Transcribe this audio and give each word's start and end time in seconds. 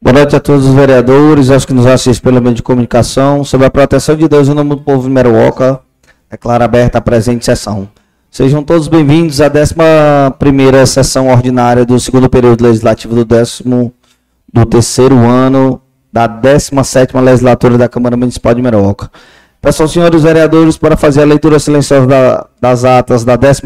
Boa 0.00 0.12
noite 0.12 0.36
a 0.36 0.38
todos 0.38 0.64
os 0.64 0.74
vereadores, 0.74 1.50
aos 1.50 1.64
que 1.64 1.74
nos 1.74 1.84
assistem 1.84 2.22
pelo 2.22 2.40
meio 2.40 2.54
de 2.54 2.62
comunicação. 2.62 3.42
Sob 3.42 3.64
a 3.64 3.70
proteção 3.70 4.14
de 4.14 4.28
Deus, 4.28 4.46
em 4.46 4.54
nome 4.54 4.70
do 4.70 4.76
povo 4.76 5.02
de 5.02 5.10
Meruoca, 5.10 5.80
declaro 6.30 6.62
aberta 6.62 6.98
a 6.98 7.00
presente 7.00 7.44
sessão. 7.44 7.88
Sejam 8.30 8.62
todos 8.62 8.86
bem-vindos 8.86 9.40
à 9.40 9.50
11 9.50 10.86
sessão 10.86 11.28
ordinária 11.28 11.84
do 11.84 11.98
segundo 11.98 12.30
período 12.30 12.62
legislativo 12.62 13.12
do, 13.12 13.24
décimo, 13.24 13.92
do 14.52 14.64
terceiro 14.64 15.16
ano 15.16 15.82
da 16.12 16.28
17 16.28 17.16
legislatura 17.16 17.76
da 17.76 17.88
Câmara 17.88 18.16
Municipal 18.16 18.54
de 18.54 18.62
Meruoca. 18.62 19.10
Peço 19.60 19.82
aos 19.82 19.92
senhores 19.92 20.22
vereadores 20.22 20.78
para 20.78 20.96
fazer 20.96 21.22
a 21.22 21.26
leitura 21.26 21.58
silenciosa 21.58 22.06
da, 22.06 22.46
das 22.60 22.84
atas 22.84 23.24
da 23.24 23.34
10 23.34 23.62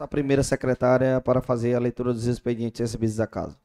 a 0.00 0.08
primeira 0.08 0.42
secretária 0.42 1.20
para 1.20 1.42
fazer 1.42 1.74
a 1.74 1.78
leitura 1.78 2.12
dos 2.14 2.26
expedientes 2.26 2.80
recebidos 2.80 3.16
da 3.16 3.26
casa. 3.26 3.58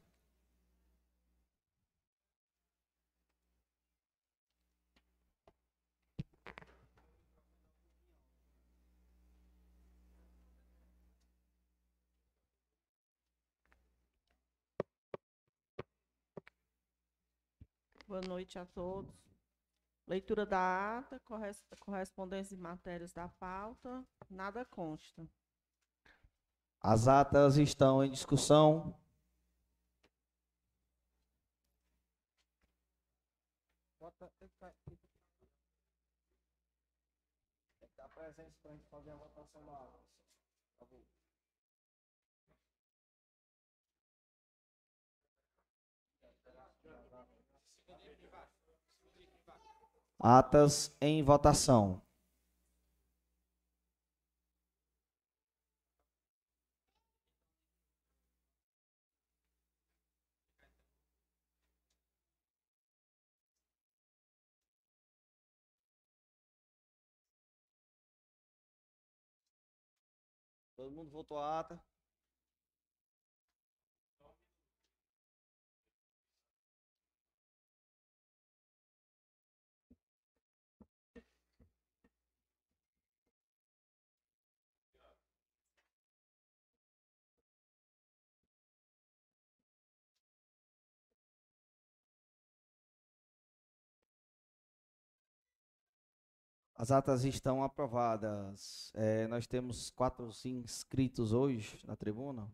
Boa 18.07 18.21
noite 18.21 18.59
a 18.59 18.65
todos. 18.65 19.13
Leitura 20.05 20.45
da 20.45 20.99
ata, 20.99 21.19
correspondência 21.79 22.55
e 22.55 22.57
matérias 22.57 23.11
da 23.13 23.27
pauta, 23.29 24.05
nada 24.29 24.63
consta. 24.65 25.27
As 26.87 27.07
atas 27.07 27.57
estão 27.57 28.03
em 28.03 28.11
discussão. 28.11 28.93
Para 33.97 34.11
a 38.27 38.31
gente 38.31 38.53
fazer 38.91 39.09
a 39.09 39.15
votação. 39.15 39.63
Atas 50.19 50.95
em 51.01 51.23
votação. 51.23 52.04
Mundo 71.05 71.11
votou 71.11 71.37
a 71.37 71.59
ata. 71.59 71.79
As 96.77 96.91
atas 96.91 97.23
estão 97.23 97.63
aprovadas. 97.63 98.91
É, 98.93 99.27
nós 99.27 99.47
temos 99.47 99.89
quatro 99.91 100.29
inscritos 100.43 101.31
hoje 101.31 101.79
na 101.85 101.95
tribuna. 101.95 102.51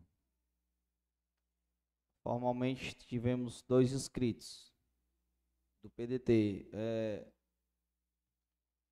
Formalmente 2.22 2.94
tivemos 2.94 3.62
dois 3.62 3.92
inscritos 3.92 4.72
do 5.82 5.90
PDT. 5.90 6.70
É, 6.72 7.32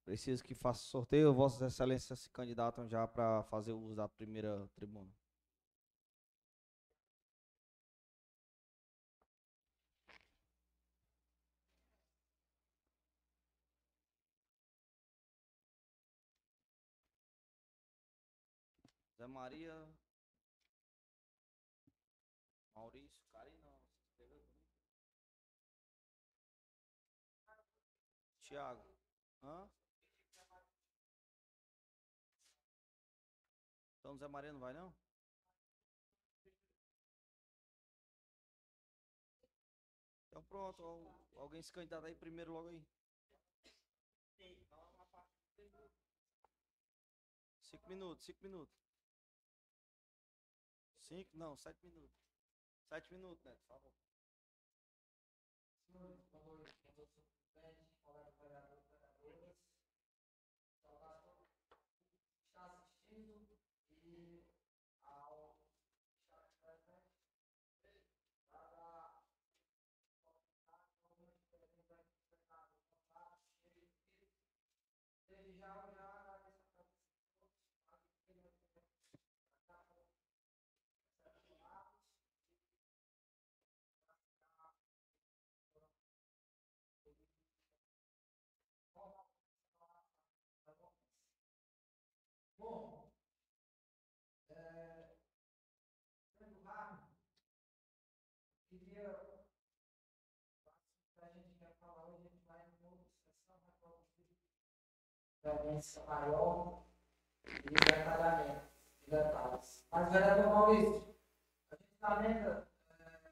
preciso 0.05 0.43
que 0.43 0.53
faça 0.53 0.83
sorteio. 0.83 1.33
Vossas 1.33 1.63
Excelências 1.63 2.19
se 2.19 2.31
candidatam 2.31 2.89
já 2.89 3.07
para 3.07 3.45
fazer 3.45 3.73
uso 3.73 3.95
da 3.95 4.09
primeira 4.09 4.69
tribuna. 4.75 5.20
Tiago. 28.51 28.83
Hã? 29.45 29.71
Então 34.01 34.17
Zé 34.17 34.27
Maria 34.27 34.53
não 34.53 34.59
vai 34.59 34.73
não? 34.73 34.93
Então 40.27 40.43
pronto, 40.43 40.83
alguém 41.37 41.63
se 41.63 41.71
candidata 41.71 42.09
aí 42.09 42.17
primeiro 42.17 42.53
logo 42.53 42.67
aí. 42.67 42.85
Cinco 47.63 47.89
minutos, 47.89 48.25
cinco 48.25 48.43
minutos. 48.43 48.75
Cinco? 51.03 51.31
Não, 51.37 51.57
sete 51.57 51.87
minutos. 51.87 52.19
Sete 52.89 53.13
minutos, 53.13 53.45
Neto, 53.45 53.61
por 53.61 53.69
favor. 53.69 53.93
Senhores, 55.93 56.21
por 56.25 56.31
favor, 56.33 56.59
senhor 56.59 56.95
presidente, 56.95 57.31
colegas 57.55 57.91
vereadores 58.41 58.85
e 58.87 58.97
vereadoras, 60.83 61.47
está 62.49 62.65
assistindo 62.67 63.59
e 64.03 64.45
ao 65.05 65.57
estar 66.25 66.45
presente 66.61 67.21
para 68.51 69.21
desde 75.29 75.59
já 75.59 76.21
realmente 105.43 106.01
maior 106.07 106.83
e 107.47 107.71
detalhamento 107.71 108.67
de 109.03 109.11
detalhes. 109.11 109.87
Mas, 109.91 110.13
vereador 110.13 110.47
Maurício, 110.47 111.15
a 111.71 111.77
gente 111.77 111.99
lamenta 112.03 112.69
é, 112.91 113.31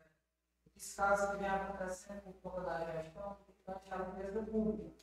o 0.67 0.71
descaso 0.75 1.33
que 1.33 1.39
vem 1.39 1.49
acontecendo 1.49 2.23
por 2.23 2.53
conta 2.53 2.61
da 2.63 3.03
gestão 3.03 3.37
durante 3.67 3.93
a 3.93 3.97
limpeza 3.97 4.43
pública. 4.43 4.97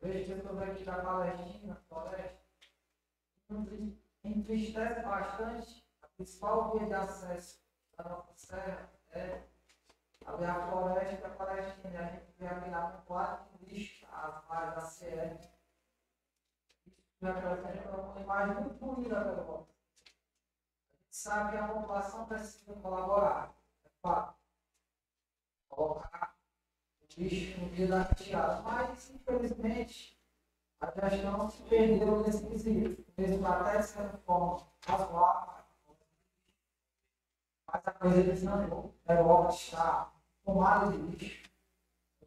Eu 0.00 0.08
vejo 0.08 0.24
que 0.24 0.30
eu 0.30 0.36
estou 0.38 0.62
aqui 0.62 0.84
da 0.84 1.02
Palestina, 1.02 1.82
Floresta, 1.88 2.48
entristece 4.24 5.02
bastante 5.02 5.88
a 6.02 6.06
principal 6.08 6.72
via 6.72 6.86
de 6.86 6.94
acesso 6.94 7.60
da 7.96 8.04
nossa 8.04 8.32
serra 8.34 8.90
é 9.10 9.42
ali 10.26 10.44
a 10.44 10.68
floresta 10.68 11.28
palestina. 11.30 11.98
A 11.98 12.04
gente 12.04 12.32
vê 12.38 12.46
aqui 12.46 12.70
na 12.70 12.90
pontuada 12.90 13.46
que 13.46 13.64
lixo 13.64 14.06
as 14.12 14.50
áreas 14.50 14.74
da 14.74 14.82
CR 14.82 15.57
representa 17.20 17.96
uma 17.96 18.20
imagem 18.20 18.54
muito 18.62 18.74
bonita 18.84 19.20
pelo 19.20 19.44
voto. 19.44 19.68
A 19.68 21.04
gente 21.04 21.16
sabe 21.16 21.50
que 21.50 21.56
a 21.56 21.68
população 21.68 22.26
precisa 22.26 22.74
colaborar. 22.74 23.54
É 23.84 23.88
fato. 24.00 24.38
Colocar 25.68 26.36
o 27.00 27.20
bicho 27.20 27.60
no 27.60 27.70
dia 27.70 27.88
da 27.88 28.02
retirada. 28.02 28.62
Mas, 28.62 29.10
infelizmente, 29.10 30.18
a 30.80 31.08
gestão 31.08 31.50
se 31.50 31.62
perdeu 31.64 32.22
nesse 32.22 32.46
quesito, 32.46 33.04
mesmo 33.16 33.46
até 33.46 33.78
de 33.78 33.84
certa 33.84 34.16
forma 34.18 34.64
razoável, 34.86 35.64
mas 37.66 37.82
a 37.84 37.92
coisa 37.92 38.22
desandou, 38.22 38.94
a 39.06 39.12
Europa 39.14 39.52
está 39.52 40.12
tomada 40.44 40.92
de 40.92 40.98
lixo. 40.98 41.50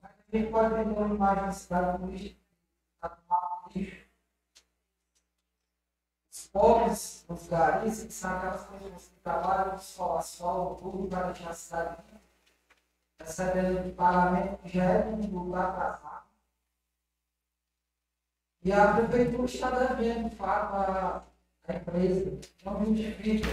A 0.04 0.38
gente 0.38 0.52
pode 0.52 0.74
vender 0.74 0.98
uma 1.00 1.16
imagem 1.16 1.46
da 1.46 1.52
cidade 1.52 1.98
com 1.98 2.08
lixo, 2.08 2.38
está 2.96 3.10
tomada 3.10 3.70
de 3.70 3.80
lixo. 3.80 4.01
Pobres, 6.52 7.24
os 7.30 7.48
garis, 7.48 8.04
que 8.04 8.12
são 8.12 8.36
aquelas 8.36 8.66
pessoas 8.66 9.04
que 9.04 9.20
trabalham 9.24 9.80
sol 9.80 10.18
a 10.18 10.22
sol, 10.22 10.76
tudo 10.76 11.08
para 11.08 11.32
deixar 11.32 11.50
a 11.50 11.54
cidade 11.54 11.98
recebendo 13.20 13.84
de 13.84 13.92
pagamento 13.92 14.58
que 14.64 14.78
já 14.78 14.84
é 14.84 15.06
um 15.06 15.16
lugar 15.28 15.70
atrasado. 15.70 16.24
E 18.64 18.72
a 18.72 18.94
prefeitura 18.94 19.46
está 19.46 19.70
devendo, 19.72 20.30
de 20.30 20.36
fato, 20.36 20.76
a, 20.76 21.24
a 21.68 21.76
empresa, 21.76 22.38
não 22.66 22.86
justifica. 22.86 23.50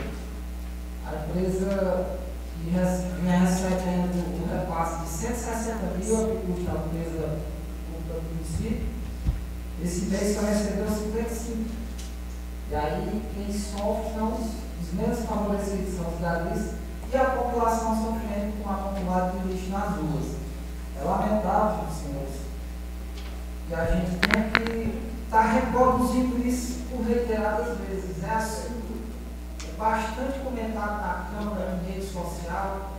A 1.06 1.24
empresa 1.24 2.18
que 2.52 2.70
vinha 2.70 3.38
recebendo 3.38 4.42
o 4.42 4.58
repasse 4.58 5.02
de 5.02 5.08
160 5.08 5.74
mil, 5.96 6.40
que 6.40 6.46
custa 6.52 6.72
a 6.72 6.86
empresa 6.86 7.40
do 8.06 8.22
município, 8.34 8.88
esse 9.82 10.06
mês 10.06 10.34
só 10.34 10.42
recebeu 10.42 10.90
55. 10.90 11.87
E 12.70 12.74
aí 12.74 13.22
quem 13.34 13.52
sofre 13.52 14.12
são 14.14 14.34
os, 14.34 14.46
os 14.82 14.92
menos 14.92 15.24
favorecidos, 15.24 15.96
são 15.96 16.08
os 16.08 16.20
garis, 16.20 16.72
e 17.10 17.16
a 17.16 17.24
população 17.24 17.96
sofrendo 17.96 18.62
com 18.62 18.68
a 18.68 18.74
acumulado 18.74 19.38
de 19.38 19.48
lixo 19.48 19.70
nas 19.70 19.96
ruas. 19.96 20.36
É 21.00 21.04
lamentável, 21.04 21.86
senhores. 21.90 22.34
E 23.70 23.74
a 23.74 23.84
gente 23.86 24.18
tem 24.18 24.50
que 24.50 25.02
estar 25.24 25.42
tá 25.42 25.52
reproduzindo 25.52 26.46
isso 26.46 26.80
por 26.90 27.06
reiteradas 27.06 27.78
vezes. 27.78 28.22
É 28.22 28.30
assunto 28.30 28.78
bastante 29.78 30.40
comentado 30.40 31.00
na 31.00 31.28
Câmara, 31.30 31.80
em 31.82 31.92
rede 31.92 32.06
social 32.06 32.98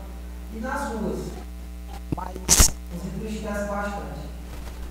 e 0.55 0.59
nas 0.59 0.93
ruas. 0.93 1.27
Mas 2.15 2.35
nos 2.93 3.05
entristece 3.05 3.69
bastante. 3.69 4.29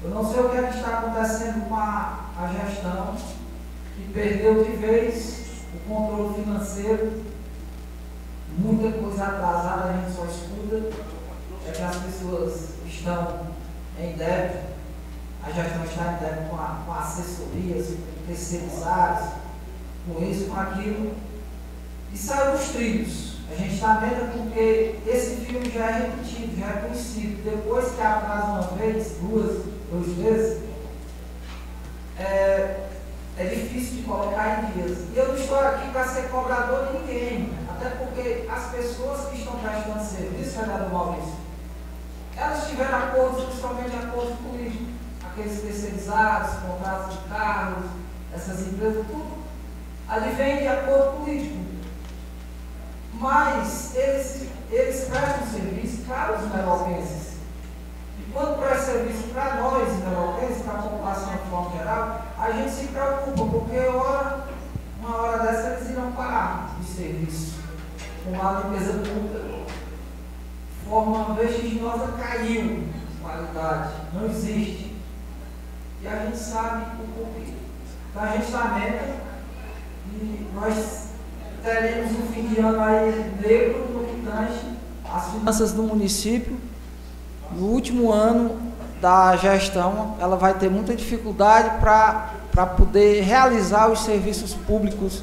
Eu 0.04 0.10
não 0.10 0.30
sei 0.30 0.40
o 0.40 0.50
que, 0.50 0.56
é 0.58 0.62
que 0.68 0.76
está 0.76 0.98
acontecendo 0.98 1.68
com 1.68 1.74
a, 1.74 2.26
a 2.38 2.46
gestão, 2.46 3.16
que 4.06 4.12
perdeu 4.12 4.64
de 4.64 4.72
vez 4.76 5.44
o 5.74 5.88
controle 5.88 6.42
financeiro. 6.42 7.22
Muita 8.56 8.98
coisa 8.98 9.24
atrasada 9.24 9.90
a 9.90 9.92
gente 9.92 10.14
só 10.14 10.24
escuta. 10.24 10.90
É 11.66 11.70
que 11.70 11.82
as 11.82 11.96
pessoas 11.96 12.68
estão 12.86 13.46
em 14.00 14.12
débito 14.12 14.68
a 15.42 15.50
gestão 15.50 15.84
está 15.84 16.12
lidando 16.12 16.50
com, 16.50 16.56
a, 16.56 16.82
com 16.84 16.92
assessorias, 16.92 17.86
com 17.86 18.26
terceirizados, 18.26 19.30
com 20.06 20.22
isso, 20.24 20.46
com 20.46 20.60
aquilo, 20.60 21.14
e 22.12 22.16
saiu 22.16 22.56
dos 22.56 22.68
trilhos. 22.68 23.38
A 23.50 23.54
gente 23.54 23.74
está 23.74 23.96
vendo 23.96 24.30
porque 24.32 24.96
esse 25.06 25.36
filme 25.36 25.70
já 25.70 25.86
é 25.86 25.92
repetido, 26.00 26.60
já 26.60 26.66
é 26.66 26.82
conhecido. 26.82 27.42
Depois 27.44 27.92
que 27.92 28.02
atrasa 28.02 28.46
uma 28.46 28.62
vez, 28.76 29.16
duas, 29.20 29.64
duas 29.90 30.06
vezes, 30.16 30.62
é, 32.18 32.87
é 33.38 33.44
difícil 33.44 33.98
de 33.98 34.02
colocar 34.02 34.64
em 34.64 34.72
dias. 34.72 34.98
E 35.12 35.16
eu 35.16 35.28
não 35.28 35.36
estou 35.36 35.58
aqui 35.58 35.88
para 35.90 36.08
ser 36.08 36.28
cobrador 36.28 36.88
de 36.88 36.98
ninguém, 36.98 37.52
até 37.70 37.90
porque 37.90 38.48
as 38.50 38.70
pessoas 38.70 39.28
que 39.28 39.38
estão 39.38 39.54
prestando 39.58 40.04
serviço, 40.04 40.58
vereador 40.58 40.92
Maurício, 40.92 41.34
elas 42.36 42.68
tiveram 42.68 42.98
acordos, 42.98 43.44
principalmente 43.44 43.96
acordos 43.96 44.36
políticos 44.38 44.98
aqueles 45.38 45.60
terceirizados, 45.60 46.58
contratos 46.60 47.14
de 47.14 47.28
carros, 47.28 47.84
essas 48.34 48.60
empresas, 48.66 49.06
tudo 49.06 49.38
advém 50.08 50.58
de 50.58 50.68
acordo 50.68 51.24
político. 51.24 51.68
Mas 53.14 53.94
eles, 53.94 54.48
eles 54.70 55.04
prestam 55.08 55.46
serviço 55.46 56.02
para 56.06 56.38
os 56.38 56.52
meroquenses. 56.52 57.38
E 58.18 58.32
quando 58.32 58.58
presta 58.58 58.92
serviço 58.92 59.28
para 59.32 59.56
nós, 59.56 59.88
meroquenses, 60.04 60.62
para 60.62 60.74
a 60.74 60.82
população 60.82 61.32
de 61.32 61.50
forma 61.50 61.76
geral, 61.76 62.22
a 62.38 62.50
gente 62.52 62.70
se 62.70 62.86
preocupa, 62.88 63.44
porque 63.46 63.78
hora, 63.78 64.44
uma 65.00 65.16
hora 65.16 65.38
dessa 65.42 65.68
eles 65.70 65.90
irão 65.90 66.12
parar 66.12 66.76
de 66.80 66.86
serviço. 66.86 67.58
Com 68.24 68.46
a 68.46 68.60
limpeza 68.60 68.92
pública, 68.92 69.48
forma 70.88 71.34
caiu 72.12 72.84
qualidade, 73.20 73.90
não 74.12 74.26
existe 74.26 74.88
e 76.00 76.06
a 76.06 76.24
gente 76.24 76.38
sabe 76.38 76.84
o 77.02 77.08
porquê. 77.08 77.52
Então 78.10 78.22
a 78.22 78.28
gente 78.28 78.44
está 78.44 78.68
meta 78.68 79.16
e 80.12 80.46
nós 80.54 81.08
teremos 81.62 82.12
um 82.12 82.32
fim 82.32 82.46
de 82.46 82.60
ano 82.60 82.80
aí 82.80 83.32
negro 83.40 83.88
no 83.92 84.04
que 84.04 84.22
tange 84.24 84.76
as 85.12 85.32
finanças 85.32 85.72
do 85.72 85.82
município. 85.82 86.56
No 87.52 87.66
último 87.66 88.12
ano 88.12 88.60
da 89.00 89.34
gestão, 89.36 90.16
ela 90.20 90.36
vai 90.36 90.54
ter 90.54 90.70
muita 90.70 90.94
dificuldade 90.94 91.80
para 91.80 92.66
poder 92.66 93.22
realizar 93.22 93.88
os 93.90 94.00
serviços 94.00 94.54
públicos 94.54 95.22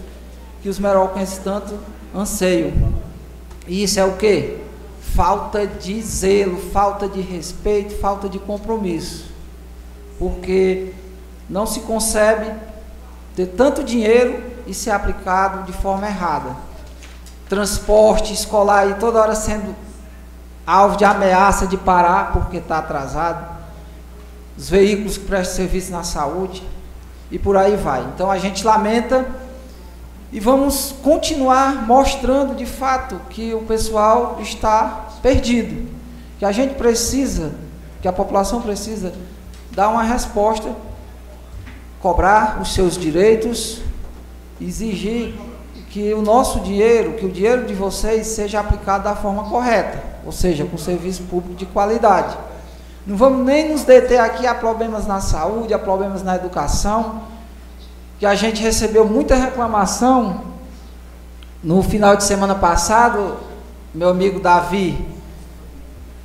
que 0.62 0.70
os 0.70 0.80
meroquenses 0.80 1.38
tanto 1.38 1.78
anseiam. 2.14 2.74
E 3.68 3.84
isso 3.84 4.00
é 4.00 4.06
o 4.06 4.14
que? 4.14 4.65
Falta 5.14 5.68
de 5.68 6.02
zelo, 6.02 6.58
falta 6.72 7.08
de 7.08 7.22
respeito, 7.22 7.98
falta 8.00 8.28
de 8.28 8.40
compromisso 8.40 9.36
porque 10.18 10.94
não 11.50 11.66
se 11.66 11.82
concebe 11.82 12.52
ter 13.36 13.48
tanto 13.48 13.84
dinheiro 13.84 14.44
e 14.66 14.74
ser 14.74 14.92
aplicado 14.92 15.64
de 15.64 15.74
forma 15.74 16.08
errada. 16.08 16.56
Transporte 17.50 18.34
escolar 18.34 18.80
aí 18.80 18.96
toda 18.96 19.22
hora 19.22 19.36
sendo 19.36 19.76
alvo 20.66 20.98
de 20.98 21.06
ameaça 21.06 21.68
de 21.68 21.78
parar 21.78 22.32
porque 22.32 22.58
está 22.58 22.80
atrasado. 22.80 23.56
Os 24.58 24.70
veículos 24.70 25.18
que 25.18 25.26
prestam 25.26 25.58
serviço 25.58 25.92
na 25.92 26.04
saúde 26.04 26.64
e 27.30 27.38
por 27.38 27.58
aí 27.58 27.76
vai. 27.76 28.02
Então 28.16 28.32
a 28.32 28.38
gente 28.38 28.66
lamenta 28.66 29.26
e 30.32 30.40
vamos 30.40 30.94
continuar 31.04 31.86
mostrando 31.88 32.56
de 32.56 32.66
fato 32.66 33.20
que 33.30 33.54
o 33.54 33.62
pessoal 33.62 34.38
está 34.42 35.08
perdido, 35.22 35.90
que 36.40 36.46
a 36.46 36.52
gente 36.52 36.76
precisa, 36.76 37.54
que 38.02 38.08
a 38.08 38.14
população 38.14 38.62
precisa 38.62 39.14
dar 39.72 39.90
uma 39.90 40.04
resposta, 40.04 40.76
cobrar 42.02 42.60
os 42.62 42.74
seus 42.74 42.98
direitos, 42.98 43.82
exigir 44.60 45.34
que 45.90 46.14
o 46.14 46.22
nosso 46.22 46.60
dinheiro, 46.60 47.14
que 47.14 47.26
o 47.26 47.32
dinheiro 47.32 47.66
de 47.66 47.74
vocês 47.74 48.28
seja 48.28 48.60
aplicado 48.60 49.06
da 49.06 49.16
forma 49.16 49.46
correta, 49.46 50.04
ou 50.26 50.32
seja, 50.32 50.66
com 50.66 50.78
serviço 50.78 51.24
público 51.24 51.56
de 51.56 51.66
qualidade. 51.66 52.38
Não 53.08 53.16
vamos 53.16 53.46
nem 53.46 53.70
nos 53.70 53.84
deter 53.84 54.20
aqui 54.20 54.46
a 54.46 54.54
problemas 54.54 55.08
na 55.08 55.22
saúde, 55.22 55.74
a 55.74 55.80
problemas 55.80 56.22
na 56.22 56.36
educação, 56.36 57.22
que 58.20 58.26
a 58.26 58.36
gente 58.36 58.62
recebeu 58.62 59.06
muita 59.06 59.36
reclamação 59.36 60.44
no 61.64 61.82
final 61.82 62.16
de 62.16 62.24
semana 62.24 62.56
passado, 62.56 63.38
meu 63.94 64.10
amigo 64.10 64.40
Davi, 64.40 65.06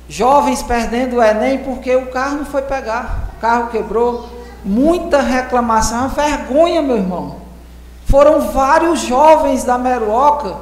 jovens 0.07 0.61
perdendo 0.61 1.17
o 1.17 1.23
Enem 1.23 1.59
porque 1.59 1.95
o 1.95 2.07
carro 2.07 2.37
não 2.37 2.45
foi 2.45 2.61
pegar 2.61 3.31
carro 3.41 3.71
quebrou, 3.71 4.29
muita 4.63 5.19
reclamação, 5.19 5.97
é 5.97 6.01
uma 6.01 6.09
vergonha, 6.09 6.81
meu 6.81 6.97
irmão. 6.97 7.41
Foram 8.05 8.51
vários 8.51 8.99
jovens 9.01 9.63
da 9.63 9.77
Meruoca, 9.79 10.57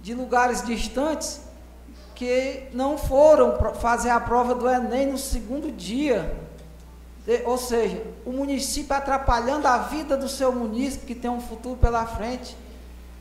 de 0.00 0.14
lugares 0.14 0.62
distantes, 0.62 1.40
que 2.14 2.64
não 2.74 2.98
foram 2.98 3.56
fazer 3.74 4.10
a 4.10 4.18
prova 4.18 4.54
do 4.54 4.68
Enem 4.68 5.06
no 5.06 5.18
segundo 5.18 5.70
dia. 5.70 6.34
Ou 7.44 7.58
seja, 7.58 8.02
o 8.24 8.32
município 8.32 8.94
atrapalhando 8.94 9.66
a 9.66 9.78
vida 9.78 10.16
do 10.16 10.28
seu 10.28 10.50
município, 10.50 11.06
que 11.06 11.14
tem 11.14 11.30
um 11.30 11.40
futuro 11.40 11.76
pela 11.76 12.06
frente. 12.06 12.56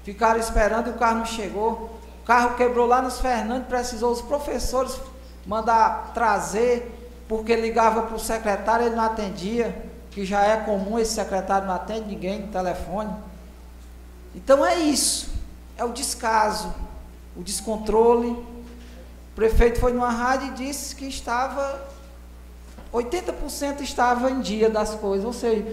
Ficaram 0.04 0.40
esperando 0.40 0.88
e 0.88 0.92
o 0.92 0.98
carro 0.98 1.20
não 1.20 1.26
chegou. 1.26 2.00
O 2.22 2.26
carro 2.26 2.56
quebrou 2.56 2.86
lá 2.86 3.02
nos 3.02 3.20
Fernandes, 3.20 3.68
precisou 3.68 4.12
os 4.12 4.22
professores 4.22 4.98
mandar 5.46 6.12
trazer 6.14 6.94
porque 7.28 7.56
ligava 7.56 8.04
para 8.04 8.16
o 8.16 8.20
secretário, 8.20 8.86
ele 8.86 8.96
não 8.96 9.04
atendia, 9.04 9.86
que 10.12 10.26
já 10.26 10.44
é 10.44 10.58
comum, 10.58 10.98
esse 10.98 11.14
secretário 11.14 11.68
não 11.68 11.76
atende 11.76 12.08
ninguém 12.08 12.40
no 12.40 12.48
telefone. 12.48 13.14
Então 14.34 14.66
é 14.66 14.76
isso, 14.76 15.30
é 15.78 15.84
o 15.84 15.92
descaso, 15.92 16.74
o 17.36 17.44
descontrole. 17.44 18.30
O 18.30 19.36
prefeito 19.36 19.80
foi 19.80 19.94
numa 19.94 20.10
rádio 20.10 20.48
e 20.48 20.52
disse 20.52 20.96
que 20.96 21.06
estava, 21.06 21.82
80% 22.94 23.82
estava 23.82 24.32
em 24.32 24.40
dia 24.40 24.70
das 24.70 24.96
coisas, 24.96 25.26
ou 25.26 25.34
seja, 25.34 25.66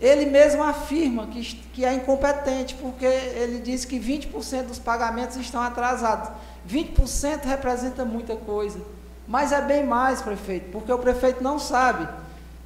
ele 0.00 0.26
mesmo 0.26 0.62
afirma 0.62 1.26
que, 1.26 1.42
que 1.72 1.84
é 1.84 1.92
incompetente, 1.92 2.74
porque 2.74 3.04
ele 3.04 3.60
diz 3.60 3.84
que 3.84 4.00
20% 4.00 4.64
dos 4.64 4.78
pagamentos 4.78 5.36
estão 5.36 5.60
atrasados. 5.60 6.30
20% 6.68 7.44
representa 7.44 8.04
muita 8.04 8.34
coisa. 8.34 8.80
Mas 9.28 9.52
é 9.52 9.60
bem 9.60 9.84
mais, 9.84 10.22
prefeito, 10.22 10.70
porque 10.72 10.90
o 10.90 10.98
prefeito 10.98 11.42
não 11.42 11.58
sabe 11.58 12.08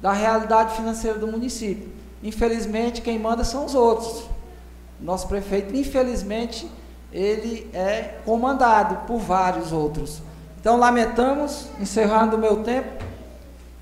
da 0.01 0.13
realidade 0.13 0.75
financeira 0.75 1.17
do 1.17 1.27
município. 1.27 1.89
infelizmente, 2.23 3.01
quem 3.01 3.19
manda 3.19 3.43
são 3.43 3.65
os 3.65 3.75
outros. 3.75 4.25
Nosso 4.99 5.27
prefeito, 5.27 5.75
infelizmente, 5.75 6.69
ele 7.11 7.69
é 7.73 8.19
comandado 8.25 9.05
por 9.05 9.19
vários 9.19 9.71
outros. 9.71 10.21
Então, 10.59 10.77
lamentamos, 10.77 11.67
encerrando 11.79 12.35
o 12.35 12.39
meu 12.39 12.63
tempo. 12.63 13.03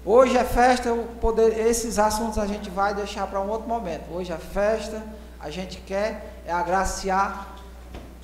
Hoje 0.06 0.38
é 0.38 0.44
festa, 0.44 0.94
poder, 1.22 1.58
esses 1.66 1.98
assuntos 1.98 2.38
a 2.38 2.46
gente 2.46 2.70
vai 2.70 2.94
deixar 2.94 3.26
para 3.28 3.40
um 3.40 3.50
outro 3.50 3.68
momento. 3.68 4.14
Hoje 4.14 4.34
é 4.34 4.38
festa, 4.38 5.02
a 5.40 5.50
gente 5.50 5.78
quer 5.80 6.42
é 6.46 6.52
agraciar 6.52 7.56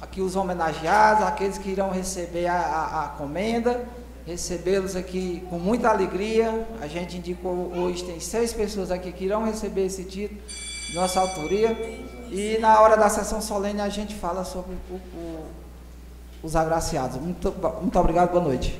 aqui 0.01 0.19
os 0.19 0.35
homenageados, 0.35 1.23
aqueles 1.23 1.57
que 1.57 1.69
irão 1.69 1.89
receber 1.89 2.47
a, 2.47 2.59
a, 2.59 3.05
a 3.05 3.07
comenda, 3.09 3.85
recebê-los 4.25 4.97
aqui 4.97 5.45
com 5.49 5.57
muita 5.57 5.87
alegria. 5.89 6.67
A 6.81 6.87
gente 6.87 7.15
indicou 7.15 7.71
hoje, 7.73 8.03
tem 8.03 8.19
seis 8.19 8.51
pessoas 8.51 8.91
aqui 8.91 9.13
que 9.13 9.23
irão 9.23 9.45
receber 9.45 9.85
esse 9.85 10.03
título 10.03 10.41
nossa 10.93 11.21
autoria. 11.21 11.71
E 12.29 12.57
na 12.59 12.81
hora 12.81 12.97
da 12.97 13.09
sessão 13.09 13.41
solene 13.41 13.79
a 13.79 13.89
gente 13.89 14.15
fala 14.15 14.43
sobre 14.43 14.75
o, 14.89 14.95
o, 14.95 15.45
os 16.43 16.55
agraciados. 16.55 17.21
Muito, 17.21 17.53
muito 17.81 17.99
obrigado, 17.99 18.31
boa 18.31 18.43
noite. 18.43 18.79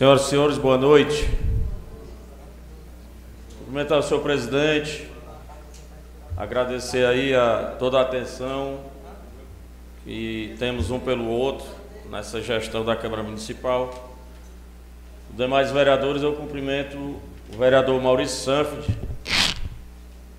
Senhoras 0.00 0.22
e 0.22 0.30
senhores, 0.30 0.56
boa 0.56 0.78
noite. 0.78 1.28
Cumprimentar 3.58 3.98
o 3.98 4.02
senhor 4.02 4.22
presidente, 4.22 5.06
agradecer 6.38 7.04
aí 7.04 7.34
a 7.34 7.76
toda 7.78 7.98
a 7.98 8.00
atenção 8.00 8.80
que 10.02 10.56
temos 10.58 10.90
um 10.90 10.98
pelo 10.98 11.26
outro 11.26 11.66
nessa 12.10 12.40
gestão 12.40 12.82
da 12.82 12.96
Câmara 12.96 13.22
Municipal. 13.22 14.16
Os 15.30 15.36
demais 15.36 15.70
vereadores, 15.70 16.22
eu 16.22 16.32
cumprimento 16.32 16.96
o 16.96 17.58
vereador 17.58 18.00
Maurício 18.00 18.38
Sanford, 18.38 18.86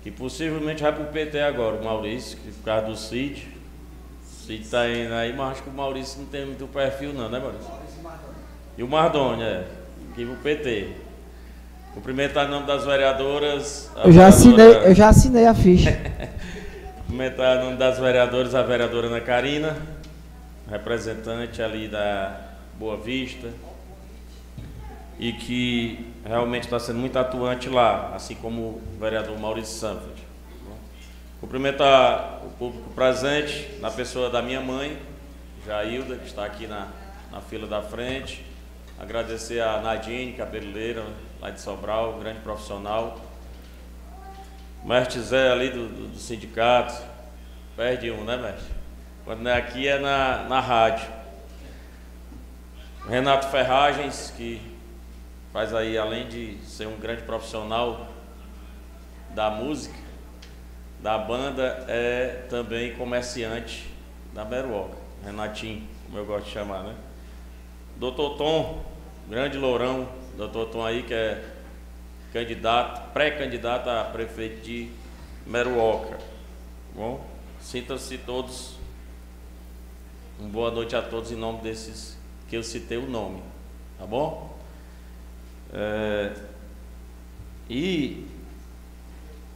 que 0.02 0.10
possivelmente 0.10 0.82
vai 0.82 0.92
para 0.92 1.04
o 1.04 1.06
PT 1.06 1.40
agora, 1.40 1.76
o 1.76 1.84
Maurício, 1.84 2.36
que 2.36 2.50
por 2.50 2.64
causa 2.64 2.86
do 2.86 2.96
sítio. 2.96 3.46
O 4.26 4.44
sítio 4.44 4.64
está 4.64 4.90
indo 4.90 5.14
aí, 5.14 5.32
mas 5.32 5.52
acho 5.52 5.62
que 5.62 5.70
o 5.70 5.72
Maurício 5.72 6.18
não 6.18 6.26
tem 6.26 6.46
muito 6.46 6.66
perfil 6.66 7.12
não, 7.12 7.28
né 7.28 7.38
Maurício? 7.38 7.81
E 8.76 8.82
o 8.82 8.88
Mardoni, 8.88 9.42
é, 9.42 9.64
aqui 10.10 10.24
pro 10.24 10.36
PT. 10.36 10.88
Cumprimentar 11.92 12.46
em 12.46 12.50
nome 12.50 12.66
das 12.66 12.86
vereadoras. 12.86 13.90
Eu 13.96 14.10
já, 14.10 14.28
vereadora... 14.28 14.28
assinei, 14.28 14.90
eu 14.90 14.94
já 14.94 15.08
assinei 15.08 15.46
a 15.46 15.54
ficha. 15.54 15.90
Cumprimentar 17.06 17.58
em 17.58 17.64
nome 17.64 17.76
das 17.76 17.98
vereadoras 17.98 18.54
a 18.54 18.62
vereadora 18.62 19.08
Ana 19.08 19.20
Karina, 19.20 19.76
representante 20.70 21.60
ali 21.60 21.86
da 21.86 22.34
Boa 22.78 22.96
Vista, 22.96 23.48
e 25.18 25.34
que 25.34 26.14
realmente 26.24 26.64
está 26.64 26.78
sendo 26.78 26.98
muito 26.98 27.18
atuante 27.18 27.68
lá, 27.68 28.14
assim 28.14 28.34
como 28.36 28.62
o 28.62 28.82
vereador 28.98 29.38
Maurício 29.38 29.78
Sanford. 29.78 30.22
Cumprimentar 31.40 32.40
o 32.46 32.50
público 32.50 32.88
presente, 32.94 33.68
na 33.80 33.90
pessoa 33.90 34.30
da 34.30 34.40
minha 34.40 34.60
mãe, 34.62 34.96
Jailda, 35.66 36.16
que 36.16 36.26
está 36.26 36.46
aqui 36.46 36.66
na, 36.66 36.88
na 37.30 37.40
fila 37.40 37.66
da 37.66 37.82
frente, 37.82 38.51
Agradecer 39.02 39.60
a 39.60 39.80
Nadine, 39.80 40.32
cabeleireira, 40.32 41.04
lá 41.40 41.50
de 41.50 41.60
Sobral, 41.60 42.20
grande 42.20 42.38
profissional. 42.38 43.20
Mestre 44.84 45.20
Zé 45.20 45.50
ali 45.50 45.70
do, 45.70 45.88
do, 45.88 46.08
do, 46.12 46.18
sindicato. 46.20 47.02
Perde 47.74 48.12
um, 48.12 48.22
né, 48.22 48.36
mestre? 48.36 48.72
Quando 49.24 49.48
é 49.48 49.56
aqui 49.56 49.88
é 49.88 49.98
na, 49.98 50.44
na 50.44 50.60
rádio. 50.60 51.10
Renato 53.08 53.48
Ferragens, 53.48 54.32
que 54.36 54.62
faz 55.52 55.74
aí, 55.74 55.98
além 55.98 56.28
de 56.28 56.58
ser 56.64 56.86
um 56.86 56.96
grande 56.96 57.22
profissional 57.22 58.06
da 59.30 59.50
música, 59.50 59.98
da 61.00 61.18
banda, 61.18 61.84
é 61.88 62.46
também 62.48 62.94
comerciante 62.94 63.92
da 64.32 64.44
Meruoca. 64.44 64.96
Renatinho, 65.24 65.88
como 66.06 66.18
eu 66.18 66.24
gosto 66.24 66.44
de 66.44 66.52
chamar, 66.52 66.84
né? 66.84 66.94
Doutor 67.96 68.36
Tom, 68.36 68.91
grande 69.28 69.58
Lourão, 69.58 70.08
doutor 70.36 70.66
Tom 70.66 70.84
aí, 70.84 71.02
que 71.02 71.14
é 71.14 71.44
candidato, 72.32 73.12
pré-candidato 73.12 73.88
a 73.88 74.04
prefeito 74.04 74.62
de 74.62 74.90
Meruoca. 75.46 76.18
Bom, 76.94 77.24
sintam-se 77.60 78.18
todos. 78.18 78.76
Uma 80.38 80.48
boa 80.48 80.70
noite 80.70 80.96
a 80.96 81.02
todos 81.02 81.30
em 81.30 81.36
nome 81.36 81.60
desses 81.60 82.16
que 82.48 82.56
eu 82.56 82.62
citei 82.62 82.98
o 82.98 83.08
nome. 83.08 83.42
Tá 83.98 84.06
bom? 84.06 84.58
É, 85.72 86.34
e 87.68 88.26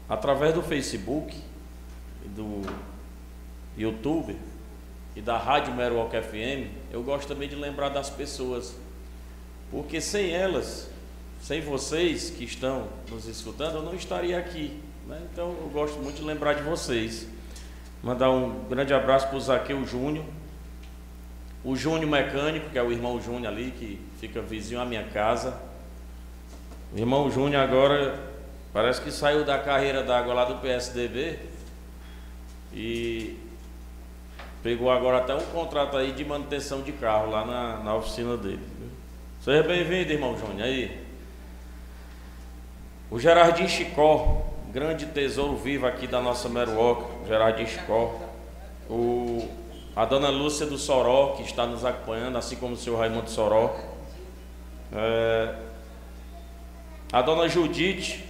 através 0.09 0.55
do 0.55 0.63
Facebook, 0.63 1.37
do 2.25 2.63
YouTube 3.77 4.37
e 5.15 5.21
da 5.21 5.37
Rádio 5.37 5.75
Meruoca 5.75 6.23
FM, 6.23 6.71
eu 6.91 7.03
gosto 7.03 7.29
também 7.29 7.49
de 7.49 7.57
lembrar 7.57 7.89
das 7.89 8.09
pessoas 8.09 8.77
porque 9.71 10.01
sem 10.01 10.31
elas, 10.31 10.89
sem 11.41 11.61
vocês 11.61 12.31
que 12.31 12.45
estão 12.45 12.89
nos 13.11 13.27
escutando, 13.27 13.77
eu 13.77 13.83
não 13.83 13.95
estaria 13.95 14.39
aqui. 14.39 14.81
Né? 15.07 15.21
Então 15.33 15.49
eu 15.61 15.71
gosto 15.73 15.99
muito 15.99 16.17
de 16.17 16.25
lembrar 16.25 16.55
de 16.55 16.63
vocês. 16.63 17.27
Mandar 18.03 18.31
um 18.31 18.65
grande 18.69 18.93
abraço 18.93 19.29
para 19.29 19.37
o 19.37 19.41
Zaqueu 19.41 19.85
Júnior, 19.85 20.25
o 21.65 21.75
Júnior 21.75 22.09
Mecânico, 22.09 22.71
que 22.71 22.79
é 22.79 22.83
o 22.83 22.93
irmão 22.93 23.21
Júnior 23.21 23.53
ali, 23.53 23.73
que 23.73 24.01
fica 24.21 24.41
vizinho 24.41 24.81
à 24.81 24.85
minha 24.85 25.05
casa. 25.05 25.61
O 26.95 26.99
irmão 26.99 27.31
Júnior 27.31 27.63
agora 27.63 28.19
parece 28.73 29.01
que 29.01 29.11
saiu 29.11 29.45
da 29.45 29.59
carreira 29.59 30.03
d'água 30.03 30.33
lá 30.35 30.45
do 30.45 30.57
PSDB 30.57 31.39
e 32.73 33.37
pegou 34.63 34.91
agora 34.91 35.19
até 35.19 35.35
um 35.35 35.45
contrato 35.47 35.97
aí 35.97 36.13
de 36.13 36.25
manutenção 36.25 36.83
de 36.83 36.93
carro 36.93 37.31
lá 37.31 37.45
na, 37.45 37.79
na 37.79 37.95
oficina 37.97 38.37
dele. 38.37 38.76
Seja 39.47 39.63
bem-vindo, 39.63 40.13
irmão 40.13 40.37
Júnior. 40.37 40.67
Aí. 40.67 41.07
O 43.09 43.17
Gerardinho 43.21 43.69
Chicó, 43.69 44.43
grande 44.73 45.07
tesouro 45.07 45.57
vivo 45.57 45.87
aqui 45.87 46.09
da 46.09 46.21
nossa 46.21 46.49
Meruoca, 46.49 47.07
Gerardinho 47.29 47.69
Chicó. 47.69 48.13
O, 48.91 49.49
a 49.95 50.05
dona 50.05 50.31
Lúcia 50.31 50.67
do 50.67 50.77
Soró, 50.77 51.35
que 51.37 51.45
está 51.45 51.65
nos 51.65 51.85
acompanhando, 51.85 52.37
assim 52.37 52.57
como 52.57 52.75
o 52.75 52.77
senhor 52.77 52.99
Raimundo 52.99 53.31
Soró. 53.31 53.77
É, 54.93 55.55
a 57.13 57.23
dona 57.23 57.49
Judite, 57.49 58.25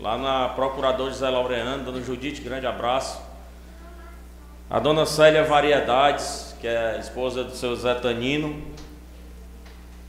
lá 0.00 0.16
na 0.16 0.48
Procurador 0.48 1.10
José 1.10 1.28
Laureano, 1.28 1.84
dona 1.84 2.00
Judite, 2.00 2.40
grande 2.40 2.66
abraço. 2.66 3.20
A 4.70 4.78
dona 4.78 5.04
Célia 5.04 5.44
Variedades, 5.44 6.56
que 6.58 6.66
é 6.66 6.96
esposa 6.98 7.44
do 7.44 7.54
seu 7.54 7.76
Zé 7.76 7.96
Tanino. 7.96 8.71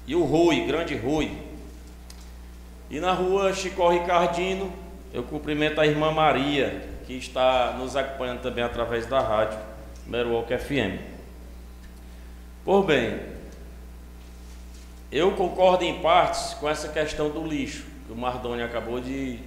E 0.06 0.16
o 0.16 0.24
Rui, 0.24 0.66
grande 0.66 0.96
Rui. 0.96 1.32
E 2.90 3.00
na 3.00 3.14
rua 3.14 3.54
Chicó 3.54 3.90
Ricardino, 3.90 4.72
eu 5.14 5.24
cumprimento 5.24 5.80
a 5.80 5.88
irmã 5.88 6.12
Maria, 6.12 6.88
que 7.08 7.14
está 7.14 7.74
nos 7.78 7.96
acompanhando 7.96 8.42
também 8.42 8.64
através 8.64 9.06
da 9.06 9.20
rádio 9.20 9.58
Meruoca 10.06 10.58
FM. 10.58 11.00
Por 12.66 12.84
bem, 12.84 13.20
eu 15.12 15.32
concordo 15.34 15.84
em 15.84 16.02
partes 16.02 16.54
com 16.56 16.70
essa 16.70 16.90
questão 16.90 17.30
do 17.30 17.46
lixo, 17.46 17.86
que 18.06 18.12
o 18.12 18.16
Mardoni 18.16 18.64
acabou 18.64 19.00
de, 19.00 19.40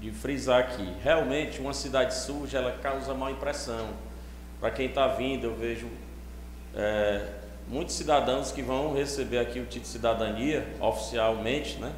de 0.00 0.10
frisar 0.10 0.60
aqui. 0.60 0.92
Realmente, 1.02 1.60
uma 1.60 1.72
cidade 1.72 2.14
suja, 2.14 2.58
ela 2.58 2.72
causa 2.72 3.14
má 3.14 3.30
impressão. 3.30 3.88
Para 4.60 4.70
quem 4.70 4.86
está 4.86 5.06
vindo, 5.08 5.44
eu 5.44 5.54
vejo 5.54 5.88
é, 6.74 7.28
muitos 7.68 7.94
cidadãos 7.94 8.52
que 8.52 8.62
vão 8.62 8.94
receber 8.94 9.38
aqui 9.38 9.58
o 9.58 9.64
título 9.64 9.82
de 9.82 9.88
cidadania 9.88 10.66
oficialmente, 10.80 11.78
né? 11.78 11.92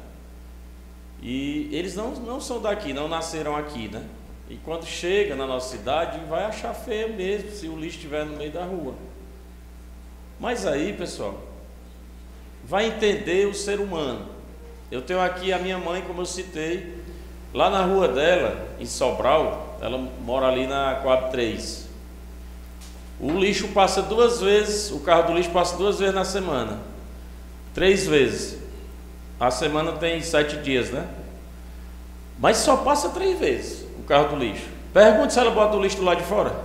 E 1.21 1.69
eles 1.71 1.95
não, 1.95 2.11
não 2.11 2.39
são 2.39 2.61
daqui, 2.61 2.93
não 2.93 3.07
nasceram 3.07 3.55
aqui, 3.55 3.87
né? 3.87 4.03
E 4.49 4.55
quando 4.57 4.85
chega 4.85 5.35
na 5.35 5.45
nossa 5.45 5.77
cidade, 5.77 6.19
vai 6.25 6.45
achar 6.45 6.73
feio 6.73 7.13
mesmo 7.13 7.51
se 7.51 7.67
o 7.67 7.75
lixo 7.75 7.97
estiver 7.97 8.25
no 8.25 8.35
meio 8.37 8.51
da 8.51 8.63
rua. 8.63 8.95
Mas 10.39 10.65
aí, 10.65 10.93
pessoal, 10.93 11.39
vai 12.63 12.87
entender 12.87 13.45
o 13.47 13.53
ser 13.53 13.79
humano. 13.79 14.27
Eu 14.89 15.01
tenho 15.01 15.21
aqui 15.21 15.53
a 15.53 15.59
minha 15.59 15.77
mãe, 15.77 16.01
como 16.01 16.21
eu 16.21 16.25
citei, 16.25 16.99
Lá 17.51 17.67
na 17.67 17.83
rua 17.83 18.07
dela, 18.07 18.67
em 18.79 18.85
Sobral, 18.85 19.75
ela 19.81 19.97
mora 19.97 20.47
ali 20.47 20.67
na 20.67 20.99
Coab 21.01 21.31
3. 21.31 21.88
O 23.19 23.31
lixo 23.31 23.67
passa 23.69 24.01
duas 24.01 24.39
vezes, 24.39 24.91
o 24.91 24.99
carro 24.99 25.27
do 25.27 25.33
lixo 25.33 25.49
passa 25.49 25.75
duas 25.75 25.99
vezes 25.99 26.15
na 26.15 26.23
semana. 26.23 26.79
Três 27.73 28.07
vezes. 28.07 28.57
A 29.39 29.51
semana 29.51 29.93
tem 29.93 30.21
sete 30.21 30.57
dias, 30.57 30.89
né? 30.89 31.07
Mas 32.39 32.57
só 32.57 32.77
passa 32.77 33.09
três 33.09 33.37
vezes 33.37 33.85
o 33.99 34.03
carro 34.03 34.29
do 34.29 34.35
lixo. 34.37 34.67
Pergunte 34.93 35.33
se 35.33 35.39
ela 35.39 35.51
bota 35.51 35.75
o 35.75 35.81
lixo 35.81 35.97
do 35.97 36.03
lado 36.03 36.19
de 36.19 36.23
fora. 36.23 36.55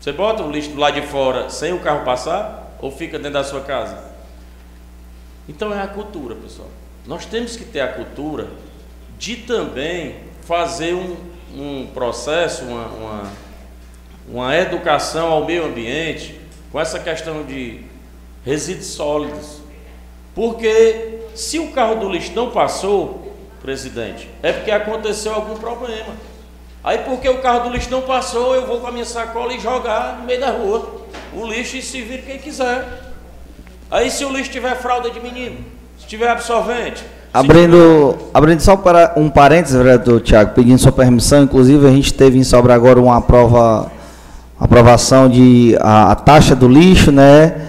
Você 0.00 0.12
bota 0.12 0.42
o 0.42 0.50
lixo 0.50 0.70
do 0.70 0.78
lado 0.78 1.00
de 1.00 1.06
fora 1.06 1.48
sem 1.48 1.72
o 1.72 1.80
carro 1.80 2.04
passar 2.04 2.76
ou 2.80 2.90
fica 2.90 3.16
dentro 3.18 3.34
da 3.34 3.44
sua 3.44 3.60
casa? 3.60 4.12
Então 5.48 5.72
é 5.72 5.80
a 5.80 5.86
cultura, 5.86 6.34
pessoal. 6.34 6.68
Nós 7.06 7.24
temos 7.26 7.56
que 7.56 7.64
ter 7.64 7.80
a 7.80 7.88
cultura 7.88 8.48
de 9.18 9.36
também 9.36 10.16
fazer 10.42 10.94
um, 10.94 11.16
um 11.54 11.86
processo, 11.86 12.64
uma, 12.64 12.86
uma, 12.86 13.32
uma 14.28 14.56
educação 14.56 15.28
ao 15.28 15.44
meio 15.44 15.66
ambiente 15.66 16.40
com 16.72 16.80
essa 16.80 16.98
questão 16.98 17.42
de 17.42 17.80
resíduos 18.44 18.86
sólidos. 18.86 19.58
Porque 20.34 21.20
se 21.34 21.58
o 21.58 21.70
carro 21.72 21.96
do 21.96 22.08
lixo 22.08 22.32
não 22.34 22.50
passou, 22.50 23.32
presidente, 23.62 24.28
é 24.42 24.52
porque 24.52 24.70
aconteceu 24.70 25.34
algum 25.34 25.54
problema. 25.56 26.14
Aí 26.82 26.98
porque 26.98 27.28
o 27.28 27.40
carro 27.40 27.68
do 27.68 27.70
lixo 27.70 27.90
não 27.90 28.02
passou, 28.02 28.54
eu 28.54 28.66
vou 28.66 28.80
com 28.80 28.86
a 28.86 28.92
minha 28.92 29.06
sacola 29.06 29.54
e 29.54 29.60
jogar 29.60 30.18
no 30.18 30.26
meio 30.26 30.40
da 30.40 30.50
rua. 30.50 31.02
O 31.32 31.46
lixo 31.46 31.76
e 31.76 31.82
se 31.82 32.02
vira 32.02 32.22
quem 32.22 32.38
quiser. 32.38 32.84
Aí 33.90 34.10
se 34.10 34.24
o 34.24 34.30
lixo 34.30 34.50
tiver 34.50 34.74
fralda 34.76 35.10
de 35.10 35.18
menino, 35.20 35.58
se 35.98 36.06
tiver 36.06 36.28
absorvente. 36.28 37.02
Abrindo, 37.32 38.16
tiver... 38.18 38.30
abrindo 38.34 38.60
só 38.60 38.76
para 38.76 39.14
um 39.16 39.30
parênteses, 39.30 39.76
vereador 39.76 40.20
Tiago, 40.20 40.52
pedindo 40.52 40.78
sua 40.78 40.92
permissão, 40.92 41.44
inclusive 41.44 41.86
a 41.86 41.90
gente 41.90 42.12
teve 42.12 42.38
em 42.38 42.44
Sobra 42.44 42.74
agora 42.74 43.00
uma 43.00 43.20
prova, 43.22 43.90
aprovação 44.64 45.28
de 45.28 45.76
a, 45.80 46.12
a 46.12 46.14
taxa 46.14 46.56
do 46.56 46.66
lixo, 46.66 47.12
né? 47.12 47.68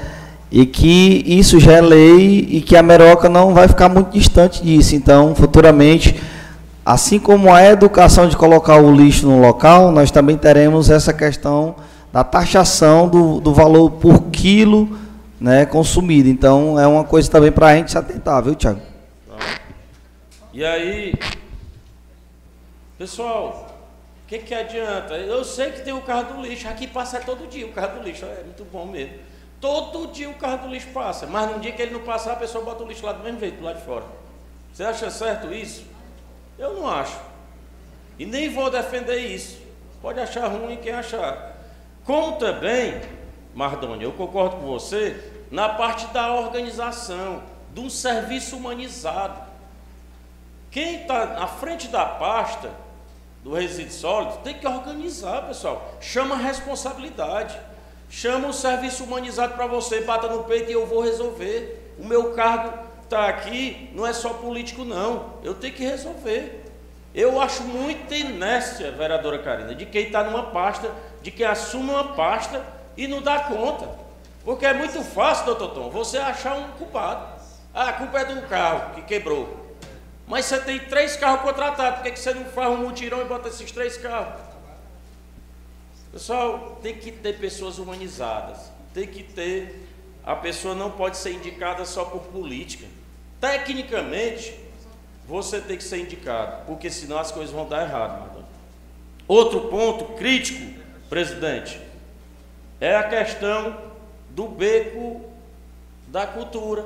e 0.52 0.66
que 0.66 1.22
isso 1.28 1.60
já 1.60 1.74
é 1.74 1.82
lei 1.82 2.48
e 2.50 2.62
que 2.62 2.78
a 2.78 2.82
Meroca 2.82 3.28
não 3.28 3.54
vai 3.54 3.68
ficar 3.68 3.90
muito 3.90 4.12
distante 4.12 4.64
disso. 4.64 4.96
Então, 4.96 5.36
futuramente, 5.36 6.16
assim 6.86 7.20
como 7.20 7.54
a 7.54 7.62
educação 7.66 8.30
de 8.30 8.38
colocar 8.38 8.78
o 8.78 8.90
lixo 8.90 9.28
no 9.28 9.42
local, 9.42 9.92
nós 9.92 10.12
também 10.12 10.38
teremos 10.38 10.90
essa 10.90 11.12
questão 11.12 11.76
da 12.14 12.24
taxação 12.24 13.10
do, 13.10 13.42
do 13.42 13.54
valor 13.54 13.92
por 13.92 14.28
quilo 14.32 14.98
né, 15.42 15.66
consumido. 15.66 16.30
Então, 16.30 16.80
é 16.80 16.88
uma 16.88 17.04
coisa 17.04 17.30
também 17.30 17.52
para 17.52 17.68
a 17.68 17.76
gente 17.76 17.92
se 17.92 17.98
atentar, 17.98 18.42
viu, 18.42 18.56
Tiago? 18.56 18.80
E 20.54 20.64
aí, 20.64 21.14
pessoal, 22.98 23.65
o 24.26 24.28
que, 24.28 24.40
que 24.40 24.56
adianta? 24.56 25.14
Eu 25.14 25.44
sei 25.46 25.72
que 25.72 25.82
tem 25.82 25.94
o 25.94 26.02
carro 26.02 26.34
do 26.34 26.42
lixo, 26.42 26.68
aqui 26.68 26.88
passa 26.88 27.20
todo 27.20 27.48
dia 27.48 27.64
o 27.68 27.72
carro 27.72 28.00
do 28.00 28.04
lixo, 28.04 28.26
é 28.26 28.42
muito 28.44 28.66
bom 28.66 28.84
mesmo. 28.88 29.20
Todo 29.62 30.08
dia 30.12 30.28
o 30.28 30.34
carro 30.34 30.68
do 30.68 30.74
lixo 30.74 30.88
passa, 30.88 31.28
mas 31.28 31.52
num 31.52 31.60
dia 31.60 31.72
que 31.72 31.80
ele 31.80 31.94
não 31.94 32.00
passar, 32.00 32.34
a 32.34 32.36
pessoa 32.36 32.66
bota 32.66 32.84
o 32.84 32.88
lixo 32.88 33.06
lá 33.06 33.12
do 33.12 33.24
mesmo 33.24 33.40
jeito, 33.40 33.64
lado 33.64 33.78
de 33.78 33.86
fora. 33.86 34.04
Você 34.74 34.84
acha 34.84 35.12
certo 35.12 35.54
isso? 35.54 35.86
Eu 36.58 36.74
não 36.74 36.90
acho. 36.90 37.20
E 38.18 38.26
nem 38.26 38.50
vou 38.50 38.72
defender 38.72 39.20
isso. 39.20 39.60
Pode 40.02 40.20
achar 40.20 40.48
ruim 40.48 40.78
quem 40.78 40.92
achar. 40.92 41.58
Como 42.04 42.38
também, 42.38 43.00
Mardônia, 43.54 44.06
eu 44.06 44.12
concordo 44.12 44.56
com 44.56 44.66
você, 44.66 45.46
na 45.52 45.70
parte 45.70 46.08
da 46.08 46.34
organização, 46.34 47.44
de 47.72 47.80
um 47.80 47.92
serviço 47.92 48.58
humanizado. 48.58 49.40
Quem 50.72 51.02
está 51.04 51.44
à 51.44 51.46
frente 51.46 51.88
da 51.90 52.08
pasta 52.08 52.72
do 53.46 53.54
resíduo 53.54 53.92
sólido 53.92 54.40
tem 54.44 54.56
que 54.56 54.66
organizar, 54.66 55.46
pessoal. 55.46 55.94
Chama 56.02 56.36
responsabilidade. 56.36 57.56
Chama 58.10 58.48
um 58.48 58.54
serviço 58.54 59.04
humanizado 59.04 59.54
para 59.54 59.68
você, 59.68 60.02
bata 60.02 60.28
no 60.28 60.46
peito 60.46 60.72
e 60.72 60.74
eu 60.74 60.88
vou 60.88 61.00
resolver. 61.00 61.94
O 62.00 62.06
meu 62.08 62.34
cargo 62.34 62.74
está 63.04 63.28
aqui, 63.28 63.92
não 63.94 64.06
é 64.06 64.14
só 64.14 64.30
político, 64.30 64.84
não. 64.84 65.36
Eu 65.44 65.54
tenho 65.54 65.76
que 65.76 65.84
resolver. 65.84 66.66
Eu 67.14 67.40
acho 67.40 67.62
muita 67.62 68.16
inércia, 68.16 68.92
vereadora 68.92 69.38
Karina, 69.38 69.76
de 69.76 69.86
quem 69.86 70.08
está 70.08 70.24
numa 70.24 70.48
pasta, 70.48 70.92
de 71.22 71.30
quem 71.30 71.46
assume 71.46 71.92
uma 71.92 72.16
pasta 72.16 72.66
e 72.98 73.08
não 73.08 73.22
dá 73.22 73.42
conta. 73.42 73.88
Porque 74.44 74.66
é 74.66 74.74
muito 74.74 75.04
fácil, 75.04 75.46
doutor 75.46 75.70
Tom, 75.70 75.92
você 75.92 76.18
achar 76.18 76.58
um 76.58 76.72
culpado. 76.80 77.28
Ah, 77.72 77.90
a 77.90 77.94
culpa 77.94 78.22
é 78.22 78.26
do 78.26 78.42
carro 78.48 78.96
que 78.96 79.04
quebrou. 79.04 79.65
Mas 80.28 80.46
você 80.46 80.60
tem 80.60 80.80
três 80.80 81.16
carros 81.16 81.42
contratados, 81.42 82.00
por 82.00 82.12
que 82.12 82.20
você 82.20 82.34
não 82.34 82.46
faz 82.46 82.72
um 82.72 82.78
mutirão 82.78 83.22
e 83.22 83.26
bota 83.26 83.50
esses 83.50 83.72
três 83.72 83.98
carros? 83.98 84.42
Pessoal, 86.12 86.80
tem 86.82 86.96
que 86.96 87.12
ter 87.12 87.38
pessoas 87.38 87.78
humanizadas. 87.78 88.72
Tem 88.94 89.06
que 89.06 89.22
ter. 89.22 89.86
A 90.24 90.36
pessoa 90.36 90.74
não 90.74 90.90
pode 90.90 91.18
ser 91.18 91.34
indicada 91.34 91.86
só 91.86 92.06
por 92.06 92.22
política. 92.24 92.88
Tecnicamente, 93.40 94.58
você 95.28 95.60
tem 95.60 95.78
que 95.78 95.84
ser 95.84 96.00
indicado, 96.00 96.66
porque 96.66 96.90
senão 96.90 97.20
as 97.20 97.32
coisas 97.32 97.54
vão 97.54 97.68
dar 97.68 97.84
errado, 97.84 98.22
madame. 98.22 98.46
Outro 99.28 99.68
ponto 99.70 100.14
crítico, 100.14 100.80
presidente, 101.10 101.80
é 102.80 102.96
a 102.96 103.10
questão 103.10 103.78
do 104.30 104.48
beco 104.48 105.22
da 106.08 106.26
cultura. 106.26 106.86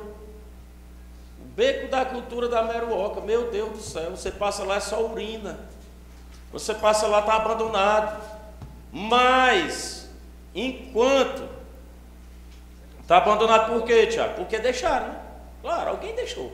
Beco 1.55 1.87
da 1.89 2.05
cultura 2.05 2.47
da 2.47 2.63
Meruoca, 2.63 3.21
meu 3.21 3.51
Deus 3.51 3.71
do 3.71 3.81
céu, 3.81 4.11
você 4.11 4.31
passa 4.31 4.63
lá 4.63 4.75
é 4.75 4.79
só 4.79 5.03
urina. 5.05 5.59
Você 6.51 6.73
passa 6.73 7.07
lá, 7.07 7.19
está 7.19 7.35
abandonado. 7.35 8.21
Mas, 8.91 10.09
enquanto 10.53 11.47
está 13.01 13.17
abandonado 13.17 13.71
por 13.71 13.85
quê, 13.85 14.07
Tiago? 14.07 14.35
Porque 14.35 14.57
deixaram. 14.57 15.09
Né? 15.09 15.19
Claro, 15.61 15.91
alguém 15.91 16.15
deixou. 16.15 16.51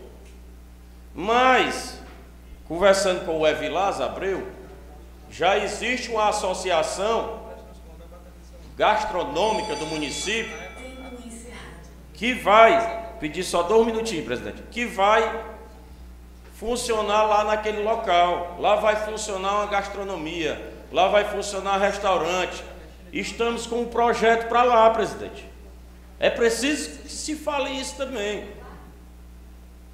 Mas, 1.13 1.99
conversando 2.67 3.25
com 3.25 3.39
o 3.39 3.47
Evilás 3.47 4.01
Abreu, 4.01 4.45
já 5.29 5.57
existe 5.57 6.09
uma 6.09 6.29
associação 6.29 7.45
gastronômica 8.75 9.75
do 9.75 9.85
município 9.85 10.57
que 12.13 12.33
vai, 12.33 13.04
pedir 13.19 13.43
só 13.43 13.63
dois 13.63 13.85
minutinhos, 13.85 14.25
presidente, 14.25 14.61
que 14.71 14.85
vai 14.85 15.43
funcionar 16.55 17.23
lá 17.23 17.43
naquele 17.43 17.81
local. 17.83 18.57
Lá 18.59 18.75
vai 18.75 18.95
funcionar 18.95 19.55
uma 19.55 19.65
gastronomia 19.67 20.75
lá 20.95 21.09
vai 21.09 21.25
funcionar 21.25 21.77
restaurante. 21.77 22.63
Estamos 23.11 23.67
com 23.67 23.81
um 23.81 23.87
projeto 23.87 24.47
para 24.47 24.63
lá, 24.63 24.89
presidente. 24.89 25.47
É 26.17 26.29
preciso 26.29 27.01
que 27.01 27.09
se 27.09 27.35
fale 27.35 27.69
isso 27.71 27.97
também. 27.97 28.47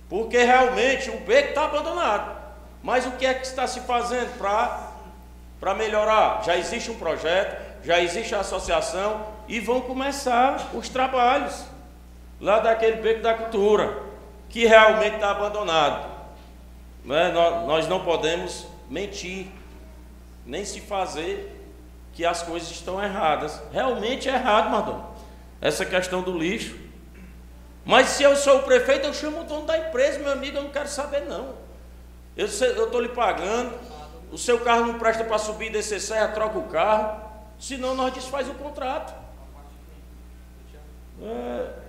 Porque 0.07 0.37
realmente 0.43 1.09
o 1.09 1.17
beco 1.19 1.49
está 1.49 1.65
abandonado. 1.65 2.39
Mas 2.83 3.05
o 3.07 3.11
que 3.11 3.25
é 3.25 3.33
que 3.33 3.45
está 3.45 3.67
se 3.67 3.81
fazendo 3.81 4.37
para 4.37 5.73
melhorar? 5.73 6.43
Já 6.43 6.55
existe 6.55 6.91
um 6.91 6.95
projeto, 6.95 7.59
já 7.83 7.99
existe 7.99 8.35
a 8.35 8.39
associação 8.41 9.25
e 9.47 9.59
vão 9.59 9.81
começar 9.81 10.69
os 10.73 10.87
trabalhos 10.87 11.63
lá 12.41 12.59
daquele 12.59 12.97
beco 13.01 13.21
da 13.21 13.35
cultura, 13.35 14.01
que 14.49 14.65
realmente 14.65 15.15
está 15.15 15.31
abandonado. 15.31 16.09
Não 17.05 17.15
é? 17.15 17.31
Nós 17.31 17.87
não 17.87 18.03
podemos 18.03 18.65
mentir 18.89 19.47
nem 20.45 20.65
se 20.65 20.81
fazer 20.81 21.59
que 22.13 22.25
as 22.25 22.41
coisas 22.41 22.69
estão 22.69 23.01
erradas. 23.01 23.61
Realmente 23.71 24.27
é 24.27 24.33
errado, 24.33 24.71
Madonna. 24.71 25.05
Essa 25.61 25.85
questão 25.85 26.21
do 26.21 26.37
lixo. 26.37 26.75
Mas 27.85 28.09
se 28.09 28.23
eu 28.23 28.35
sou 28.35 28.57
o 28.57 28.63
prefeito, 28.63 29.07
eu 29.07 29.13
chamo 29.13 29.41
o 29.41 29.43
dono 29.43 29.65
da 29.65 29.77
empresa, 29.77 30.19
meu 30.19 30.31
amigo, 30.31 30.57
eu 30.57 30.63
não 30.63 30.71
quero 30.71 30.87
saber 30.87 31.21
não. 31.21 31.55
Eu 32.35 32.45
estou 32.45 32.99
lhe 32.99 33.09
pagando, 33.09 33.77
o 34.31 34.37
seu 34.37 34.59
carro 34.59 34.85
não 34.85 34.99
presta 34.99 35.23
para 35.23 35.37
subir 35.37 35.67
e 35.67 35.71
descer 35.71 35.99
serra, 35.99 36.29
troca 36.29 36.57
o 36.57 36.63
carro, 36.63 37.21
senão 37.59 37.95
nós 37.95 38.13
desfaz 38.13 38.47
o 38.49 38.53
contrato. 38.53 39.13
É, 41.21 41.80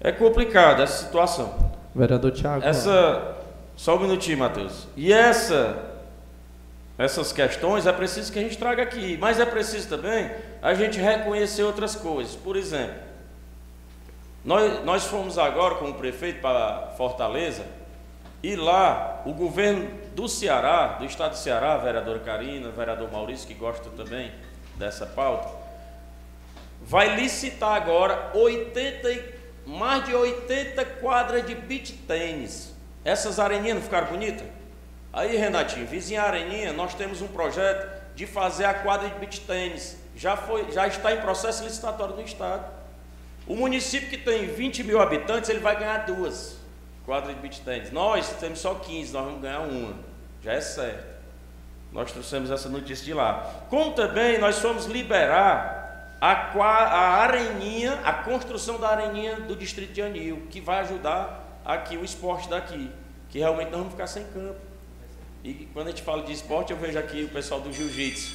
é 0.00 0.12
complicada 0.12 0.82
essa 0.82 1.04
situação. 1.04 1.72
Vereador 1.94 2.30
Tiago. 2.32 2.64
Essa. 2.64 3.36
Só 3.76 3.96
um 3.96 4.00
minutinho, 4.00 4.38
Matheus. 4.38 4.88
E 4.96 5.12
essa 5.12 5.88
essas 6.98 7.32
questões, 7.32 7.86
é 7.86 7.92
preciso 7.92 8.32
que 8.32 8.40
a 8.40 8.42
gente 8.42 8.58
traga 8.58 8.82
aqui. 8.82 9.16
Mas 9.20 9.38
é 9.38 9.46
preciso 9.46 9.88
também 9.88 10.28
a 10.60 10.74
gente 10.74 10.98
reconhecer 10.98 11.62
outras 11.62 11.94
coisas. 11.94 12.34
Por 12.34 12.56
exemplo, 12.56 12.96
nós, 14.44 14.84
nós 14.84 15.04
fomos 15.04 15.38
agora 15.38 15.76
com 15.76 15.90
o 15.90 15.94
prefeito 15.94 16.40
para 16.40 16.94
Fortaleza 16.96 17.64
e 18.42 18.56
lá 18.56 19.22
o 19.24 19.32
governo 19.32 19.88
do 20.16 20.28
Ceará, 20.28 20.96
do 20.98 21.04
estado 21.04 21.32
do 21.32 21.36
Ceará, 21.36 21.74
a 21.74 21.76
vereadora 21.76 22.18
Karina, 22.18 22.70
vereador 22.70 23.10
Maurício, 23.12 23.46
que 23.46 23.54
gosta 23.54 23.88
também 23.90 24.32
dessa 24.74 25.06
pauta, 25.06 25.48
vai 26.82 27.14
licitar 27.14 27.74
agora 27.74 28.32
80, 28.34 29.37
mais 29.68 30.06
de 30.06 30.14
80 30.14 30.82
quadras 30.84 31.44
de 31.44 31.54
beach 31.54 31.92
tênis. 31.92 32.74
Essas 33.04 33.38
areninhas 33.38 33.76
não 33.76 33.82
ficaram 33.82 34.06
bonitas? 34.06 34.46
Aí, 35.12 35.36
Renatinho, 35.36 35.86
vizinha 35.86 36.22
Areninha, 36.22 36.72
nós 36.72 36.94
temos 36.94 37.20
um 37.20 37.28
projeto 37.28 37.86
de 38.14 38.26
fazer 38.26 38.64
a 38.64 38.72
quadra 38.72 39.10
de 39.10 39.14
beach 39.16 39.40
tênis. 39.40 39.98
Já, 40.16 40.38
foi, 40.38 40.72
já 40.72 40.86
está 40.86 41.12
em 41.12 41.20
processo 41.20 41.62
licitatório 41.62 42.16
no 42.16 42.22
Estado. 42.22 42.64
O 43.46 43.54
município 43.54 44.08
que 44.08 44.16
tem 44.16 44.46
20 44.46 44.84
mil 44.84 45.02
habitantes, 45.02 45.50
ele 45.50 45.60
vai 45.60 45.78
ganhar 45.78 45.98
duas 46.06 46.56
quadras 47.04 47.34
de 47.34 47.40
beach 47.42 47.60
tênis. 47.60 47.92
Nós 47.92 48.26
temos 48.40 48.60
só 48.60 48.74
15, 48.74 49.12
nós 49.12 49.24
vamos 49.26 49.42
ganhar 49.42 49.60
uma. 49.60 49.94
Já 50.42 50.54
é 50.54 50.60
certo. 50.62 51.06
Nós 51.92 52.10
trouxemos 52.10 52.50
essa 52.50 52.70
notícia 52.70 53.04
de 53.04 53.12
lá. 53.12 53.64
Como 53.68 53.92
também 53.92 54.38
nós 54.38 54.58
fomos 54.58 54.86
liberar 54.86 55.77
a, 56.20 56.32
a 56.32 57.22
areninha, 57.22 58.00
a 58.04 58.12
construção 58.12 58.78
da 58.78 58.88
areninha 58.88 59.36
do 59.40 59.54
distrito 59.54 59.92
de 59.92 60.02
Anil, 60.02 60.42
que 60.50 60.60
vai 60.60 60.80
ajudar 60.80 61.60
aqui 61.64 61.96
o 61.96 62.04
esporte 62.04 62.48
daqui, 62.48 62.90
que 63.28 63.38
realmente 63.38 63.70
nós 63.70 63.78
vamos 63.78 63.92
ficar 63.92 64.06
sem 64.06 64.24
campo. 64.24 64.56
E 65.44 65.68
quando 65.72 65.88
a 65.88 65.90
gente 65.90 66.02
fala 66.02 66.22
de 66.22 66.32
esporte, 66.32 66.72
eu 66.72 66.78
vejo 66.78 66.98
aqui 66.98 67.24
o 67.24 67.28
pessoal 67.28 67.60
do 67.60 67.72
jiu-jitsu, 67.72 68.32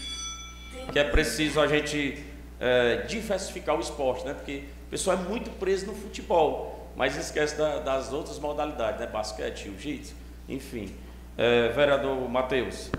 que 0.92 1.00
é 1.00 1.04
preciso 1.04 1.60
a 1.60 1.68
gente 1.68 2.24
é, 2.60 2.98
diversificar 3.08 3.76
o 3.76 3.82
esporte, 3.82 4.26
né? 4.26 4.34
Porque 4.34 4.64
o 4.88 4.90
pessoal 4.90 5.18
é 5.18 5.20
muito 5.20 5.50
preso 5.52 5.86
no 5.88 5.94
futebol, 5.94 6.90
mas 6.96 7.18
esquece 7.18 7.58
da, 7.58 7.80
das 7.80 8.14
outras 8.14 8.40
modalidades, 8.40 9.00
né? 9.02 9.08
Basquete, 9.08 9.66
jiu-jitsu, 9.66 10.16
enfim. 10.48 10.96
É, 11.38 11.70
vereador 11.70 12.30
Matheus. 12.30 12.90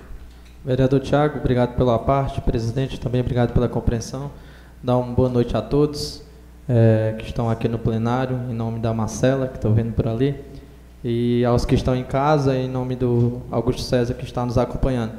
Vereador 0.64 1.00
Tiago, 1.00 1.38
obrigado 1.38 1.76
pela 1.76 1.98
parte. 1.98 2.40
Presidente, 2.40 2.98
também 3.00 3.20
obrigado 3.20 3.52
pela 3.52 3.68
compreensão. 3.68 4.30
Dá 4.84 4.98
uma 4.98 5.14
boa 5.14 5.30
noite 5.30 5.56
a 5.56 5.62
todos 5.62 6.20
é, 6.68 7.14
que 7.18 7.24
estão 7.24 7.48
aqui 7.48 7.66
no 7.68 7.78
plenário, 7.78 8.38
em 8.50 8.52
nome 8.52 8.80
da 8.80 8.92
Marcela, 8.92 9.48
que 9.48 9.56
estou 9.56 9.72
vendo 9.72 9.94
por 9.94 10.06
ali, 10.06 10.38
e 11.02 11.42
aos 11.42 11.64
que 11.64 11.74
estão 11.74 11.96
em 11.96 12.04
casa, 12.04 12.54
em 12.54 12.68
nome 12.68 12.94
do 12.94 13.40
Augusto 13.50 13.80
César, 13.80 14.12
que 14.12 14.26
está 14.26 14.44
nos 14.44 14.58
acompanhando. 14.58 15.12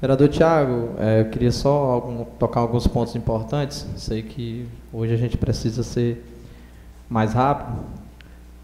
Vereador 0.00 0.28
Tiago, 0.28 0.90
é, 1.00 1.22
eu 1.22 1.30
queria 1.30 1.50
só 1.50 1.68
algum, 1.68 2.22
tocar 2.38 2.60
alguns 2.60 2.86
pontos 2.86 3.16
importantes. 3.16 3.84
Sei 3.96 4.22
que 4.22 4.68
hoje 4.92 5.14
a 5.14 5.16
gente 5.16 5.36
precisa 5.36 5.82
ser 5.82 6.24
mais 7.10 7.32
rápido, 7.32 7.76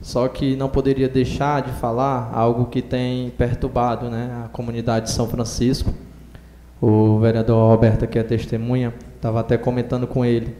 só 0.00 0.28
que 0.28 0.54
não 0.54 0.68
poderia 0.68 1.08
deixar 1.08 1.62
de 1.62 1.72
falar 1.72 2.30
algo 2.32 2.66
que 2.66 2.80
tem 2.80 3.30
perturbado 3.30 4.08
né, 4.08 4.44
a 4.44 4.48
comunidade 4.50 5.06
de 5.06 5.10
São 5.10 5.26
Francisco 5.26 5.92
o 6.86 7.18
vereador 7.18 7.70
Roberto, 7.70 8.06
que 8.06 8.18
é 8.18 8.22
testemunha, 8.22 8.92
estava 9.24 9.40
até 9.40 9.56
comentando 9.56 10.06
com 10.06 10.22
ele 10.22 10.54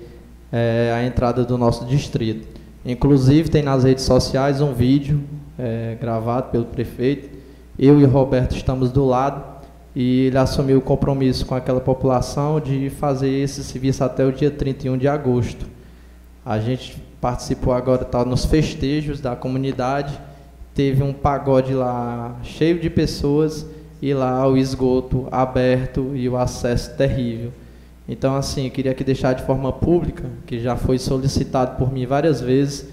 é, 0.51 0.91
a 0.97 1.05
entrada 1.05 1.45
do 1.45 1.59
nosso 1.59 1.85
distrito. 1.85 2.49
Inclusive, 2.83 3.51
tem 3.51 3.63
nas 3.63 3.85
redes 3.85 4.05
sociais 4.05 4.63
um 4.63 4.73
vídeo 4.73 5.21
é, 5.59 5.99
gravado 6.01 6.51
pelo 6.51 6.65
prefeito. 6.65 7.29
Eu 7.79 8.01
e 8.01 8.05
Roberto 8.05 8.57
estamos 8.57 8.91
do 8.91 9.05
lado 9.05 9.45
e 9.95 10.29
ele 10.29 10.39
assumiu 10.39 10.79
o 10.79 10.81
compromisso 10.81 11.45
com 11.45 11.55
aquela 11.55 11.79
população 11.79 12.59
de 12.59 12.89
fazer 12.89 13.29
esse 13.29 13.63
serviço 13.63 14.03
até 14.03 14.25
o 14.25 14.33
dia 14.33 14.51
31 14.51 14.97
de 14.97 15.09
agosto. 15.09 15.67
A 16.43 16.59
gente 16.59 16.97
participou 17.21 17.75
agora, 17.75 18.01
está 18.01 18.25
nos 18.25 18.47
festejos 18.47 19.21
da 19.21 19.37
comunidade, 19.37 20.19
teve 20.75 21.03
um 21.03 21.13
pagode 21.13 21.75
lá 21.75 22.35
cheio 22.43 22.81
de 22.81 22.89
pessoas 22.89 23.67
e 24.01 24.15
lá 24.15 24.49
o 24.49 24.57
esgoto 24.57 25.29
aberto 25.31 26.13
e 26.15 26.27
o 26.31 26.37
acesso 26.39 26.97
terrível. 26.97 27.53
Então, 28.09 28.37
assim, 28.37 28.67
eu 28.67 28.71
queria 28.71 28.93
aqui 28.93 29.03
deixar 29.03 29.33
de 29.33 29.43
forma 29.43 29.73
pública, 29.73 30.25
que 30.47 30.61
já 30.61 30.77
foi 30.77 30.99
solicitado 30.99 31.77
por 31.79 31.91
mim 31.93 32.05
várias 32.05 32.41
vezes, 32.41 32.87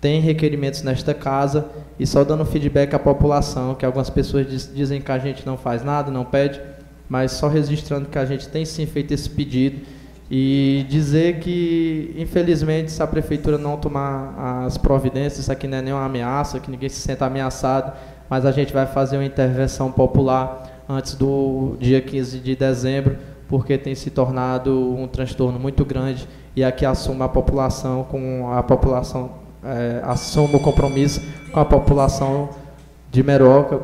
tem 0.00 0.20
requerimentos 0.20 0.82
nesta 0.82 1.12
casa, 1.12 1.66
e 1.98 2.06
só 2.06 2.22
dando 2.22 2.44
feedback 2.44 2.94
à 2.94 2.98
população, 2.98 3.74
que 3.74 3.84
algumas 3.84 4.08
pessoas 4.08 4.48
diz, 4.48 4.70
dizem 4.72 5.00
que 5.00 5.10
a 5.10 5.18
gente 5.18 5.44
não 5.44 5.56
faz 5.56 5.82
nada, 5.82 6.10
não 6.12 6.24
pede, 6.24 6.60
mas 7.08 7.32
só 7.32 7.48
registrando 7.48 8.08
que 8.08 8.18
a 8.18 8.24
gente 8.24 8.48
tem 8.48 8.64
sim 8.64 8.86
feito 8.86 9.12
esse 9.12 9.28
pedido, 9.28 9.80
e 10.30 10.84
dizer 10.88 11.38
que, 11.38 12.14
infelizmente, 12.16 12.90
se 12.90 13.02
a 13.02 13.06
prefeitura 13.06 13.58
não 13.58 13.76
tomar 13.76 14.64
as 14.64 14.76
providências, 14.76 15.40
isso 15.40 15.52
aqui 15.52 15.66
não 15.66 15.78
é 15.78 15.82
nenhuma 15.82 16.04
ameaça, 16.04 16.60
que 16.60 16.70
ninguém 16.70 16.88
se 16.88 17.00
senta 17.00 17.26
ameaçado, 17.26 17.92
mas 18.28 18.44
a 18.44 18.52
gente 18.52 18.72
vai 18.72 18.86
fazer 18.86 19.16
uma 19.16 19.24
intervenção 19.24 19.90
popular 19.90 20.84
antes 20.88 21.14
do 21.14 21.76
dia 21.80 22.00
15 22.00 22.38
de 22.38 22.56
dezembro, 22.56 23.16
porque 23.48 23.78
tem 23.78 23.94
se 23.94 24.10
tornado 24.10 24.94
um 24.96 25.06
transtorno 25.06 25.58
muito 25.58 25.84
grande 25.84 26.28
e 26.54 26.64
aqui 26.64 26.84
assume 26.84 27.22
a 27.22 27.28
população 27.28 28.04
com 28.04 28.52
a 28.52 28.62
população 28.62 29.30
é, 29.62 30.00
assume 30.04 30.56
o 30.56 30.60
compromisso 30.60 31.20
com 31.52 31.60
a 31.60 31.64
população 31.64 32.50
de 33.10 33.22
Meroca, 33.22 33.80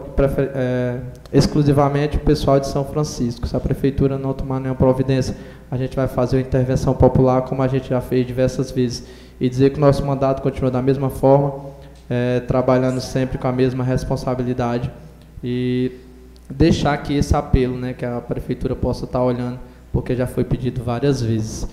é, 0.54 0.98
exclusivamente 1.32 2.16
o 2.16 2.20
pessoal 2.20 2.60
de 2.60 2.66
São 2.66 2.84
Francisco. 2.84 3.46
Se 3.46 3.56
a 3.56 3.60
prefeitura 3.60 4.18
não 4.18 4.32
tomar 4.32 4.60
nenhuma 4.60 4.76
providência, 4.76 5.34
a 5.70 5.76
gente 5.76 5.96
vai 5.96 6.06
fazer 6.06 6.36
uma 6.36 6.42
intervenção 6.42 6.92
popular, 6.92 7.42
como 7.42 7.62
a 7.62 7.68
gente 7.68 7.88
já 7.88 8.00
fez 8.00 8.26
diversas 8.26 8.70
vezes, 8.70 9.04
e 9.40 9.48
dizer 9.48 9.70
que 9.70 9.78
o 9.78 9.80
nosso 9.80 10.04
mandato 10.04 10.42
continua 10.42 10.70
da 10.70 10.82
mesma 10.82 11.08
forma, 11.08 11.64
é, 12.10 12.40
trabalhando 12.40 13.00
sempre 13.00 13.38
com 13.38 13.48
a 13.48 13.52
mesma 13.52 13.82
responsabilidade 13.82 14.90
e 15.42 15.90
deixar 16.52 16.92
aqui 16.92 17.14
esse 17.14 17.34
apelo, 17.34 17.76
né, 17.76 17.92
que 17.92 18.04
a 18.04 18.20
prefeitura 18.20 18.76
possa 18.76 19.04
estar 19.04 19.22
olhando, 19.22 19.58
porque 19.92 20.14
já 20.14 20.26
foi 20.26 20.44
pedido 20.44 20.82
várias 20.82 21.22
vezes. 21.22 21.68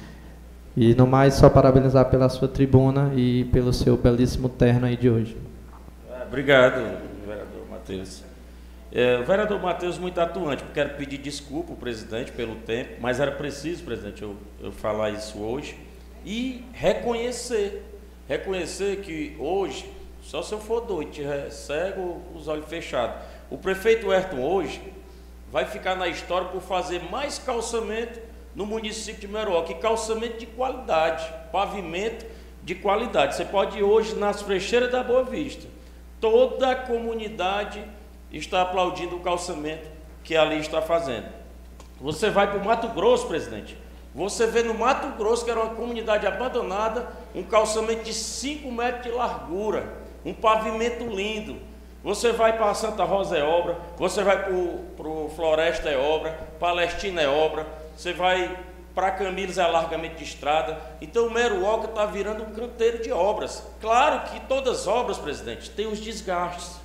E 0.75 0.93
no 0.93 1.05
mais, 1.05 1.35
só 1.35 1.49
parabenizar 1.49 2.05
pela 2.05 2.29
sua 2.29 2.47
tribuna 2.47 3.11
e 3.15 3.45
pelo 3.45 3.73
seu 3.73 3.97
belíssimo 3.97 4.47
terno 4.47 4.85
aí 4.85 4.95
de 4.95 5.09
hoje. 5.09 5.37
É, 6.09 6.23
obrigado, 6.23 6.75
vereador 7.25 7.67
Matheus. 7.69 8.23
É, 8.91 9.19
o 9.19 9.25
vereador 9.25 9.61
Matheus 9.61 9.97
muito 9.97 10.19
atuante, 10.19 10.63
quero 10.73 10.95
pedir 10.95 11.19
desculpa 11.19 11.71
ao 11.71 11.77
presidente 11.77 12.31
pelo 12.31 12.55
tempo, 12.55 12.95
mas 12.99 13.19
era 13.19 13.31
preciso, 13.31 13.83
presidente, 13.83 14.23
eu, 14.23 14.35
eu 14.61 14.71
falar 14.71 15.11
isso 15.11 15.37
hoje 15.39 15.77
e 16.25 16.63
reconhecer, 16.73 17.83
reconhecer 18.27 19.01
que 19.01 19.35
hoje 19.39 19.85
só 20.21 20.41
se 20.41 20.53
eu 20.53 20.59
for 20.59 20.81
doido, 20.81 21.11
cego, 21.49 22.21
os 22.35 22.47
olhos 22.47 22.65
fechados. 22.65 23.15
O 23.49 23.57
prefeito 23.57 24.12
Ayrton 24.12 24.41
hoje 24.41 24.81
vai 25.51 25.65
ficar 25.65 25.95
na 25.95 26.07
história 26.07 26.47
por 26.49 26.62
fazer 26.62 27.01
mais 27.09 27.39
calçamento 27.39 28.19
no 28.55 28.65
município 28.65 29.21
de 29.21 29.27
Meroca, 29.27 29.71
e 29.71 29.75
calçamento 29.75 30.38
de 30.38 30.45
qualidade, 30.45 31.25
pavimento 31.51 32.25
de 32.63 32.75
qualidade. 32.75 33.35
Você 33.35 33.45
pode 33.45 33.79
ir 33.79 33.83
hoje 33.83 34.15
nas 34.15 34.41
frecheiras 34.41 34.91
da 34.91 35.03
Boa 35.03 35.23
Vista. 35.23 35.67
Toda 36.21 36.71
a 36.71 36.75
comunidade 36.75 37.83
está 38.31 38.62
aplaudindo 38.62 39.15
o 39.15 39.21
calçamento 39.21 39.88
que 40.23 40.35
ali 40.35 40.59
está 40.59 40.81
fazendo. 40.81 41.27
Você 41.99 42.29
vai 42.29 42.49
para 42.49 42.59
o 42.59 42.65
Mato 42.65 42.88
Grosso, 42.89 43.27
presidente. 43.27 43.75
Você 44.13 44.45
vê 44.45 44.62
no 44.62 44.73
Mato 44.73 45.17
Grosso, 45.17 45.43
que 45.43 45.51
era 45.51 45.59
uma 45.59 45.73
comunidade 45.73 46.27
abandonada, 46.27 47.12
um 47.33 47.43
calçamento 47.43 48.03
de 48.03 48.13
5 48.13 48.71
metros 48.71 49.03
de 49.03 49.12
largura 49.12 49.97
um 50.23 50.33
pavimento 50.33 51.05
lindo. 51.05 51.57
Você 52.03 52.31
vai 52.31 52.57
para 52.57 52.73
Santa 52.73 53.03
Rosa 53.03 53.38
é 53.38 53.43
obra, 53.43 53.77
você 53.97 54.23
vai 54.23 54.43
para 54.43 54.53
o 54.53 55.31
Floresta 55.35 55.89
é 55.89 55.97
obra, 55.97 56.31
Palestina 56.59 57.21
é 57.21 57.27
obra, 57.27 57.67
você 57.95 58.13
vai 58.13 58.57
para 58.95 59.12
Camilos 59.12 59.57
é 59.57 59.62
alargamento 59.63 60.15
de 60.15 60.23
estrada. 60.23 60.77
Então 61.01 61.27
o 61.27 61.31
Meruoca 61.31 61.88
está 61.88 62.05
virando 62.05 62.43
um 62.43 62.51
canteiro 62.51 63.01
de 63.01 63.12
obras. 63.12 63.63
Claro 63.79 64.29
que 64.29 64.39
todas 64.41 64.81
as 64.81 64.88
obras, 64.88 65.17
presidente, 65.17 65.69
têm 65.69 65.88
os 65.88 65.99
desgastes. 65.99 66.77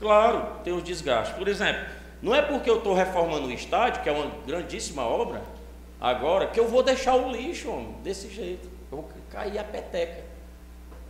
Claro, 0.00 0.46
tem 0.62 0.72
os 0.72 0.82
desgastes. 0.82 1.36
Por 1.36 1.46
exemplo, 1.46 1.84
não 2.20 2.34
é 2.34 2.42
porque 2.42 2.68
eu 2.68 2.78
estou 2.78 2.94
reformando 2.94 3.46
o 3.48 3.52
estádio, 3.52 4.02
que 4.02 4.08
é 4.08 4.12
uma 4.12 4.30
grandíssima 4.46 5.02
obra, 5.02 5.42
agora, 6.00 6.46
que 6.46 6.58
eu 6.58 6.66
vou 6.66 6.82
deixar 6.82 7.14
o 7.14 7.30
lixo, 7.30 7.70
homem, 7.70 7.94
desse 8.02 8.28
jeito. 8.30 8.68
Eu 8.90 8.98
vou 8.98 9.10
cair 9.30 9.58
a 9.58 9.64
peteca. 9.64 10.23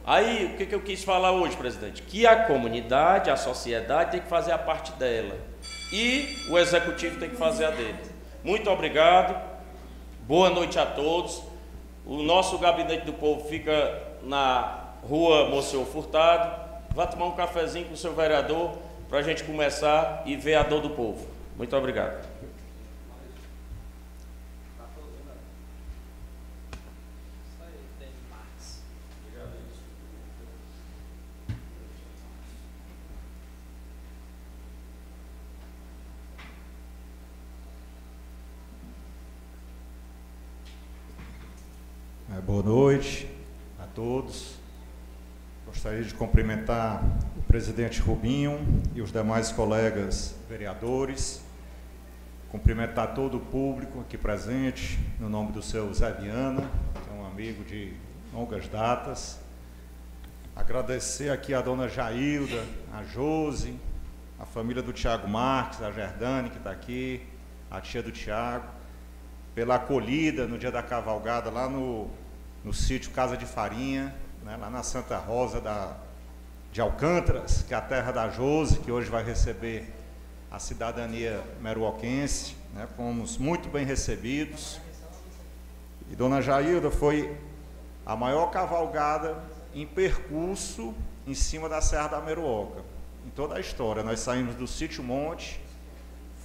Aí, 0.06 0.52
o 0.52 0.56
que, 0.58 0.66
que 0.66 0.74
eu 0.74 0.82
quis 0.82 1.02
falar 1.02 1.32
hoje, 1.32 1.56
presidente? 1.56 2.02
Que 2.02 2.26
a 2.26 2.44
comunidade, 2.44 3.30
a 3.30 3.36
sociedade 3.36 4.10
tem 4.10 4.20
que 4.20 4.28
fazer 4.28 4.52
a 4.52 4.58
parte 4.58 4.92
dela. 4.92 5.34
E 5.90 6.36
o 6.50 6.58
executivo 6.58 7.18
tem 7.18 7.30
que 7.30 7.36
fazer 7.36 7.64
a 7.64 7.70
dele. 7.70 7.96
Muito 8.42 8.68
obrigado. 8.68 9.34
Boa 10.26 10.50
noite 10.50 10.78
a 10.78 10.84
todos. 10.84 11.42
O 12.04 12.22
nosso 12.22 12.58
gabinete 12.58 13.06
do 13.06 13.14
povo 13.14 13.48
fica 13.48 14.02
na 14.22 14.90
rua 15.08 15.48
Monsenhor 15.48 15.86
Furtado. 15.86 16.62
Vá 16.94 17.06
tomar 17.06 17.26
um 17.26 17.32
cafezinho 17.32 17.86
com 17.86 17.94
o 17.94 17.96
seu 17.96 18.14
vereador 18.14 18.72
para 19.08 19.20
a 19.20 19.22
gente 19.22 19.42
começar 19.42 20.22
e 20.26 20.36
ver 20.36 20.56
a 20.56 20.62
dor 20.62 20.82
do 20.82 20.90
povo. 20.90 21.26
Muito 21.56 21.74
obrigado. 21.74 22.33
Boa 42.42 42.64
noite 42.64 43.28
a 43.78 43.86
todos. 43.86 44.56
Gostaria 45.66 46.02
de 46.02 46.12
cumprimentar 46.12 47.00
o 47.36 47.42
presidente 47.42 48.00
Rubinho 48.00 48.58
e 48.92 49.00
os 49.00 49.12
demais 49.12 49.52
colegas 49.52 50.34
vereadores. 50.48 51.42
Cumprimentar 52.50 53.14
todo 53.14 53.36
o 53.36 53.40
público 53.40 54.00
aqui 54.00 54.18
presente, 54.18 54.98
no 55.20 55.28
nome 55.28 55.52
do 55.52 55.62
seu 55.62 55.94
Zé 55.94 56.10
Viana, 56.10 56.68
que 56.92 57.10
é 57.10 57.12
um 57.12 57.24
amigo 57.24 57.64
de 57.64 57.94
longas 58.32 58.66
datas. 58.66 59.38
Agradecer 60.56 61.30
aqui 61.30 61.54
a 61.54 61.60
dona 61.60 61.88
Jailda, 61.88 62.64
a 62.92 63.04
Jose, 63.04 63.78
a 64.40 64.44
família 64.44 64.82
do 64.82 64.92
Tiago 64.92 65.28
Marques, 65.28 65.80
a 65.80 65.90
Gerdane 65.92 66.50
que 66.50 66.58
está 66.58 66.72
aqui, 66.72 67.22
a 67.70 67.80
tia 67.80 68.02
do 68.02 68.10
Tiago, 68.10 68.66
pela 69.54 69.76
acolhida 69.76 70.48
no 70.48 70.58
dia 70.58 70.72
da 70.72 70.82
cavalgada 70.82 71.48
lá 71.48 71.68
no, 71.68 72.10
no 72.64 72.72
sítio 72.72 73.10
Casa 73.10 73.36
de 73.36 73.44
Farinha, 73.44 74.14
né, 74.42 74.56
lá 74.56 74.70
na 74.70 74.82
Santa 74.82 75.18
Rosa 75.18 75.60
da, 75.60 75.94
de 76.72 76.80
Alcântaras, 76.80 77.62
que 77.62 77.74
é 77.74 77.76
a 77.76 77.80
terra 77.80 78.10
da 78.10 78.30
Jose, 78.30 78.78
que 78.78 78.90
hoje 78.90 79.10
vai 79.10 79.22
receber 79.22 79.92
a 80.50 80.58
cidadania 80.58 81.44
meruoquense. 81.60 82.56
Né, 82.72 82.88
fomos 82.96 83.36
muito 83.36 83.68
bem 83.68 83.84
recebidos. 83.84 84.80
E 86.10 86.16
Dona 86.16 86.40
Jailda 86.40 86.90
foi 86.90 87.36
a 88.06 88.16
maior 88.16 88.50
cavalgada 88.50 89.36
em 89.74 89.86
percurso 89.86 90.94
em 91.26 91.34
cima 91.34 91.68
da 91.68 91.80
Serra 91.80 92.08
da 92.08 92.20
Meruoca, 92.20 92.82
em 93.26 93.30
toda 93.30 93.56
a 93.56 93.60
história. 93.60 94.02
Nós 94.02 94.20
saímos 94.20 94.54
do 94.54 94.66
Sítio 94.66 95.02
Monte, 95.02 95.60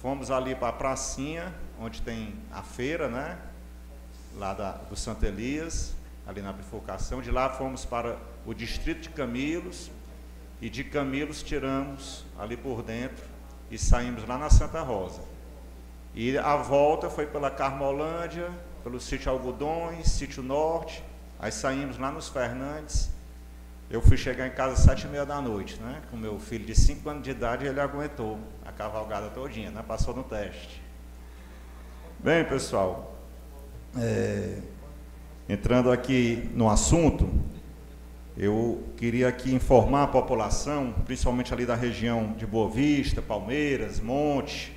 fomos 0.02 0.30
ali 0.30 0.54
para 0.54 0.68
a 0.68 0.72
pracinha, 0.72 1.54
onde 1.80 2.02
tem 2.02 2.34
a 2.52 2.62
feira, 2.62 3.08
né? 3.08 3.38
Lá 4.36 4.54
da, 4.54 4.72
do 4.72 4.96
Santo 4.96 5.24
Elias, 5.26 5.94
ali 6.30 6.40
na 6.40 6.52
bifurcação. 6.52 7.20
De 7.20 7.30
lá 7.30 7.50
fomos 7.50 7.84
para 7.84 8.16
o 8.46 8.54
distrito 8.54 9.02
de 9.02 9.10
Camilos, 9.10 9.90
e 10.60 10.70
de 10.70 10.84
Camilos 10.84 11.42
tiramos 11.42 12.24
ali 12.38 12.56
por 12.56 12.82
dentro 12.82 13.24
e 13.70 13.78
saímos 13.78 14.26
lá 14.26 14.38
na 14.38 14.50
Santa 14.50 14.80
Rosa. 14.80 15.22
E 16.14 16.36
a 16.38 16.56
volta 16.56 17.08
foi 17.08 17.26
pela 17.26 17.50
Carmolândia, 17.50 18.50
pelo 18.82 19.00
sítio 19.00 19.30
Algodões, 19.30 20.08
sítio 20.08 20.42
Norte, 20.42 21.04
aí 21.38 21.52
saímos 21.52 21.98
lá 21.98 22.10
nos 22.10 22.28
Fernandes 22.28 23.10
eu 23.90 24.00
fui 24.00 24.16
chegar 24.16 24.46
em 24.46 24.52
casa 24.52 24.74
às 24.74 24.78
sete 24.78 25.06
e 25.06 25.08
meia 25.08 25.26
da 25.26 25.40
noite, 25.40 25.76
né? 25.80 26.00
Com 26.10 26.16
meu 26.16 26.38
filho 26.38 26.64
de 26.64 26.76
cinco 26.76 27.10
anos 27.10 27.24
de 27.24 27.32
idade, 27.32 27.66
ele 27.66 27.80
aguentou 27.80 28.38
a 28.64 28.70
cavalgada 28.70 29.28
todinha, 29.30 29.68
né? 29.72 29.82
Passou 29.86 30.14
no 30.14 30.22
teste. 30.22 30.80
Bem, 32.20 32.44
pessoal, 32.44 33.16
é, 33.98 34.62
entrando 35.50 35.90
aqui 35.90 36.48
no 36.54 36.70
assunto, 36.70 37.28
eu 38.36 38.84
queria 38.96 39.26
aqui 39.26 39.52
informar 39.52 40.04
a 40.04 40.06
população, 40.06 40.94
principalmente 41.04 41.52
ali 41.52 41.66
da 41.66 41.74
região 41.74 42.34
de 42.34 42.46
Boa 42.46 42.70
Vista, 42.70 43.20
Palmeiras, 43.20 43.98
Monte, 43.98 44.72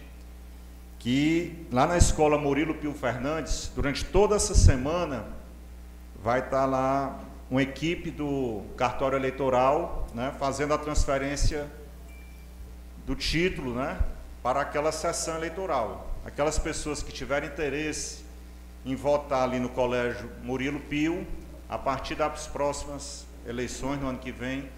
que 0.98 1.68
lá 1.72 1.86
na 1.86 1.96
escola 1.96 2.40
Murilo 2.40 2.74
Pio 2.74 2.92
Fernandes, 2.92 3.72
durante 3.76 4.04
toda 4.04 4.36
essa 4.36 4.56
semana, 4.56 5.28
vai 6.24 6.40
estar 6.40 6.66
lá 6.66 7.20
uma 7.52 7.62
equipe 7.62 8.10
do 8.10 8.64
cartório 8.76 9.16
eleitoral, 9.16 10.08
né, 10.16 10.34
fazendo 10.40 10.74
a 10.74 10.78
transferência 10.80 11.68
do 13.06 13.14
título, 13.16 13.76
né, 13.76 14.00
para 14.42 14.62
aquela 14.62 14.92
sessão 14.92 15.36
eleitoral. 15.36 16.16
Aquelas 16.26 16.58
pessoas 16.58 17.04
que 17.04 17.12
tiverem 17.12 17.48
interesse 17.48 18.24
em 18.86 18.96
votar 18.96 19.44
ali 19.44 19.60
no 19.60 19.70
colégio 19.70 20.30
Murilo 20.42 20.80
Pio, 20.80 21.26
a 21.70 21.78
partir 21.78 22.16
das 22.16 22.48
próximas 22.48 23.26
eleições 23.46 24.00
no 24.00 24.08
ano 24.08 24.20
que 24.20 24.32
vem, 24.32 24.70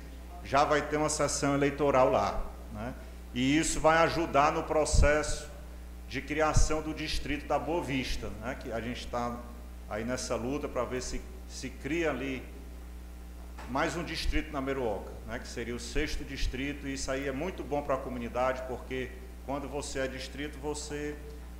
já 0.43 0.63
vai 0.63 0.81
ter 0.81 0.97
uma 0.97 1.09
sessão 1.09 1.55
eleitoral 1.55 2.11
lá, 2.11 2.43
né? 2.73 2.93
E 3.33 3.57
isso 3.57 3.79
vai 3.79 3.97
ajudar 3.97 4.51
no 4.51 4.63
processo 4.63 5.49
de 6.07 6.21
criação 6.21 6.81
do 6.81 6.93
distrito 6.93 7.47
da 7.47 7.59
Boa 7.59 7.83
Vista, 7.83 8.29
né? 8.41 8.55
Que 8.55 8.71
a 8.71 8.79
gente 8.79 9.05
está 9.05 9.37
aí 9.89 10.03
nessa 10.03 10.35
luta 10.35 10.67
para 10.67 10.83
ver 10.83 11.01
se 11.01 11.21
se 11.47 11.69
cria 11.69 12.09
ali 12.09 12.43
mais 13.69 13.95
um 13.95 14.03
distrito 14.03 14.51
na 14.51 14.61
Meruoca, 14.61 15.11
né, 15.27 15.39
que 15.39 15.47
seria 15.47 15.75
o 15.75 15.79
sexto 15.79 16.23
distrito, 16.23 16.87
e 16.87 16.93
isso 16.93 17.09
aí 17.09 17.27
é 17.27 17.31
muito 17.31 17.63
bom 17.63 17.81
para 17.81 17.95
a 17.95 17.97
comunidade, 17.97 18.61
porque 18.67 19.09
quando 19.45 19.67
você 19.67 19.99
é 19.99 20.07
distrito, 20.07 20.57
você 20.59 21.15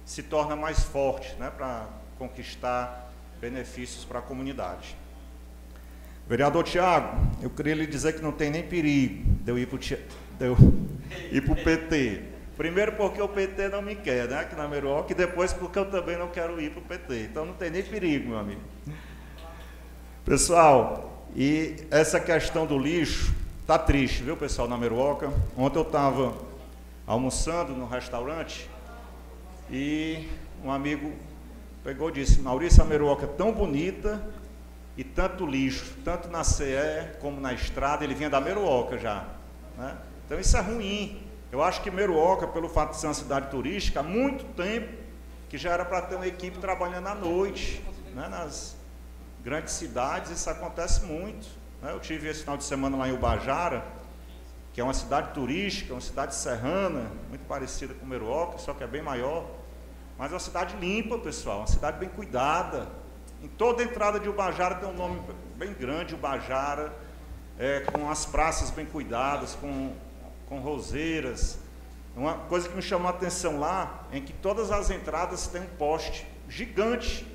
se 0.05 0.21
torna 0.21 0.55
mais 0.55 0.83
forte 0.83 1.35
né, 1.35 1.49
para 1.49 1.87
conquistar 2.17 3.11
benefícios 3.39 4.05
para 4.05 4.19
a 4.19 4.21
comunidade. 4.21 4.95
Vereador 6.27 6.63
Tiago, 6.63 7.17
eu 7.41 7.49
queria 7.49 7.75
lhe 7.75 7.85
dizer 7.85 8.13
que 8.13 8.21
não 8.21 8.31
tem 8.31 8.49
nem 8.49 8.63
perigo 8.63 9.23
de 9.43 9.51
eu 9.51 9.59
ir 9.59 9.67
para 9.67 11.51
o 11.53 11.55
PT. 11.55 12.23
Primeiro 12.57 12.93
porque 12.93 13.21
o 13.21 13.27
PT 13.27 13.67
não 13.67 13.81
me 13.81 13.95
quer, 13.95 14.27
né, 14.27 14.39
aqui 14.39 14.55
na 14.55 14.67
Meruoca, 14.67 15.11
e 15.11 15.15
depois 15.15 15.53
porque 15.53 15.77
eu 15.77 15.85
também 15.91 16.17
não 16.17 16.29
quero 16.29 16.59
ir 16.59 16.71
para 16.71 16.79
o 16.79 16.83
PT. 16.83 17.23
Então 17.25 17.45
não 17.45 17.53
tem 17.53 17.69
nem 17.69 17.83
perigo, 17.83 18.29
meu 18.29 18.39
amigo. 18.39 18.61
Pessoal, 20.23 21.27
e 21.35 21.75
essa 21.91 22.19
questão 22.19 22.65
do 22.65 22.79
lixo 22.79 23.35
tá 23.67 23.77
triste, 23.77 24.23
viu, 24.23 24.37
pessoal, 24.37 24.67
na 24.67 24.77
Meruoca. 24.77 25.31
Ontem 25.55 25.77
eu 25.77 25.83
estava 25.83 26.33
almoçando 27.05 27.73
no 27.73 27.85
restaurante 27.85 28.67
e 29.69 30.27
um 30.63 30.71
amigo 30.71 31.13
pegou 31.85 32.09
e 32.09 32.13
disse: 32.13 32.41
Maurício, 32.41 32.81
a 32.81 32.85
Meruoca 32.85 33.25
é 33.25 33.27
tão 33.27 33.53
bonita 33.53 34.21
e 34.97 35.03
tanto 35.03 35.45
lixo, 35.45 35.95
tanto 36.03 36.27
na 36.27 36.43
CE 36.43 36.65
como 37.21 37.39
na 37.39 37.53
estrada, 37.53 38.03
ele 38.03 38.15
vinha 38.15 38.29
da 38.29 38.41
Meruoca 38.41 38.97
já. 38.97 39.25
Né? 39.77 39.95
Então 40.25 40.39
isso 40.39 40.57
é 40.57 40.61
ruim. 40.61 41.21
Eu 41.51 41.63
acho 41.63 41.81
que 41.81 41.91
Meruoca, 41.91 42.47
pelo 42.47 42.67
fato 42.67 42.91
de 42.91 42.97
ser 42.97 43.07
uma 43.07 43.13
cidade 43.13 43.49
turística, 43.51 43.99
há 43.99 44.03
muito 44.03 44.43
tempo 44.55 44.91
que 45.47 45.57
já 45.57 45.71
era 45.71 45.85
para 45.85 46.01
ter 46.01 46.15
uma 46.15 46.27
equipe 46.27 46.57
trabalhando 46.57 47.07
à 47.07 47.15
noite, 47.15 47.81
né, 48.13 48.27
nas, 48.27 48.75
grandes 49.45 49.75
cidades 49.75 50.31
isso 50.31 50.49
acontece 50.49 51.05
muito. 51.05 51.47
Né? 51.79 51.91
Eu 51.91 51.99
tive 51.99 52.27
esse 52.27 52.41
final 52.41 52.57
de 52.57 52.63
semana 52.63 52.97
lá 52.97 53.07
em 53.07 53.13
Ubajara, 53.13 53.85
que 54.73 54.81
é 54.81 54.83
uma 54.83 54.93
cidade 54.93 55.33
turística, 55.35 55.93
uma 55.93 56.01
cidade 56.01 56.33
serrana, 56.33 57.11
muito 57.29 57.45
parecida 57.45 57.93
com 57.93 58.07
Meruoca, 58.07 58.57
só 58.57 58.73
que 58.73 58.83
é 58.83 58.87
bem 58.87 59.03
maior. 59.03 59.45
Mas 60.17 60.31
é 60.31 60.33
uma 60.33 60.39
cidade 60.39 60.75
limpa, 60.77 61.17
pessoal, 61.17 61.59
uma 61.59 61.67
cidade 61.67 61.99
bem 61.99 62.09
cuidada. 62.09 62.87
Em 63.43 63.47
toda 63.47 63.83
entrada 63.83 64.19
de 64.19 64.29
Ubajara 64.29 64.75
tem 64.75 64.87
um 64.87 64.93
nome 64.93 65.21
bem 65.55 65.73
grande, 65.73 66.15
Ubajara, 66.15 66.93
é, 67.59 67.81
com 67.81 68.09
as 68.09 68.25
praças 68.25 68.69
bem 68.69 68.85
cuidadas, 68.85 69.55
com, 69.55 69.93
com 70.47 70.59
roseiras. 70.59 71.59
Uma 72.15 72.35
coisa 72.35 72.69
que 72.69 72.75
me 72.75 72.81
chamou 72.81 73.07
a 73.07 73.11
atenção 73.11 73.59
lá 73.59 74.05
é 74.11 74.21
que 74.21 74.31
todas 74.31 74.71
as 74.71 74.89
entradas 74.89 75.47
têm 75.47 75.61
um 75.61 75.67
poste 75.77 76.25
gigante 76.47 77.27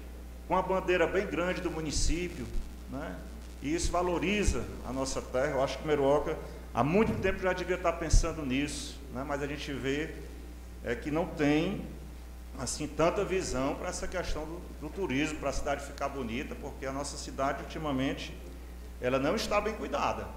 com 0.49 0.57
a 0.57 0.63
bandeira 0.63 1.07
bem 1.07 1.27
grande 1.27 1.61
do 1.61 1.71
município, 1.71 2.47
né? 2.91 3.15
e 3.63 3.75
isso 3.75 3.93
valoriza 3.93 4.65
a 4.89 4.93
nossa 4.93 5.21
terra. 5.21 5.53
Eu 5.53 5.63
acho 5.63 5.79
que 5.79 5.87
Meruoca 5.87 6.37
há 6.73 6.83
muito 6.83 7.21
tempo 7.21 7.41
já 7.41 7.53
devia 7.53 7.77
estar 7.77 7.93
pensando 7.93 8.45
nisso, 8.45 8.99
né? 9.13 9.23
mas 9.27 9.43
a 9.43 9.47
gente 9.47 9.71
vê 9.73 10.15
é, 10.83 10.95
que 10.95 11.11
não 11.11 11.27
tem 11.27 11.85
assim 12.59 12.87
tanta 12.87 13.25
visão 13.25 13.75
para 13.75 13.89
essa 13.89 14.07
questão 14.07 14.45
do, 14.45 14.61
do 14.81 14.89
turismo, 14.89 15.39
para 15.39 15.51
a 15.51 15.53
cidade 15.53 15.85
ficar 15.85 16.09
bonita, 16.09 16.55
porque 16.55 16.87
a 16.87 16.93
nossa 16.93 17.17
cidade 17.17 17.63
ultimamente 17.63 18.37
ela 19.01 19.19
não 19.19 19.35
está 19.35 19.61
bem 19.61 19.75
cuidada. 19.75 20.29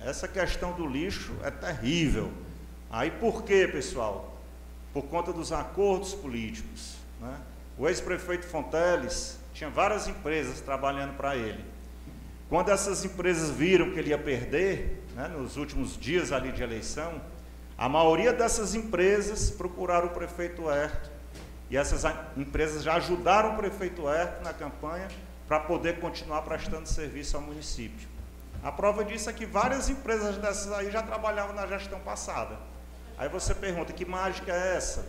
Essa 0.00 0.26
questão 0.26 0.72
do 0.72 0.86
lixo 0.86 1.34
é 1.42 1.50
terrível. 1.50 2.30
Aí 2.90 3.10
por 3.10 3.42
quê, 3.42 3.68
pessoal? 3.68 4.38
Por 4.92 5.04
conta 5.04 5.32
dos 5.32 5.52
acordos 5.52 6.14
políticos. 6.14 6.96
Né? 7.20 7.36
O 7.76 7.88
ex-prefeito 7.88 8.46
Fonteles 8.46 9.38
tinha 9.52 9.68
várias 9.68 10.08
empresas 10.08 10.60
trabalhando 10.60 11.16
para 11.16 11.36
ele. 11.36 11.64
Quando 12.48 12.70
essas 12.70 13.04
empresas 13.04 13.50
viram 13.50 13.90
que 13.90 13.98
ele 13.98 14.10
ia 14.10 14.18
perder, 14.18 15.04
né, 15.14 15.28
nos 15.28 15.56
últimos 15.56 15.98
dias 15.98 16.32
ali 16.32 16.50
de 16.50 16.62
eleição, 16.62 17.20
a 17.76 17.88
maioria 17.88 18.32
dessas 18.32 18.74
empresas 18.74 19.50
procuraram 19.50 20.06
o 20.06 20.10
prefeito 20.10 20.70
Herto. 20.70 21.10
E 21.70 21.76
essas 21.76 22.02
empresas 22.36 22.82
já 22.82 22.94
ajudaram 22.94 23.54
o 23.54 23.56
prefeito 23.56 24.08
Herto 24.08 24.42
na 24.42 24.54
campanha 24.54 25.08
para 25.46 25.60
poder 25.60 26.00
continuar 26.00 26.42
prestando 26.42 26.88
serviço 26.88 27.36
ao 27.36 27.42
município. 27.42 28.08
A 28.62 28.72
prova 28.72 29.04
disso 29.04 29.30
é 29.30 29.32
que 29.32 29.46
várias 29.46 29.88
empresas 29.88 30.36
dessas 30.36 30.72
aí 30.72 30.90
já 30.90 31.02
trabalhavam 31.02 31.54
na 31.54 31.66
gestão 31.66 32.00
passada. 32.00 32.56
Aí 33.16 33.28
você 33.28 33.54
pergunta, 33.54 33.92
que 33.92 34.04
mágica 34.04 34.52
é 34.52 34.76
essa? 34.76 35.06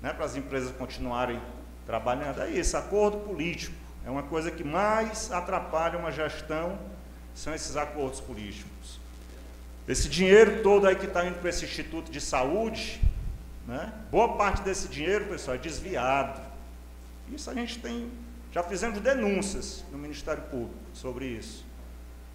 Né, 0.00 0.12
para 0.12 0.24
as 0.24 0.36
empresas 0.36 0.74
continuarem 0.76 1.40
trabalhando. 1.86 2.42
É 2.42 2.50
isso, 2.50 2.76
acordo 2.76 3.18
político. 3.18 3.74
É 4.06 4.10
uma 4.10 4.22
coisa 4.22 4.50
que 4.50 4.62
mais 4.62 5.32
atrapalha 5.32 5.98
uma 5.98 6.10
gestão, 6.10 6.78
são 7.34 7.54
esses 7.54 7.76
acordos 7.76 8.20
políticos. 8.20 9.00
Esse 9.88 10.08
dinheiro 10.08 10.62
todo 10.62 10.86
aí 10.86 10.94
que 10.96 11.06
está 11.06 11.24
indo 11.26 11.38
para 11.38 11.50
esse 11.50 11.64
Instituto 11.64 12.10
de 12.10 12.20
Saúde, 12.20 13.00
né? 13.66 13.92
boa 14.10 14.36
parte 14.36 14.62
desse 14.62 14.88
dinheiro, 14.88 15.26
pessoal, 15.26 15.56
é 15.56 15.58
desviado. 15.58 16.40
Isso 17.32 17.50
a 17.50 17.54
gente 17.54 17.78
tem, 17.78 18.10
já 18.52 18.62
fizemos 18.62 19.00
denúncias 19.00 19.84
no 19.90 19.98
Ministério 19.98 20.42
Público 20.44 20.74
sobre 20.92 21.26
isso. 21.26 21.64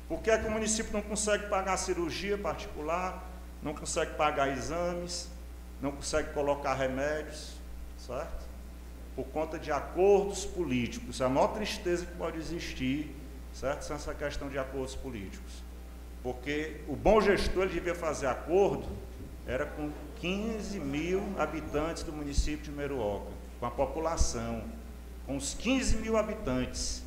Por 0.08 0.22
que, 0.22 0.32
é 0.32 0.38
que 0.38 0.48
o 0.48 0.52
município 0.52 0.92
não 0.92 1.02
consegue 1.02 1.48
pagar 1.48 1.78
cirurgia 1.78 2.38
particular? 2.38 3.30
não 3.62 3.74
consegue 3.74 4.14
pagar 4.16 4.50
exames, 4.50 5.30
não 5.82 5.92
consegue 5.92 6.34
colocar 6.34 6.74
remédios, 6.74 7.54
certo? 7.98 8.48
Por 9.16 9.26
conta 9.28 9.60
de 9.60 9.72
acordos 9.72 10.46
políticos. 10.46 11.20
É 11.20 11.26
a 11.26 11.30
maior 11.30 11.50
tristeza 11.50 12.06
que 12.06 12.14
pode 12.14 12.38
existir, 12.38 13.14
certo? 13.54 13.84
São 13.84 13.96
essa 13.96 14.14
questão 14.14 14.50
de 14.50 14.58
acordos 14.58 14.96
políticos. 14.96 15.64
Porque 16.24 16.82
o 16.88 16.96
bom 16.96 17.20
gestor 17.22 17.64
ele 17.64 17.74
devia 17.74 17.96
fazer 17.96 18.28
acordo, 18.28 18.88
era 19.46 19.66
com 19.66 19.92
15 20.20 20.80
mil 20.80 21.24
habitantes 21.38 22.04
do 22.04 22.12
município 22.12 22.66
de 22.66 22.72
Meruoca, 22.72 23.32
com 23.60 23.66
a 23.66 23.72
população, 23.72 24.64
com 25.26 25.38
os 25.38 25.54
15 25.54 25.98
mil 25.98 26.18
habitantes. 26.18 27.04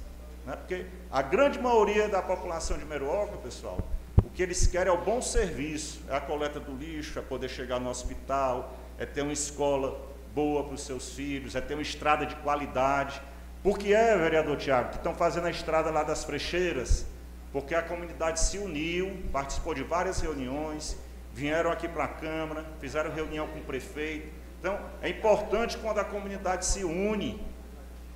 Né? 0.47 0.57
Porque 0.57 0.87
a 1.11 1.21
grande 1.21 1.59
maioria 1.59 2.09
da 2.09 2.23
população 2.23 2.79
de 2.79 2.85
Meruoca, 2.85 3.37
pessoal, 3.39 3.79
o 4.25 4.31
que 4.31 4.43
eles 4.43 4.67
querem 4.67 4.91
é 4.91 4.95
o 4.95 5.05
bom 5.05 5.21
serviço, 5.21 6.01
é 6.09 6.17
a 6.17 6.21
coleta 6.21 6.59
do 6.59 6.75
lixo, 6.75 7.19
é 7.19 7.23
poder 7.23 7.49
chegar 7.49 7.79
no 7.79 7.91
hospital, 7.91 8.73
é 8.99 9.05
ter 9.05 9.23
uma 9.23 9.33
escola 9.33 10.01
boa 10.35 10.65
para 10.65 10.75
os 10.75 10.83
seus 10.83 11.11
filhos, 11.11 11.55
é 11.55 11.61
ter 11.61 11.75
uma 11.75 11.83
estrada 11.83 12.25
de 12.25 12.35
qualidade. 12.37 13.21
Por 13.63 13.79
que 13.79 13.93
é, 13.93 14.17
vereador 14.17 14.57
Tiago, 14.57 14.91
que 14.91 14.97
estão 14.97 15.15
fazendo 15.15 15.47
a 15.47 15.51
estrada 15.51 15.91
lá 15.91 16.03
das 16.03 16.25
Frecheiras? 16.25 17.07
Porque 17.53 17.75
a 17.75 17.83
comunidade 17.83 18.41
se 18.41 18.57
uniu, 18.57 19.23
participou 19.31 19.75
de 19.75 19.83
várias 19.83 20.21
reuniões, 20.21 20.97
vieram 21.35 21.71
aqui 21.71 21.89
para 21.89 22.05
a 22.05 22.09
Câmara, 22.09 22.65
fizeram 22.81 23.11
reunião 23.11 23.47
com 23.49 23.59
o 23.59 23.63
prefeito. 23.63 24.29
Então, 24.61 24.79
é 25.01 25.09
importante 25.09 25.77
quando 25.79 25.99
a 25.99 26.05
comunidade 26.05 26.65
se 26.65 26.85
une 26.85 27.45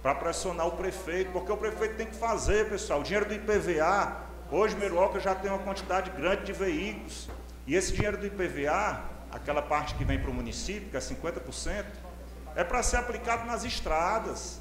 para 0.02 0.14
pressionar 0.14 0.68
o 0.68 0.72
prefeito, 0.72 1.32
porque 1.32 1.50
o 1.50 1.56
prefeito 1.56 1.96
tem 1.96 2.06
que 2.06 2.14
fazer, 2.14 2.68
pessoal. 2.68 3.00
O 3.00 3.02
dinheiro 3.02 3.26
do 3.26 3.34
IPVA, 3.34 4.16
hoje 4.52 4.76
Meruoca 4.76 5.18
já 5.18 5.34
tem 5.34 5.50
uma 5.50 5.58
quantidade 5.58 6.10
grande 6.10 6.44
de 6.44 6.52
veículos. 6.52 7.28
E 7.66 7.74
esse 7.74 7.92
dinheiro 7.92 8.16
do 8.16 8.26
IPVA, 8.26 9.02
aquela 9.32 9.62
parte 9.62 9.94
que 9.94 10.04
vem 10.04 10.20
para 10.20 10.30
o 10.30 10.34
município, 10.34 10.88
que 10.88 10.96
é 10.96 11.00
50%, 11.00 11.84
é 12.54 12.62
para 12.62 12.82
ser 12.82 12.98
aplicado 12.98 13.44
nas 13.46 13.64
estradas. 13.64 14.60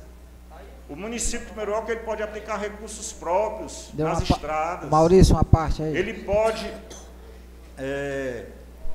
O 0.89 0.95
município 0.95 1.47
de 1.47 1.56
Meruoca 1.56 1.91
ele 1.91 2.01
pode 2.01 2.24
aplicar 2.24 2.58
recursos 2.58 3.12
próprios 3.14 3.89
Deu 3.93 4.08
nas 4.08 4.22
estradas. 4.22 4.89
Maurício, 4.89 5.36
uma 5.36 5.43
parte 5.43 5.84
aí. 5.84 5.95
Ele 5.95 6.14
pode 6.24 6.72
é, 7.78 8.46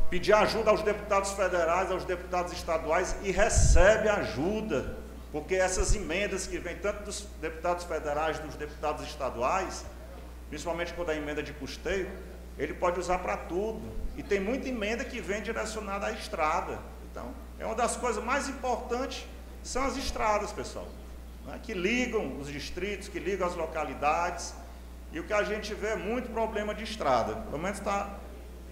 pedir 0.09 0.33
ajuda 0.33 0.71
aos 0.71 0.83
deputados 0.83 1.31
federais, 1.33 1.91
aos 1.91 2.05
deputados 2.05 2.53
estaduais 2.53 3.17
e 3.23 3.31
recebe 3.31 4.09
ajuda, 4.09 4.97
porque 5.31 5.55
essas 5.55 5.95
emendas 5.95 6.47
que 6.47 6.59
vêm 6.59 6.77
tanto 6.77 7.05
dos 7.05 7.27
deputados 7.41 7.85
federais, 7.85 8.39
dos 8.41 8.57
deputados 8.57 9.07
estaduais, 9.07 9.85
principalmente 10.49 10.93
quando 10.95 11.11
a 11.11 11.15
emenda 11.15 11.43
de 11.43 11.53
custeio, 11.53 12.11
ele 12.59 12.75
pode 12.75 12.99
usar 12.99 13.19
para 13.19 13.37
tudo. 13.37 13.81
E 14.17 14.23
tem 14.23 14.41
muita 14.41 14.69
emenda 14.69 15.05
que 15.05 15.21
vem 15.21 15.41
direcionada 15.41 16.07
à 16.07 16.13
estrada. 16.13 16.79
Então, 17.11 17.33
é 17.59 17.65
uma 17.65 17.75
das 17.75 17.97
coisas 17.97 18.23
mais 18.23 18.49
importantes 18.49 19.27
são 19.63 19.85
as 19.85 19.97
estradas, 19.97 20.53
pessoal, 20.53 20.89
né, 21.47 21.61
que 21.63 21.75
ligam 21.75 22.39
os 22.39 22.49
distritos, 22.49 23.09
que 23.09 23.19
ligam 23.19 23.47
as 23.47 23.55
localidades. 23.55 24.55
E 25.13 25.21
o 25.21 25.25
que 25.25 25.33
a 25.33 25.43
gente 25.43 25.73
vê 25.75 25.89
é 25.89 25.97
muito 25.97 26.31
problema 26.31 26.75
de 26.75 26.85
estrada. 26.85 27.35
Pelo 27.35 27.59
menos 27.59 27.79
está 27.79 28.19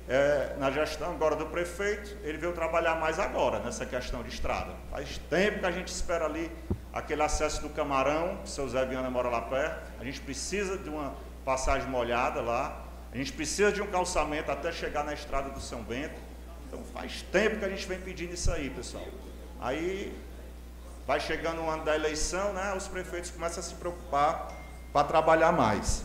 é, 0.08 0.54
na 0.58 0.70
gestão 0.70 1.10
agora 1.10 1.36
do 1.36 1.46
prefeito, 1.46 2.16
ele 2.22 2.38
veio 2.38 2.52
trabalhar 2.52 2.94
mais 2.94 3.18
agora 3.18 3.58
nessa 3.58 3.84
questão 3.84 4.22
de 4.22 4.30
estrada. 4.30 4.72
Faz 4.90 5.18
tempo 5.28 5.60
que 5.60 5.66
a 5.66 5.70
gente 5.70 5.88
espera 5.88 6.24
ali 6.24 6.50
aquele 6.92 7.22
acesso 7.22 7.60
do 7.60 7.68
Camarão, 7.68 8.40
o 8.42 8.46
seu 8.46 8.66
Zé 8.68 8.84
Viana 8.86 9.10
mora 9.10 9.28
lá 9.28 9.42
perto, 9.42 9.92
a 10.00 10.04
gente 10.04 10.20
precisa 10.20 10.78
de 10.78 10.88
uma 10.88 11.14
passagem 11.44 11.88
molhada 11.88 12.40
lá, 12.40 12.84
a 13.12 13.16
gente 13.16 13.32
precisa 13.32 13.70
de 13.70 13.82
um 13.82 13.86
calçamento 13.86 14.50
até 14.50 14.72
chegar 14.72 15.04
na 15.04 15.12
estrada 15.12 15.50
do 15.50 15.60
São 15.60 15.82
Bento. 15.82 16.18
Então 16.66 16.82
faz 16.92 17.22
tempo 17.30 17.58
que 17.58 17.64
a 17.64 17.68
gente 17.68 17.86
vem 17.86 18.00
pedindo 18.00 18.32
isso 18.32 18.50
aí, 18.50 18.70
pessoal. 18.70 19.04
Aí 19.60 20.16
vai 21.06 21.20
chegando 21.20 21.62
o 21.62 21.68
ano 21.68 21.84
da 21.84 21.94
eleição, 21.94 22.52
né? 22.52 22.74
Os 22.74 22.86
prefeitos 22.88 23.30
começam 23.30 23.60
a 23.60 23.62
se 23.62 23.74
preocupar 23.74 24.52
para 24.92 25.06
trabalhar 25.06 25.52
mais. 25.52 26.04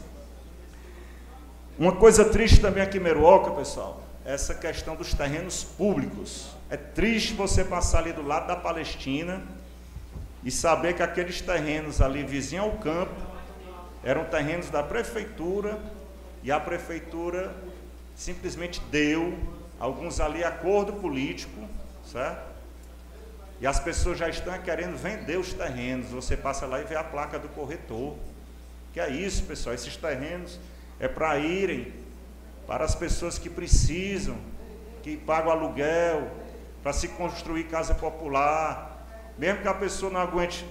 Uma 1.78 1.92
coisa 1.92 2.24
triste 2.24 2.62
também 2.62 2.84
aqui 2.84 3.00
em 3.00 3.02
Meruoca, 3.02 3.50
pessoal, 3.50 4.04
é 4.24 4.34
essa 4.36 4.54
questão 4.54 4.96
dos 4.96 5.12
terrenos 5.12 5.64
públicos. 5.64 6.52
É 6.70 6.78
triste 6.78 7.34
você 7.34 7.66
passar 7.66 8.00
ali 8.00 8.14
do 8.14 8.22
lado 8.22 8.46
da 8.46 8.56
Palestina 8.56 9.42
e 10.44 10.52
saber 10.52 10.94
que 10.96 11.02
aqueles 11.02 11.42
terrenos 11.42 12.00
ali 12.00 12.24
vizinho 12.24 12.62
ao 12.62 12.72
campo 12.74 13.16
eram 14.04 14.24
terrenos 14.26 14.70
da 14.70 14.84
prefeitura 14.84 15.80
e 16.44 16.52
a 16.52 16.60
prefeitura 16.60 17.56
simplesmente 18.16 18.80
deu 18.92 19.36
alguns 19.80 20.20
ali 20.20 20.44
acordo 20.44 20.94
político, 20.94 21.60
certo? 22.06 22.54
E 23.60 23.66
as 23.66 23.80
pessoas 23.80 24.20
já 24.20 24.30
estão 24.30 24.56
querendo 24.62 24.96
vender 24.96 25.40
os 25.40 25.54
terrenos. 25.54 26.12
Você 26.12 26.38
passa 26.38 26.68
lá 26.68 26.80
e 26.82 26.84
vê 26.84 26.96
a 26.96 27.04
placa 27.04 27.40
do 27.40 27.48
corretor. 27.50 28.16
Que 28.94 29.00
é 29.00 29.10
isso, 29.10 29.44
pessoal? 29.44 29.74
Esses 29.74 29.98
terrenos 29.98 30.60
é 31.04 31.08
para 31.10 31.38
irem 31.38 31.92
para 32.66 32.86
as 32.86 32.96
pessoas 32.96 33.38
que 33.38 33.50
precisam, 33.50 34.38
que 35.02 35.18
pagam 35.18 35.52
aluguel, 35.52 36.32
para 36.82 36.94
se 36.94 37.10
construir 37.10 37.66
casa 37.66 37.94
popular, 37.94 39.06
mesmo 39.38 39.62
que 39.62 39.68
a 39.68 39.74
pessoa 39.74 40.10
não 40.10 40.22
aguente 40.22 40.66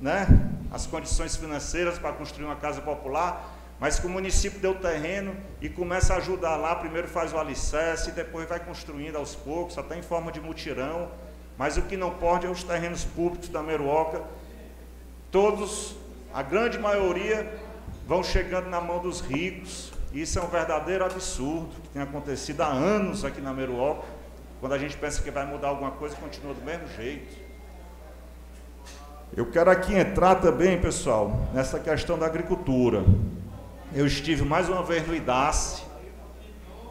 né, 0.00 0.26
as 0.72 0.86
condições 0.86 1.36
financeiras 1.36 1.98
para 1.98 2.14
construir 2.14 2.46
uma 2.46 2.56
casa 2.56 2.80
popular, 2.80 3.54
mas 3.78 3.98
que 3.98 4.06
o 4.06 4.08
município 4.08 4.58
deu 4.60 4.76
terreno 4.76 5.36
e 5.60 5.68
começa 5.68 6.14
a 6.14 6.16
ajudar 6.16 6.56
lá, 6.56 6.74
primeiro 6.76 7.06
faz 7.06 7.34
o 7.34 7.38
alicerce 7.38 8.08
e 8.08 8.12
depois 8.12 8.48
vai 8.48 8.58
construindo 8.58 9.16
aos 9.16 9.34
poucos, 9.34 9.76
até 9.76 9.98
em 9.98 10.02
forma 10.02 10.32
de 10.32 10.40
mutirão. 10.40 11.10
Mas 11.58 11.76
o 11.76 11.82
que 11.82 11.98
não 11.98 12.12
pode 12.12 12.46
é 12.46 12.50
os 12.50 12.64
terrenos 12.64 13.04
públicos 13.04 13.50
da 13.50 13.62
Meruoca, 13.62 14.22
todos, 15.30 15.96
a 16.32 16.42
grande 16.42 16.78
maioria, 16.78 17.65
vão 18.06 18.22
chegando 18.22 18.70
na 18.70 18.80
mão 18.80 19.00
dos 19.00 19.20
ricos. 19.20 19.92
Isso 20.12 20.38
é 20.38 20.42
um 20.42 20.46
verdadeiro 20.46 21.04
absurdo 21.04 21.68
que 21.82 21.88
tem 21.88 22.00
acontecido 22.00 22.60
há 22.62 22.68
anos 22.68 23.24
aqui 23.24 23.40
na 23.40 23.52
Meruoca. 23.52 24.06
Quando 24.60 24.72
a 24.72 24.78
gente 24.78 24.96
pensa 24.96 25.20
que 25.20 25.30
vai 25.30 25.44
mudar 25.44 25.68
alguma 25.68 25.90
coisa, 25.90 26.14
continua 26.16 26.54
do 26.54 26.62
mesmo 26.62 26.86
jeito. 26.96 27.44
Eu 29.36 29.50
quero 29.50 29.70
aqui 29.70 29.94
entrar 29.94 30.36
também, 30.36 30.80
pessoal, 30.80 31.48
nessa 31.52 31.80
questão 31.80 32.16
da 32.16 32.26
agricultura. 32.26 33.04
Eu 33.92 34.06
estive 34.06 34.44
mais 34.44 34.68
uma 34.68 34.82
vez 34.82 35.06
no 35.06 35.14
IDACE, 35.14 35.82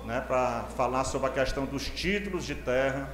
né, 0.05 0.21
para 0.21 0.65
falar 0.75 1.05
sobre 1.05 1.27
a 1.29 1.31
questão 1.31 1.65
dos 1.65 1.87
títulos 1.89 2.45
de 2.45 2.53
terra, 2.53 3.09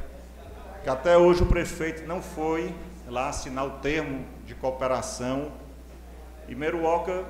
que 0.84 0.90
até 0.90 1.18
hoje 1.18 1.44
o 1.44 1.46
prefeito 1.46 2.06
não 2.08 2.22
foi 2.22 2.76
lá 3.08 3.30
assinar 3.30 3.66
o 3.66 3.72
termo 3.80 4.26
de 4.46 4.56
cooperação. 4.56 5.52
E 6.50 6.56
Meruoca 6.56 7.24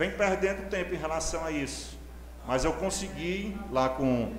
vem 0.00 0.10
perdendo 0.10 0.66
tempo 0.70 0.94
em 0.94 0.96
relação 0.96 1.44
a 1.44 1.50
isso. 1.50 1.98
Mas 2.46 2.64
eu 2.64 2.72
consegui, 2.72 3.54
lá 3.70 3.90
com 3.90 4.32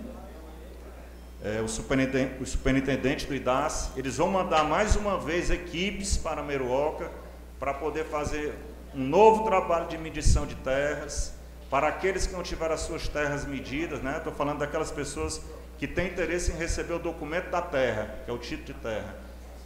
é, 1.44 1.62
o, 1.62 1.68
superintendente, 1.68 2.42
o, 2.42 2.46
superintendente, 2.48 3.28
do 3.28 3.36
IDAS, 3.36 3.92
eles 3.96 4.18
vão 4.18 4.32
mandar 4.32 4.64
mais 4.64 4.96
uma 4.96 5.20
vez 5.20 5.52
equipes 5.52 6.18
para 6.18 6.42
Meruoca 6.42 7.12
para 7.60 7.76
poder 7.76 8.06
fazer 8.06 8.56
um 8.96 9.04
novo 9.04 9.44
trabalho 9.44 9.88
de 9.88 10.00
medição 10.00 10.48
de 10.48 10.56
terras, 10.56 11.36
para 11.70 11.90
aqueles 11.90 12.26
que 12.26 12.34
não 12.34 12.42
tiveram 12.42 12.74
as 12.74 12.82
suas 12.82 13.08
terras 13.08 13.46
medidas, 13.46 14.02
né? 14.02 14.18
Estou 14.18 14.34
falando 14.34 14.58
daquelas 14.58 14.90
pessoas 14.90 15.42
que 15.78 15.88
têm 15.88 16.08
interesse 16.08 16.52
em 16.52 16.56
receber 16.56 16.94
o 16.94 17.00
documento 17.00 17.52
da 17.52 17.62
terra, 17.62 18.16
que 18.26 18.32
é 18.32 18.34
o 18.34 18.40
título 18.40 18.66
de 18.66 18.74
terra. 18.74 19.16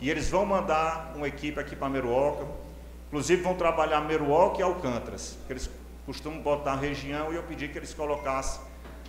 E 0.01 0.09
eles 0.09 0.29
vão 0.29 0.45
mandar 0.45 1.13
uma 1.15 1.25
equipe 1.25 1.57
aqui 1.57 1.73
para 1.73 1.87
Meruoca, 1.87 2.45
inclusive 3.07 3.41
vão 3.41 3.55
trabalhar 3.55 4.01
Meruoca 4.01 4.59
e 4.59 4.61
Alcântaras, 4.61 5.37
que 5.47 5.53
eles 5.53 5.69
costumo 6.05 6.41
botar 6.41 6.73
a 6.73 6.75
região 6.75 7.33
e 7.33 7.35
eu 7.35 7.43
pedi 7.43 7.67
que 7.67 7.77
eles 7.77 7.93
colocassem 7.93 8.61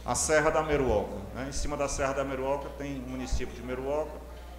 a 0.04 0.14
Serra 0.14 0.50
da 0.50 0.62
Meruoca. 0.62 1.16
Né? 1.34 1.46
Em 1.48 1.52
cima 1.52 1.76
da 1.76 1.88
Serra 1.88 2.14
da 2.14 2.24
Meruoca 2.24 2.68
tem 2.78 2.98
o 2.98 3.08
município 3.08 3.54
de 3.54 3.62
Meruoca 3.62 4.12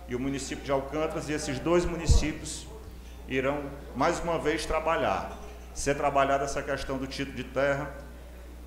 e 0.07 0.15
o 0.15 0.19
município 0.19 0.63
de 0.63 0.71
Alcântaras, 0.71 1.27
e 1.29 1.33
esses 1.33 1.59
dois 1.59 1.83
municípios 1.83 2.67
irão 3.27 3.63
mais 3.95 4.19
uma 4.19 4.39
vez 4.39 4.65
trabalhar, 4.65 5.37
ser 5.73 5.95
trabalhada 5.95 6.45
essa 6.45 6.61
questão 6.61 6.97
do 6.97 7.07
título 7.07 7.35
de 7.35 7.43
terra, 7.43 7.93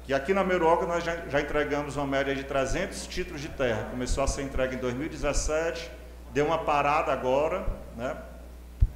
que 0.04 0.12
aqui 0.12 0.34
na 0.34 0.44
Meruoca 0.44 0.86
nós 0.86 1.02
já, 1.02 1.16
já 1.28 1.40
entregamos 1.40 1.96
uma 1.96 2.06
média 2.06 2.34
de 2.34 2.44
300 2.44 3.06
títulos 3.06 3.40
de 3.40 3.48
terra, 3.48 3.88
começou 3.90 4.22
a 4.22 4.26
ser 4.26 4.42
entregue 4.42 4.76
em 4.76 4.78
2017, 4.78 5.90
deu 6.32 6.46
uma 6.46 6.58
parada 6.58 7.12
agora, 7.12 7.66
né, 7.96 8.16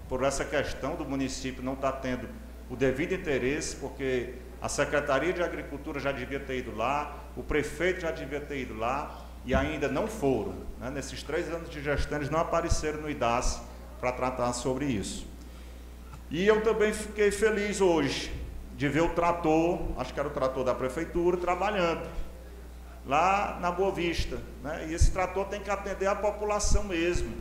por 0.09 0.23
essa 0.23 0.45
questão 0.45 0.97
do 0.97 1.05
município 1.05 1.63
não 1.63 1.75
estar 1.75 1.93
tá 1.93 1.99
tendo 1.99 2.29
o 2.69 2.77
devido 2.77 3.15
interesse, 3.15 3.77
porque 3.77 4.35
a 4.65 4.69
Secretaria 4.71 5.31
de 5.31 5.43
Agricultura 5.43 6.01
já 6.01 6.11
devia 6.11 6.41
ter 6.41 6.61
ido 6.61 6.75
lá, 6.75 7.19
o 7.37 7.43
prefeito 7.43 8.01
já 8.01 8.11
devia 8.11 8.41
ter 8.41 8.61
ido 8.61 8.73
lá 8.73 9.23
e 9.45 9.55
ainda 9.55 9.89
não 9.89 10.07
foram. 10.07 10.55
Né? 10.81 10.89
Nesses 10.89 11.23
três 11.23 11.53
anos 11.53 11.69
de 11.69 11.83
gestão, 11.83 12.17
eles 12.17 12.31
não 12.31 12.41
apareceram 12.41 13.03
no 13.03 13.11
IDAS 13.11 13.61
para 14.01 14.11
tratar 14.11 14.55
sobre 14.55 14.87
isso. 14.87 15.27
E 16.31 16.47
eu 16.47 16.63
também 16.63 16.95
fiquei 16.95 17.31
feliz 17.31 17.83
hoje 17.83 18.33
de 18.75 18.89
ver 18.89 19.03
o 19.03 19.11
trator, 19.11 19.81
acho 19.99 20.15
que 20.15 20.19
era 20.19 20.31
o 20.31 20.33
trator 20.33 20.65
da 20.65 20.75
prefeitura, 20.75 21.37
trabalhando. 21.37 22.09
lá 23.05 23.59
na 23.61 23.71
Boa 23.71 23.93
Vista. 23.93 24.39
Né? 24.63 24.87
E 24.89 24.95
esse 24.95 25.11
trator 25.11 25.45
tem 25.45 25.61
que 25.61 25.69
atender 25.69 26.07
a 26.07 26.15
população 26.15 26.85
mesmo, 26.85 27.37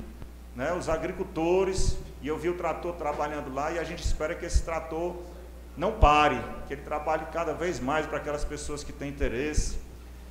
né? 0.58 0.74
os 0.74 0.90
agricultores. 0.90 1.98
E 2.22 2.28
eu 2.28 2.38
vi 2.38 2.50
o 2.50 2.58
trator 2.58 2.96
trabalhando 2.96 3.54
lá 3.54 3.72
e 3.72 3.80
a 3.80 3.84
gente 3.86 4.04
espera 4.04 4.36
que 4.36 4.46
esse 4.46 4.62
trator 4.62 5.16
não 5.76 5.92
pare, 5.92 6.40
que 6.68 6.74
ele 6.74 6.82
trabalhe 6.82 7.26
cada 7.32 7.54
vez 7.54 7.80
mais 7.80 8.06
para 8.06 8.18
aquelas 8.18 8.46
pessoas 8.46 8.84
que 8.84 8.94
têm 8.94 9.10
interesse 9.10 9.78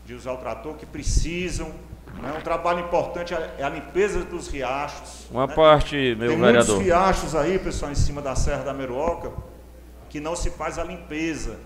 de 0.06 0.14
usar 0.14 0.32
o 0.32 0.36
trator, 0.36 0.74
que 0.74 0.86
precisam. 0.86 1.72
Né? 2.20 2.32
Um 2.38 2.40
trabalho 2.40 2.80
importante 2.80 3.34
é 3.34 3.62
a 3.62 3.68
limpeza 3.68 4.24
dos 4.24 4.48
riachos. 4.48 5.26
Uma 5.30 5.46
né? 5.46 5.54
parte, 5.54 5.96
meu 6.16 6.30
Tem 6.30 6.40
vereador. 6.40 6.68
muitos 6.68 6.84
riachos 6.84 7.34
aí, 7.34 7.58
pessoal, 7.58 7.90
em 7.90 7.96
cima 7.96 8.22
da 8.22 8.36
Serra 8.36 8.62
da 8.62 8.72
Meruoca, 8.72 9.32
que 10.08 10.20
não 10.20 10.36
se 10.36 10.50
faz 10.50 10.78
a 10.78 10.84
limpeza. 10.84 11.58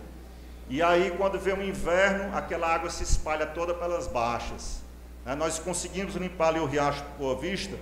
E 0.68 0.82
aí, 0.82 1.12
quando 1.16 1.38
vem 1.38 1.54
o 1.54 1.62
inverno, 1.62 2.34
aquela 2.36 2.74
água 2.74 2.90
se 2.90 3.02
espalha 3.02 3.46
toda 3.46 3.74
pelas 3.74 4.08
baixas. 4.08 4.82
Né? 5.24 5.34
Nós 5.34 5.58
conseguimos 5.58 6.14
limpar 6.14 6.48
ali 6.48 6.60
o 6.60 6.66
Riacho 6.66 7.04
Boa 7.18 7.36
Vista 7.36 7.76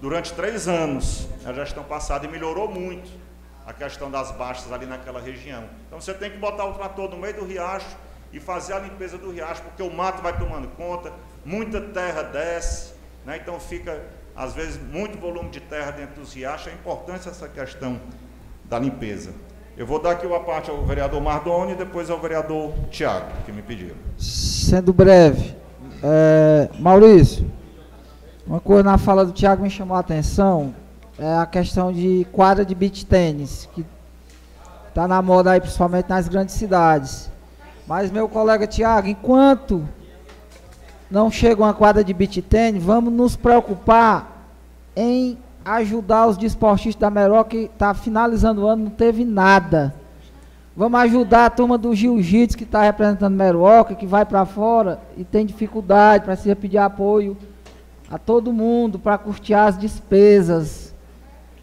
durante 0.00 0.32
três 0.32 0.68
anos, 0.68 1.26
na 1.42 1.52
gestão 1.52 1.82
passada, 1.82 2.24
e 2.24 2.28
melhorou 2.28 2.68
muito 2.68 3.10
a 3.70 3.72
questão 3.72 4.10
das 4.10 4.32
baixas 4.32 4.72
ali 4.72 4.84
naquela 4.84 5.20
região. 5.20 5.62
Então 5.86 6.00
você 6.00 6.12
tem 6.12 6.30
que 6.30 6.38
botar 6.38 6.64
o 6.64 6.74
trator 6.74 7.08
no 7.08 7.16
meio 7.16 7.34
do 7.34 7.44
riacho 7.44 7.96
e 8.32 8.40
fazer 8.40 8.72
a 8.72 8.80
limpeza 8.80 9.16
do 9.16 9.30
riacho, 9.30 9.62
porque 9.62 9.82
o 9.82 9.92
mato 9.92 10.20
vai 10.20 10.36
tomando 10.36 10.68
conta, 10.76 11.12
muita 11.44 11.80
terra 11.80 12.22
desce, 12.22 12.92
né? 13.24 13.38
então 13.40 13.58
fica, 13.60 14.02
às 14.34 14.54
vezes, 14.54 14.80
muito 14.82 15.18
volume 15.18 15.50
de 15.50 15.60
terra 15.60 15.92
dentro 15.92 16.20
dos 16.20 16.34
riachos. 16.34 16.66
É 16.66 16.72
importante 16.72 17.28
essa 17.28 17.48
questão 17.48 18.00
da 18.64 18.78
limpeza. 18.78 19.32
Eu 19.76 19.86
vou 19.86 20.00
dar 20.00 20.12
aqui 20.12 20.26
uma 20.26 20.40
parte 20.40 20.68
ao 20.68 20.84
vereador 20.84 21.20
Mardoni 21.20 21.72
e 21.72 21.76
depois 21.76 22.10
ao 22.10 22.18
vereador 22.18 22.72
Tiago, 22.90 23.30
que 23.46 23.52
me 23.52 23.62
pediram. 23.62 23.96
Sendo 24.18 24.92
breve, 24.92 25.56
é, 26.02 26.68
Maurício, 26.78 27.50
uma 28.44 28.60
coisa 28.60 28.82
na 28.82 28.98
fala 28.98 29.24
do 29.24 29.32
Tiago 29.32 29.62
me 29.62 29.70
chamou 29.70 29.96
a 29.96 30.00
atenção, 30.00 30.74
é 31.20 31.36
a 31.36 31.44
questão 31.44 31.92
de 31.92 32.26
quadra 32.32 32.64
de 32.64 32.74
beach 32.74 33.04
tênis, 33.04 33.68
que 33.74 33.84
está 34.88 35.06
na 35.06 35.20
moda 35.20 35.50
aí, 35.50 35.60
principalmente 35.60 36.08
nas 36.08 36.26
grandes 36.26 36.54
cidades. 36.54 37.30
Mas, 37.86 38.10
meu 38.10 38.26
colega 38.26 38.66
Tiago, 38.66 39.06
enquanto 39.06 39.86
não 41.10 41.30
chega 41.30 41.62
uma 41.62 41.74
quadra 41.74 42.02
de 42.02 42.14
beach 42.14 42.40
tênis, 42.40 42.82
vamos 42.82 43.12
nos 43.12 43.36
preocupar 43.36 44.48
em 44.96 45.36
ajudar 45.62 46.26
os 46.26 46.38
desportistas 46.38 46.98
da 46.98 47.10
Meró, 47.10 47.44
que 47.44 47.70
está 47.70 47.92
finalizando 47.92 48.62
o 48.62 48.66
ano, 48.66 48.84
não 48.84 48.90
teve 48.90 49.22
nada. 49.22 49.94
Vamos 50.74 50.98
ajudar 51.00 51.44
a 51.44 51.50
turma 51.50 51.76
do 51.76 51.94
Jiu-Jitsu, 51.94 52.56
que 52.56 52.64
está 52.64 52.80
representando 52.80 53.34
Meroca, 53.34 53.94
que 53.94 54.06
vai 54.06 54.24
para 54.24 54.46
fora 54.46 54.98
e 55.18 55.24
tem 55.24 55.44
dificuldade, 55.44 56.24
precisa 56.24 56.56
pedir 56.56 56.78
apoio 56.78 57.36
a 58.10 58.16
todo 58.16 58.54
mundo 58.54 58.98
para 58.98 59.18
custear 59.18 59.68
as 59.68 59.76
despesas 59.76 60.89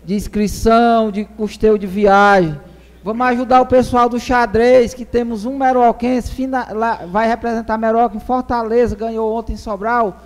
de 0.07 0.15
inscrição, 0.15 1.11
de 1.11 1.25
custeio 1.25 1.77
de 1.77 1.85
viagem. 1.85 2.57
Vamos 3.03 3.27
ajudar 3.27 3.59
o 3.59 3.65
pessoal 3.65 4.07
do 4.07 4.17
xadrez, 4.17 4.93
que 4.93 5.03
temos 5.03 5.43
um 5.43 5.57
meroquense, 5.57 6.31
fina, 6.31 6.65
lá, 6.71 7.05
vai 7.11 7.27
representar 7.27 7.77
Meroca 7.77 8.15
em 8.15 8.19
Fortaleza, 8.21 8.95
ganhou 8.95 9.33
ontem 9.33 9.53
em 9.53 9.57
Sobral. 9.57 10.21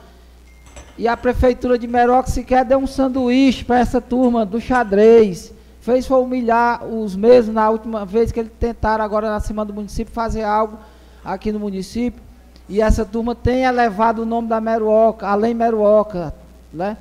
E 1.00 1.08
a 1.08 1.18
prefeitura 1.18 1.80
de 1.80 1.88
Meroca 1.88 2.30
sequer 2.30 2.64
deu 2.64 2.78
um 2.78 2.86
sanduíche 2.86 3.66
para 3.66 3.80
essa 3.80 4.00
turma 4.00 4.46
do 4.46 4.62
xadrez. 4.62 5.52
Fez 5.82 6.06
foi 6.06 6.22
humilhar 6.22 6.86
os 6.86 7.16
mesmos 7.16 7.56
na 7.56 7.68
última 7.68 8.06
vez 8.06 8.32
que 8.32 8.40
eles 8.40 8.52
tentaram 8.60 9.04
agora 9.04 9.32
na 9.32 9.40
semana 9.40 9.66
do 9.66 9.74
município 9.74 10.14
fazer 10.14 10.44
algo 10.44 10.78
aqui 11.26 11.52
no 11.52 11.60
município. 11.60 12.22
E 12.70 12.80
essa 12.80 13.04
turma 13.04 13.34
tem 13.34 13.64
elevado 13.64 14.22
o 14.22 14.26
nome 14.28 14.48
da 14.48 14.62
Meruoca, 14.62 15.28
além 15.28 15.56
Meruoca, 15.56 16.36
né? 16.72 16.98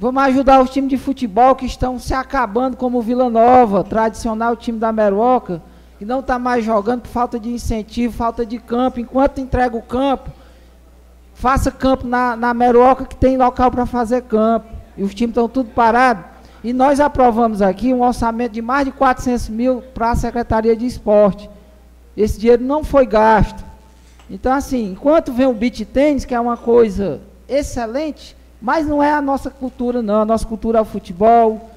Vamos 0.00 0.22
ajudar 0.22 0.62
os 0.62 0.70
times 0.70 0.88
de 0.88 0.96
futebol 0.96 1.54
que 1.54 1.66
estão 1.66 1.98
se 1.98 2.14
acabando, 2.14 2.74
como 2.74 2.96
o 2.96 3.02
Vila 3.02 3.28
Nova, 3.28 3.84
tradicional 3.84 4.56
time 4.56 4.78
da 4.78 4.90
Meruoca, 4.90 5.60
que 5.98 6.06
não 6.06 6.20
está 6.20 6.38
mais 6.38 6.64
jogando 6.64 7.02
por 7.02 7.10
falta 7.10 7.38
de 7.38 7.50
incentivo, 7.50 8.16
falta 8.16 8.46
de 8.46 8.58
campo. 8.58 8.98
Enquanto 8.98 9.42
entrega 9.42 9.76
o 9.76 9.82
campo, 9.82 10.30
faça 11.34 11.70
campo 11.70 12.06
na, 12.06 12.34
na 12.34 12.54
Meruoca, 12.54 13.04
que 13.04 13.14
tem 13.14 13.36
local 13.36 13.70
para 13.70 13.84
fazer 13.84 14.22
campo. 14.22 14.68
E 14.96 15.02
os 15.02 15.14
times 15.14 15.32
estão 15.32 15.46
tudo 15.46 15.68
parados. 15.68 16.24
E 16.64 16.72
nós 16.72 16.98
aprovamos 16.98 17.60
aqui 17.60 17.92
um 17.92 18.00
orçamento 18.00 18.52
de 18.52 18.62
mais 18.62 18.86
de 18.86 18.92
400 18.92 19.50
mil 19.50 19.82
para 19.92 20.12
a 20.12 20.16
Secretaria 20.16 20.74
de 20.74 20.86
Esporte. 20.86 21.50
Esse 22.16 22.40
dinheiro 22.40 22.64
não 22.64 22.82
foi 22.82 23.04
gasto. 23.04 23.62
Então, 24.30 24.54
assim, 24.54 24.92
enquanto 24.92 25.30
vem 25.30 25.46
o 25.46 25.52
beat 25.52 25.84
tênis, 25.84 26.24
que 26.24 26.34
é 26.34 26.40
uma 26.40 26.56
coisa 26.56 27.20
excelente, 27.46 28.39
mas 28.60 28.86
não 28.86 29.02
é 29.02 29.12
a 29.12 29.22
nossa 29.22 29.50
cultura, 29.50 30.02
não. 30.02 30.22
A 30.22 30.24
nossa 30.24 30.46
cultura 30.46 30.78
é 30.78 30.82
o 30.82 30.84
futebol, 30.84 31.70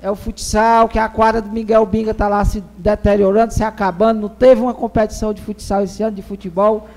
é 0.00 0.10
o 0.10 0.14
futsal, 0.14 0.88
que 0.88 0.98
a 0.98 1.08
quadra 1.08 1.42
do 1.42 1.50
Miguel 1.50 1.84
Binga 1.84 2.12
está 2.12 2.28
lá 2.28 2.44
se 2.44 2.62
deteriorando, 2.76 3.52
se 3.52 3.64
acabando. 3.64 4.20
Não 4.20 4.28
teve 4.28 4.60
uma 4.60 4.74
competição 4.74 5.34
de 5.34 5.42
futsal 5.42 5.82
esse 5.82 6.02
ano, 6.02 6.14
de 6.14 6.22
futebol. 6.22 6.88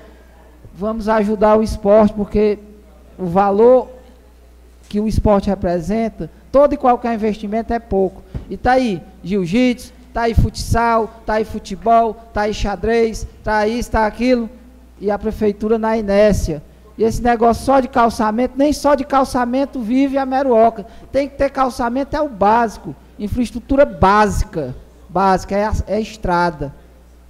Vamos 0.74 1.08
ajudar 1.08 1.56
o 1.56 1.62
esporte, 1.62 2.14
porque 2.14 2.58
o 3.18 3.26
valor 3.26 3.88
que 4.88 5.00
o 5.00 5.08
esporte 5.08 5.48
representa, 5.48 6.30
todo 6.50 6.74
e 6.74 6.76
qualquer 6.76 7.14
investimento 7.14 7.72
é 7.72 7.78
pouco. 7.78 8.22
E 8.48 8.54
está 8.54 8.72
aí 8.72 9.02
jiu-jitsu, 9.24 9.92
está 10.08 10.22
aí 10.22 10.34
futsal, 10.34 11.10
está 11.20 11.34
aí 11.34 11.44
futebol, 11.44 12.16
está 12.28 12.42
aí 12.42 12.54
xadrez, 12.54 13.26
está 13.38 13.66
isso, 13.66 13.88
está 13.88 14.06
aquilo. 14.06 14.48
E 15.00 15.10
a 15.10 15.18
prefeitura 15.18 15.78
na 15.78 15.96
inércia. 15.96 16.62
E 16.96 17.04
esse 17.04 17.22
negócio 17.22 17.64
só 17.64 17.80
de 17.80 17.88
calçamento, 17.88 18.54
nem 18.56 18.72
só 18.72 18.94
de 18.94 19.04
calçamento 19.04 19.80
vive 19.80 20.18
a 20.18 20.26
Meruoca. 20.26 20.86
Tem 21.10 21.28
que 21.28 21.36
ter 21.36 21.50
calçamento, 21.50 22.16
é 22.16 22.20
o 22.20 22.28
básico. 22.28 22.94
Infraestrutura 23.18 23.84
básica. 23.84 24.74
Básica, 25.08 25.56
é 25.56 25.64
a, 25.64 25.72
é 25.86 25.96
a 25.96 26.00
estrada. 26.00 26.74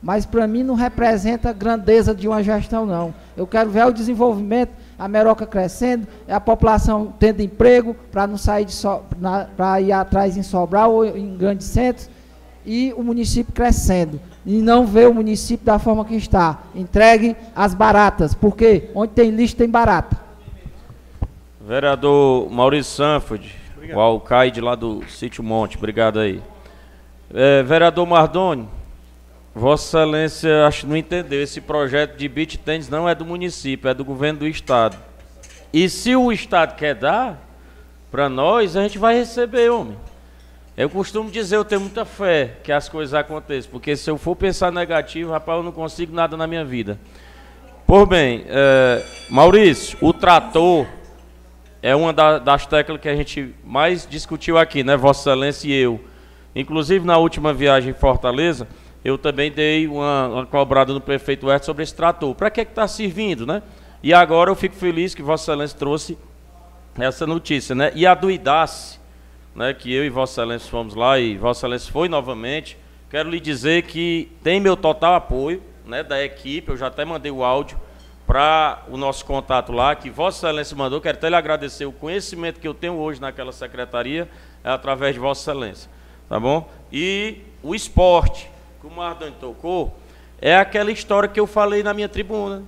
Mas 0.03 0.27
para 0.27 0.49
mim 0.49 0.65
não 0.65 0.75
representa 0.75 1.51
a 1.51 1.53
grandeza 1.53 2.13
de 2.13 2.27
uma 2.27 2.43
gestão, 2.43 2.85
não. 2.85 3.15
Eu 3.37 3.47
quero 3.47 3.71
ver 3.71 3.87
o 3.87 3.93
desenvolvimento, 3.93 4.73
a 4.99 5.07
Meroca 5.07 5.47
crescendo, 5.47 6.09
a 6.29 6.41
população 6.41 7.15
tendo 7.19 7.41
emprego 7.41 7.95
para 8.11 8.27
não 8.27 8.37
sair 8.37 8.65
de 8.65 8.73
so, 8.73 9.01
para 9.57 9.81
ir 9.81 9.93
atrás 9.93 10.37
em 10.37 10.43
Sobral 10.43 10.93
ou 10.93 11.07
em 11.07 11.37
grandes 11.37 11.69
centros, 11.69 12.11
e 12.67 12.93
o 12.97 13.03
município 13.03 13.53
crescendo 13.53 14.21
e 14.45 14.61
não 14.61 14.87
ver 14.87 15.09
o 15.09 15.15
município 15.15 15.65
da 15.65 15.79
forma 15.79 16.05
que 16.05 16.17
está. 16.17 16.63
Entregue 16.75 17.37
as 17.55 17.75
baratas, 17.75 18.35
porque 18.35 18.91
onde 18.95 19.13
tem 19.13 19.31
lixo 19.31 19.57
tem 19.57 19.69
barata. 19.69 20.17
Vereador 21.61 22.51
Maurício 22.51 22.93
Sanford, 22.93 23.55
o 23.95 24.01
alcaide 24.01 24.61
lá 24.61 24.75
do 24.75 25.03
Sítio 25.09 25.45
Monte, 25.45 25.77
obrigado 25.77 26.19
aí. 26.19 26.43
É, 27.33 27.63
vereador 27.63 28.07
Mardoni, 28.07 28.69
Vossa 29.55 29.99
Excelência 29.99 30.67
acho 30.67 30.81
que 30.81 30.87
não 30.87 30.97
entendeu, 30.97 31.43
esse 31.43 31.61
projeto 31.61 32.17
de 32.17 32.29
beach 32.29 32.59
tênis 32.59 32.89
não 32.89 33.09
é 33.09 33.15
do 33.15 33.25
município, 33.25 33.89
é 33.89 33.95
do 33.95 34.05
governo 34.05 34.41
do 34.41 34.47
estado. 34.47 34.97
E 35.73 35.89
se 35.89 36.15
o 36.17 36.33
estado 36.33 36.75
quer 36.77 36.95
dar 36.95 37.39
para 38.11 38.29
nós, 38.29 38.77
a 38.77 38.83
gente 38.83 38.99
vai 38.99 39.15
receber, 39.15 39.71
homem. 39.71 39.97
Eu 40.83 40.91
costumo 40.91 41.31
dizer, 41.31 41.55
eu 41.55 41.65
tenho 41.65 41.81
muita 41.81 42.05
fé 42.05 42.57
que 42.65 42.73
as 42.73 42.89
coisas 42.89 43.15
aconteçam, 43.15 43.71
porque 43.71 43.95
se 43.95 44.11
eu 44.11 44.19
for 44.19 44.35
pensar 44.35 44.73
negativo, 44.73 45.31
rapaz, 45.31 45.59
eu 45.59 45.63
não 45.63 45.71
consigo 45.71 46.13
nada 46.13 46.37
na 46.37 46.45
minha 46.45 46.65
vida. 46.65 46.99
Por 47.87 48.05
bem, 48.05 48.45
é, 48.49 49.01
Maurício, 49.31 49.97
o 50.01 50.13
trator 50.13 50.85
é 51.81 51.95
uma 51.95 52.13
da, 52.13 52.41
das 52.41 52.67
teclas 52.67 53.01
que 53.01 53.09
a 53.09 53.15
gente 53.15 53.55
mais 53.65 54.05
discutiu 54.11 54.59
aqui, 54.59 54.83
né, 54.83 54.97
Vossa 54.97 55.31
Excelência 55.31 55.69
e 55.69 55.73
eu. 55.73 56.01
Inclusive, 56.53 57.07
na 57.07 57.17
última 57.17 57.55
viagem 57.55 57.91
em 57.91 57.95
Fortaleza, 57.95 58.67
eu 59.05 59.17
também 59.17 59.53
dei 59.53 59.87
uma, 59.87 60.27
uma 60.27 60.47
cobrada 60.47 60.93
no 60.93 61.01
prefeito 61.01 61.49
Herto 61.49 61.65
sobre 61.65 61.85
esse 61.85 61.95
trator. 61.95 62.35
Para 62.35 62.51
que 62.51 62.61
está 62.61 62.89
servindo, 62.89 63.47
né? 63.47 63.63
E 64.03 64.13
agora 64.13 64.51
eu 64.51 64.57
fico 64.57 64.75
feliz 64.75 65.15
que 65.15 65.23
Vossa 65.23 65.53
Excelência 65.53 65.79
trouxe 65.79 66.19
essa 66.99 67.25
notícia, 67.25 67.73
né? 67.73 67.93
E 67.95 68.05
a 68.05 68.17
do 68.17 68.29
né, 69.55 69.75
que 69.75 69.93
eu 69.93 70.05
e 70.05 70.09
Vossa 70.09 70.41
Excelência 70.41 70.71
fomos 70.71 70.95
lá 70.95 71.19
e 71.19 71.37
Vossa 71.37 71.61
Excelência 71.61 71.93
foi 71.93 72.09
novamente. 72.09 72.77
Quero 73.11 73.29
lhe 73.29 73.41
dizer 73.41 73.83
que 73.83 74.31
tem 74.43 74.59
meu 74.61 74.77
total 74.77 75.15
apoio 75.15 75.63
né, 75.87 76.03
da 76.03 76.23
equipe, 76.23 76.71
eu 76.71 76.77
já 76.77 76.87
até 76.87 77.05
mandei 77.05 77.31
o 77.31 77.45
áudio 77.45 77.79
para 78.27 78.83
o 78.89 78.97
nosso 78.97 79.25
contato 79.25 79.73
lá, 79.73 79.95
que 79.95 80.09
Vossa 80.09 80.47
Excelência 80.47 80.77
mandou. 80.77 81.01
Quero 81.01 81.19
até 81.19 81.29
lhe 81.29 81.37
agradecer 81.37 81.85
o 81.85 81.93
conhecimento 81.93 82.61
que 82.61 82.67
eu 82.67 82.73
tenho 82.73 82.95
hoje 82.95 83.21
naquela 83.21 83.53
secretaria, 83.53 84.29
é 84.65 84.71
através 84.71 85.15
de 85.15 85.21
Vossa 85.21 85.51
Excelência. 85.51 85.91
Tá 86.29 86.41
bom? 86.41 86.71
E 86.91 87.39
o 87.63 87.75
esporte, 87.75 88.51
que 88.81 88.87
o 88.87 88.91
Mardani 88.91 89.35
tocou, 89.39 89.95
é 90.41 90.57
aquela 90.57 90.91
história 90.91 91.29
que 91.29 91.39
eu 91.39 91.47
falei 91.47 91.83
na 91.83 91.93
minha 91.93 92.09
tribuna. 92.09 92.63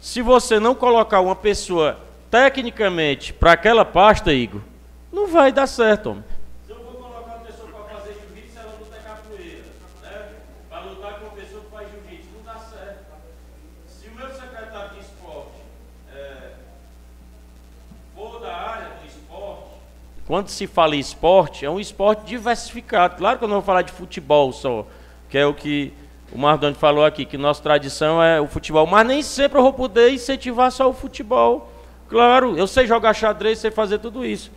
Se 0.00 0.22
você 0.22 0.60
não 0.60 0.74
colocar 0.74 1.20
uma 1.20 1.34
pessoa 1.34 1.98
tecnicamente 2.30 3.32
para 3.32 3.52
aquela 3.52 3.84
pasta, 3.84 4.32
Igor, 4.32 4.60
não 5.18 5.26
vai 5.26 5.50
dar 5.50 5.66
certo, 5.66 6.10
homem. 6.10 6.24
Se 6.64 6.70
eu 6.70 6.76
vou 6.76 6.92
colocar 6.92 7.34
uma 7.34 7.44
pessoa 7.44 7.68
para 7.68 7.96
fazer 7.96 8.16
ela 8.56 8.72
luta 8.78 8.96
tá 8.96 9.02
capoeira. 9.02 9.64
Né? 10.00 10.26
Para 10.70 10.80
lutar 10.82 11.18
com 11.18 11.30
pessoa 11.30 11.60
que 11.64 11.70
faz 11.72 11.88
não 12.36 12.42
dá 12.44 12.60
certo. 12.60 13.04
Se 13.88 14.06
o 14.06 14.14
meu 14.14 14.28
secretário 14.28 14.90
de 14.90 15.00
esporte 15.00 15.60
é, 16.14 16.52
área 18.46 18.92
esporte... 19.04 19.70
Quando 20.24 20.48
se 20.50 20.68
fala 20.68 20.94
em 20.94 21.00
esporte, 21.00 21.66
é 21.66 21.70
um 21.70 21.80
esporte 21.80 22.24
diversificado. 22.24 23.16
Claro 23.16 23.38
que 23.38 23.44
eu 23.44 23.48
não 23.48 23.56
vou 23.56 23.64
falar 23.64 23.82
de 23.82 23.90
futebol 23.90 24.52
só, 24.52 24.86
que 25.28 25.36
é 25.36 25.44
o 25.44 25.52
que... 25.52 25.92
O 26.32 26.38
Mardoni 26.38 26.76
falou 26.76 27.04
aqui 27.04 27.24
que 27.24 27.36
nossa 27.36 27.60
tradição 27.60 28.22
é 28.22 28.40
o 28.40 28.46
futebol, 28.46 28.86
mas 28.86 29.04
nem 29.04 29.20
sempre 29.20 29.58
eu 29.58 29.62
vou 29.62 29.72
poder 29.72 30.12
incentivar 30.12 30.70
só 30.70 30.88
o 30.88 30.92
futebol. 30.92 31.72
Claro, 32.08 32.56
eu 32.56 32.68
sei 32.68 32.86
jogar 32.86 33.14
xadrez, 33.14 33.58
sei 33.58 33.72
fazer 33.72 33.98
tudo 33.98 34.24
isso. 34.24 34.56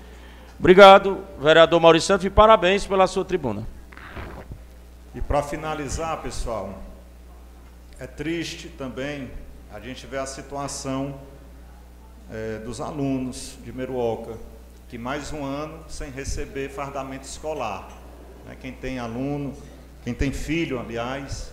Obrigado, 0.61 1.25
vereador 1.39 1.79
Maurício 1.79 2.05
Santos, 2.05 2.23
e 2.23 2.29
parabéns 2.29 2.85
pela 2.85 3.07
sua 3.07 3.25
tribuna. 3.25 3.67
E 5.15 5.19
para 5.19 5.41
finalizar, 5.41 6.21
pessoal, 6.21 6.83
é 7.97 8.05
triste 8.05 8.67
também 8.67 9.31
a 9.73 9.79
gente 9.79 10.05
ver 10.05 10.19
a 10.19 10.27
situação 10.27 11.19
é, 12.29 12.59
dos 12.59 12.79
alunos 12.79 13.57
de 13.63 13.73
Meruoca, 13.73 14.37
que 14.87 14.99
mais 14.99 15.33
um 15.33 15.43
ano 15.43 15.83
sem 15.89 16.11
receber 16.11 16.69
fardamento 16.69 17.25
escolar. 17.25 17.89
Né? 18.45 18.55
Quem 18.61 18.71
tem 18.71 18.99
aluno, 18.99 19.55
quem 20.03 20.13
tem 20.13 20.31
filho, 20.31 20.79
aliás, 20.79 21.51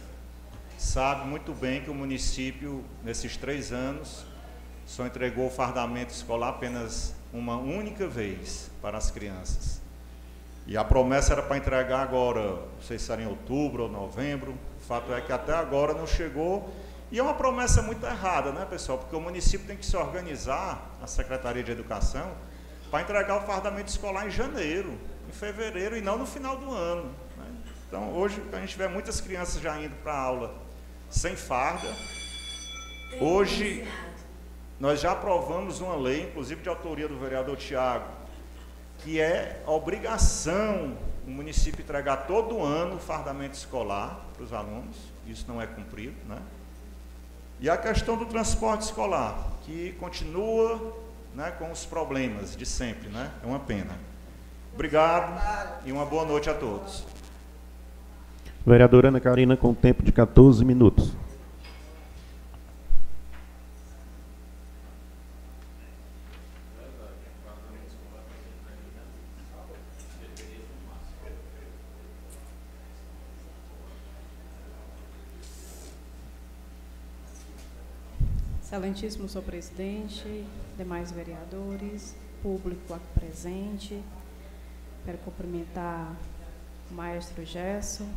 sabe 0.77 1.27
muito 1.27 1.55
bem 1.55 1.81
que 1.81 1.89
o 1.89 1.95
município, 1.95 2.85
nesses 3.03 3.39
três 3.39 3.73
anos, 3.73 4.27
só 4.85 5.07
entregou 5.07 5.47
o 5.47 5.51
fardamento 5.51 6.13
escolar 6.13 6.51
apenas 6.51 7.17
uma 7.33 7.57
única 7.57 8.07
vez 8.07 8.71
para 8.81 8.97
as 8.99 9.11
crianças. 9.11 9.81
E 10.67 10.77
a 10.77 10.85
promessa 10.85 11.33
era 11.33 11.43
para 11.43 11.57
entregar 11.57 12.01
agora, 12.01 12.43
não 12.43 12.83
sei 12.83 12.99
se 12.99 13.11
era 13.11 13.23
em 13.23 13.27
outubro 13.27 13.85
ou 13.85 13.89
novembro. 13.89 14.53
O 14.53 14.87
fato 14.87 15.13
é 15.15 15.21
que 15.21 15.33
até 15.33 15.55
agora 15.55 15.95
não 15.95 16.07
chegou. 16.07 16.71
E 17.11 17.19
é 17.19 17.23
uma 17.23 17.33
promessa 17.33 17.81
muito 17.81 18.05
errada, 18.05 18.53
né, 18.53 18.67
pessoal? 18.69 18.99
Porque 18.99 19.17
o 19.17 19.21
município 19.21 19.67
tem 19.67 19.79
que 19.79 19.87
se 19.87 19.97
organizar, 19.97 20.91
a 21.03 21.07
Secretaria 21.07 21.63
de 21.63 21.73
Educação, 21.73 22.33
para 22.91 23.01
entregar 23.01 23.39
o 23.39 23.47
fardamento 23.47 23.89
escolar 23.89 24.27
em 24.27 24.31
janeiro, 24.31 24.99
em 25.27 25.33
fevereiro 25.33 25.97
e 25.97 26.03
não 26.03 26.19
no 26.19 26.27
final 26.27 26.57
do 26.59 26.71
ano. 26.71 27.05
Né? 27.39 27.47
Então, 27.89 28.13
hoje, 28.15 28.43
a 28.53 28.61
gente 28.61 28.77
vê 28.77 28.87
muitas 28.89 29.23
crianças 29.23 29.63
já 29.63 29.79
indo 29.81 29.95
para 30.03 30.13
a 30.13 30.21
aula 30.21 30.55
sem 31.09 31.35
farda. 31.35 31.89
Hoje, 33.19 33.89
nós 34.81 35.01
já 35.01 35.13
aprovamos 35.13 35.81
uma 35.81 35.97
lei, 35.97 36.25
inclusive 36.25 36.63
de 36.63 36.69
autoria 36.69 37.09
do 37.09 37.19
vereador 37.19 37.57
Tiago, 37.57 38.07
que 38.99 39.21
é 39.21 39.63
obrigação 39.67 40.97
o 41.27 41.31
município 41.31 41.83
entregar 41.83 42.27
todo 42.27 42.63
ano 42.63 42.97
o 42.97 42.99
fardamento 42.99 43.55
escolar 43.55 44.19
para 44.35 44.45
os 44.45 44.53
alunos. 44.53 44.97
Isso 45.27 45.45
não 45.47 45.61
é 45.61 45.67
cumprido, 45.67 46.17
né? 46.27 46.39
E 47.61 47.69
a 47.69 47.77
questão 47.77 48.17
do 48.17 48.25
transporte 48.25 48.83
escolar, 48.83 49.37
que 49.63 49.95
continua 49.99 50.97
né, 51.35 51.51
com 51.59 51.71
os 51.71 51.85
problemas 51.85 52.57
de 52.57 52.65
sempre, 52.65 53.09
né? 53.09 53.31
É 53.43 53.47
uma 53.47 53.59
pena. 53.59 53.99
Obrigado 54.73 55.39
e 55.85 55.93
uma 55.93 56.07
boa 56.07 56.25
noite 56.25 56.49
a 56.49 56.55
todos. 56.55 57.05
Vereadora 58.65 59.09
Ana 59.09 59.21
Karina, 59.21 59.57
com 59.57 59.75
tempo 59.75 60.03
de 60.03 60.13
14 60.13 60.65
minutos. 60.65 61.13
Excelentíssimo 78.89 79.29
senhor 79.29 79.45
presidente, 79.45 80.47
demais 80.79 81.13
vereadores, 81.13 82.17
público 82.43 82.95
aqui 82.95 83.05
presente, 83.13 84.03
quero 85.05 85.19
cumprimentar 85.19 86.17
o 86.91 86.95
maestro 86.95 87.45
Gesso, 87.45 88.09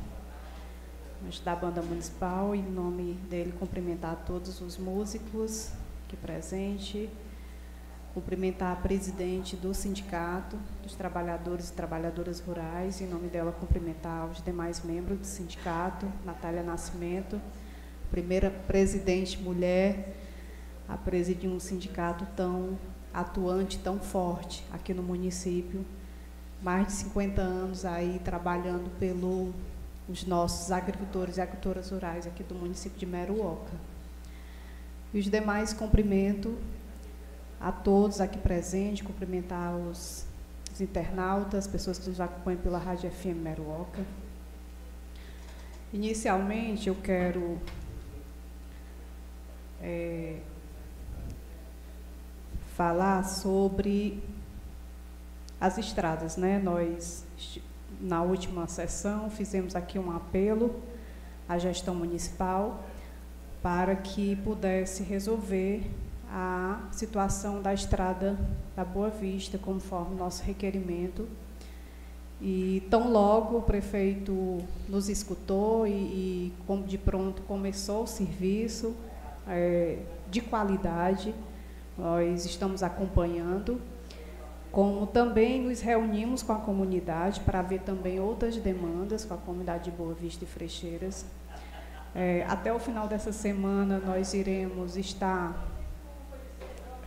da 1.44 1.54
banda 1.58 1.82
municipal, 1.82 2.56
e 2.56 2.60
em 2.60 2.72
nome 2.72 3.16
dele 3.30 3.52
cumprimentar 3.60 4.24
todos 4.26 4.62
os 4.62 4.78
músicos 4.78 5.72
aqui 6.06 6.16
presentes, 6.16 7.10
cumprimentar 8.14 8.72
a 8.72 8.76
presidente 8.78 9.58
do 9.58 9.74
sindicato 9.74 10.58
dos 10.82 10.96
trabalhadores 10.96 11.70
e 11.70 11.74
trabalhadoras 11.74 12.40
rurais, 12.40 13.02
em 13.02 13.08
nome 13.08 13.28
dela 13.28 13.52
cumprimentar 13.52 14.26
os 14.28 14.42
demais 14.42 14.82
membros 14.86 15.20
do 15.20 15.28
sindicato, 15.28 16.10
Natália 16.24 16.64
Nascimento, 16.64 17.42
primeira 18.10 18.50
presidente 18.50 19.38
mulher 19.38 20.21
a 20.92 20.98
presidir 20.98 21.50
um 21.50 21.60
sindicato 21.60 22.28
tão 22.36 22.78
atuante, 23.14 23.80
tão 23.80 23.98
forte 24.00 24.64
aqui 24.72 24.94
no 24.94 25.02
município. 25.02 25.86
Mais 26.62 26.88
de 26.88 26.94
50 26.94 27.42
anos 27.42 27.86
aí 27.86 28.20
trabalhando 28.24 28.92
pelos 29.00 30.26
nossos 30.28 30.72
agricultores 30.72 31.38
e 31.38 31.42
agricultoras 31.42 31.90
rurais 31.90 32.28
aqui 32.28 32.44
do 32.44 32.54
município 32.54 33.00
de 33.00 33.06
Meruoca. 33.06 33.72
E 35.14 35.20
os 35.20 35.26
demais 35.30 35.74
cumprimento 35.74 36.58
a 37.60 37.72
todos 37.72 38.20
aqui 38.20 38.38
presentes, 38.38 39.06
cumprimentar 39.06 39.76
os, 39.76 40.26
os 40.74 40.82
internautas, 40.82 41.68
pessoas 41.68 41.98
que 41.98 42.10
nos 42.10 42.20
acompanham 42.20 42.60
pela 42.62 42.78
Rádio 42.78 43.10
FM 43.10 43.42
Meruoca. 43.42 44.04
Inicialmente, 45.94 46.88
eu 46.88 46.96
quero 46.96 47.60
é, 49.82 50.38
falar 52.82 53.24
sobre 53.26 54.24
as 55.60 55.78
estradas, 55.78 56.36
né? 56.36 56.58
Nós 56.58 57.24
na 58.00 58.24
última 58.24 58.66
sessão 58.66 59.30
fizemos 59.30 59.76
aqui 59.76 60.00
um 60.00 60.12
apelo 60.12 60.82
à 61.48 61.60
gestão 61.60 61.94
municipal 61.94 62.84
para 63.62 63.96
que 63.96 64.36
pudesse 64.38 65.04
resolver 65.04 65.92
a 66.28 66.80
situação 66.92 67.62
da 67.62 67.72
estrada 67.72 68.36
da 68.76 68.84
Boa 68.84 69.12
Vista, 69.12 69.60
conforme 69.60 70.16
nosso 70.16 70.42
requerimento. 70.42 71.30
E 72.42 72.82
tão 72.90 73.12
logo 73.12 73.60
o 73.60 73.62
prefeito 73.62 74.58
nos 74.90 75.08
escutou 75.08 75.86
e, 75.86 75.92
e 75.92 76.54
de 76.88 76.98
pronto 76.98 77.44
começou 77.44 78.06
o 78.06 78.08
serviço 78.08 78.96
é, 79.48 80.00
de 80.32 80.42
qualidade 80.42 81.32
nós 81.98 82.46
estamos 82.46 82.84
acompanhando, 82.84 83.82
como 84.72 85.06
também 85.06 85.62
nos 85.62 85.82
reunimos 85.82 86.42
com 86.42 86.54
a 86.54 86.60
comunidade 86.60 87.42
para 87.42 87.62
ver 87.62 87.82
também 87.82 88.20
outras 88.20 88.56
demandas 88.58 89.26
com 89.26 89.34
a 89.34 89.38
comunidade 89.38 89.86
de 89.86 89.92
Boa 89.92 90.14
Vista 90.14 90.46
e 90.46 90.48
Frecheiras. 90.48 91.26
É, 92.16 92.46
até 92.48 92.74
o 92.74 92.80
final 92.80 93.08
dessa 93.08 93.32
semana 93.32 94.00
nós 94.00 94.34
iremos 94.34 94.98
estar 94.98 95.68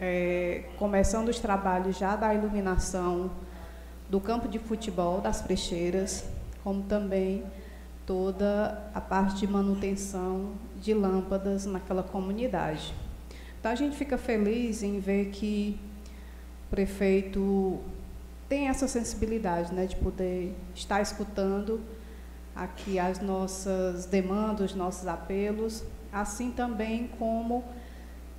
é, 0.01 0.65
começando 0.79 1.29
os 1.29 1.39
trabalhos 1.39 1.97
já 1.97 2.17
da 2.17 2.35
iluminação 2.35 3.31
do 4.09 4.21
campo 4.21 4.49
de 4.49 4.59
futebol 4.59 5.21
das 5.21 5.41
Frecheiras, 5.43 6.25
como 6.63 6.83
também 6.83 7.45
toda 8.07 8.91
a 8.95 9.01
parte 9.01 9.41
de 9.41 9.47
manutenção 9.47 10.53
de 10.77 10.93
lâmpadas 10.93 11.65
naquela 11.65 12.03
comunidade. 12.03 12.95
Então 13.65 13.73
a 13.73 13.77
gente 13.77 13.97
fica 13.97 14.19
feliz 14.19 14.83
em 14.83 15.01
ver 15.01 15.31
que 15.31 15.81
o 16.67 16.71
prefeito 16.71 17.81
tem 18.47 18.69
essa 18.69 18.87
sensibilidade 18.87 19.73
né, 19.73 19.87
de 19.87 19.97
poder 19.97 20.55
estar 20.75 21.01
escutando 21.01 21.81
aqui 22.55 22.99
as 22.99 23.21
nossas 23.21 24.05
demandas, 24.05 24.73
os 24.73 24.77
nossos 24.77 25.07
apelos, 25.07 25.83
assim 26.13 26.51
também 26.51 27.09
como 27.19 27.65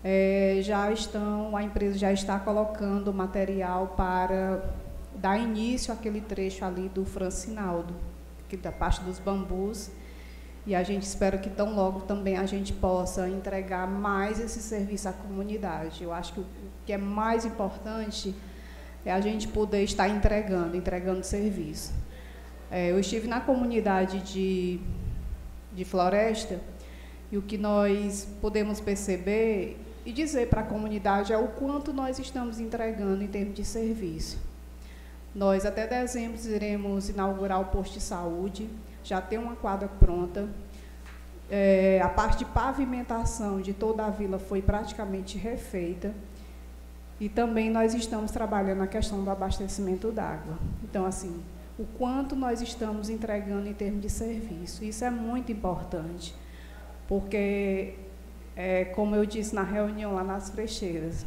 é, 0.04 0.60
já 0.62 0.92
estão, 0.92 1.58
a 1.58 1.64
empresa 1.64 1.98
já 1.98 2.14
está 2.14 2.38
colocando 2.40 3.12
material 3.12 3.96
para 3.98 4.64
dar 5.16 5.40
início 5.40 5.92
àquele 5.92 6.22
trecho 6.22 6.64
ali 6.64 6.88
do 6.88 7.04
Francinaldo, 7.04 7.96
que 8.48 8.56
da 8.56 8.72
parte 8.72 9.02
dos 9.02 9.18
bambus, 9.18 9.90
e 10.66 10.74
a 10.74 10.84
gente 10.84 11.04
espera 11.04 11.38
que 11.38 11.50
tão 11.50 11.76
logo 11.76 12.02
também 12.02 12.38
a 12.38 12.46
gente 12.46 12.74
possa 12.74 13.30
entregar 13.30 13.88
mais 13.88 14.40
esse 14.40 14.60
serviço 14.60 15.08
à 15.08 15.14
comunidade. 15.14 16.04
Eu 16.04 16.12
acho 16.12 16.34
que 16.34 16.40
o 16.40 16.46
que 16.86 16.94
é 16.94 16.98
mais 16.98 17.46
importante 17.46 18.34
é 19.06 19.12
a 19.12 19.22
gente 19.22 19.48
poder 19.48 19.84
estar 19.84 20.10
entregando, 20.10 20.76
entregando 20.76 21.24
serviço. 21.24 21.94
É, 22.72 22.90
eu 22.90 23.00
estive 23.00 23.28
na 23.28 23.40
comunidade 23.40 24.20
de, 24.22 24.80
de 25.72 25.86
Floresta 25.86 26.60
e 27.32 27.38
o 27.38 27.42
que 27.44 27.58
nós 27.58 28.28
podemos 28.42 28.80
perceber 28.80 29.78
e 30.04 30.12
dizer 30.12 30.50
para 30.50 30.62
a 30.62 30.64
comunidade 30.66 31.32
é 31.32 31.38
o 31.38 31.48
quanto 31.50 31.94
nós 31.94 32.18
estamos 32.18 32.60
entregando 32.60 33.24
em 33.24 33.28
termos 33.28 33.56
de 33.56 33.64
serviço. 33.64 34.40
Nós, 35.34 35.66
até 35.66 35.86
dezembro, 35.86 36.40
iremos 36.48 37.10
inaugurar 37.10 37.60
o 37.60 37.66
posto 37.66 37.94
de 37.94 38.02
saúde, 38.02 38.70
já 39.06 39.22
tem 39.22 39.38
uma 39.38 39.56
quadra 39.56 39.88
pronta. 39.88 40.50
É, 41.50 42.02
a 42.04 42.10
parte 42.10 42.40
de 42.40 42.46
pavimentação 42.46 43.62
de 43.62 43.72
toda 43.72 44.06
a 44.06 44.10
vila 44.10 44.40
foi 44.40 44.62
praticamente 44.62 45.38
refeita. 45.38 46.14
E 47.20 47.30
também 47.30 47.70
nós 47.70 47.94
estamos 47.94 48.32
trabalhando 48.32 48.80
na 48.80 48.88
questão 48.88 49.24
do 49.24 49.30
abastecimento 49.30 50.12
d'água. 50.12 50.58
Então, 50.84 51.06
assim, 51.06 51.42
o 51.78 51.86
quanto 51.98 52.36
nós 52.36 52.62
estamos 52.62 53.10
entregando 53.10 53.70
em 53.70 53.74
termos 53.74 54.02
de 54.02 54.10
serviço. 54.10 54.84
Isso 54.84 55.06
é 55.06 55.10
muito 55.10 55.52
importante, 55.52 56.36
porque, 57.08 57.94
é, 58.56 58.86
como 58.86 59.16
eu 59.16 59.26
disse 59.26 59.54
na 59.54 59.64
reunião 59.64 60.16
lá 60.16 60.24
nas 60.24 60.50
frecheiras, 60.50 61.26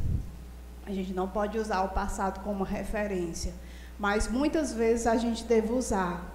a 0.85 0.91
gente 0.91 1.13
não 1.13 1.27
pode 1.27 1.57
usar 1.57 1.81
o 1.83 1.89
passado 1.89 2.43
como 2.43 2.63
referência, 2.63 3.53
mas 3.97 4.27
muitas 4.27 4.73
vezes 4.73 5.07
a 5.07 5.17
gente 5.17 5.43
deve 5.43 5.71
usar, 5.71 6.28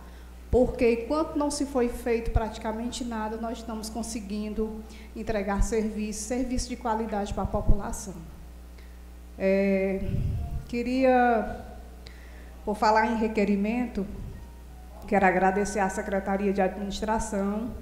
porque 0.55 1.03
enquanto 1.03 1.35
não 1.35 1.51
se 1.51 1.67
foi 1.67 1.89
feito 1.89 2.31
praticamente 2.31 3.05
nada, 3.05 3.37
nós 3.37 3.59
estamos 3.59 3.91
conseguindo 3.91 4.85
entregar 5.17 5.65
serviço, 5.65 6.29
serviço 6.29 6.69
de 6.69 6.77
qualidade 6.77 7.35
para 7.35 7.43
a 7.43 7.47
população. 7.47 8.15
É, 9.37 10.01
queria, 10.69 11.61
por 12.65 12.77
falar 12.77 13.07
em 13.07 13.17
requerimento, 13.17 14.07
quero 15.09 15.27
agradecer 15.27 15.81
à 15.81 15.89
Secretaria 15.89 16.53
de 16.53 16.63
Administração 16.63 17.73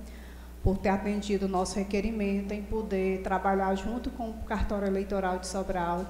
por 0.63 0.79
ter 0.79 0.89
atendido 0.89 1.45
o 1.45 1.49
nosso 1.51 1.79
requerimento 1.79 2.53
em 2.53 2.63
poder 2.63 3.21
trabalhar 3.21 3.75
junto 3.75 4.11
com 4.11 4.31
o 4.31 4.45
cartório 4.45 4.89
eleitoral 4.89 5.39
de 5.39 5.47
Sobral 5.47 6.07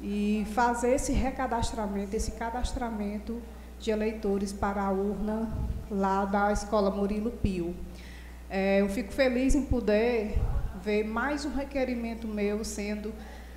e 0.00 0.46
fazer 0.54 0.94
esse 0.94 1.10
recadastramento, 1.10 2.14
esse 2.14 2.30
cadastramento 2.30 3.42
de 3.86 3.92
eleitores 3.92 4.52
para 4.52 4.82
a 4.82 4.90
urna 4.90 5.48
lá 5.88 6.24
da 6.24 6.50
Escola 6.50 6.90
Murilo 6.90 7.30
Pio. 7.30 7.72
É, 8.50 8.80
eu 8.80 8.88
fico 8.88 9.12
feliz 9.12 9.54
em 9.54 9.62
poder 9.62 10.36
ver 10.82 11.04
mais 11.04 11.44
um 11.44 11.54
requerimento 11.54 12.26
meu 12.26 12.64
sendo 12.64 13.14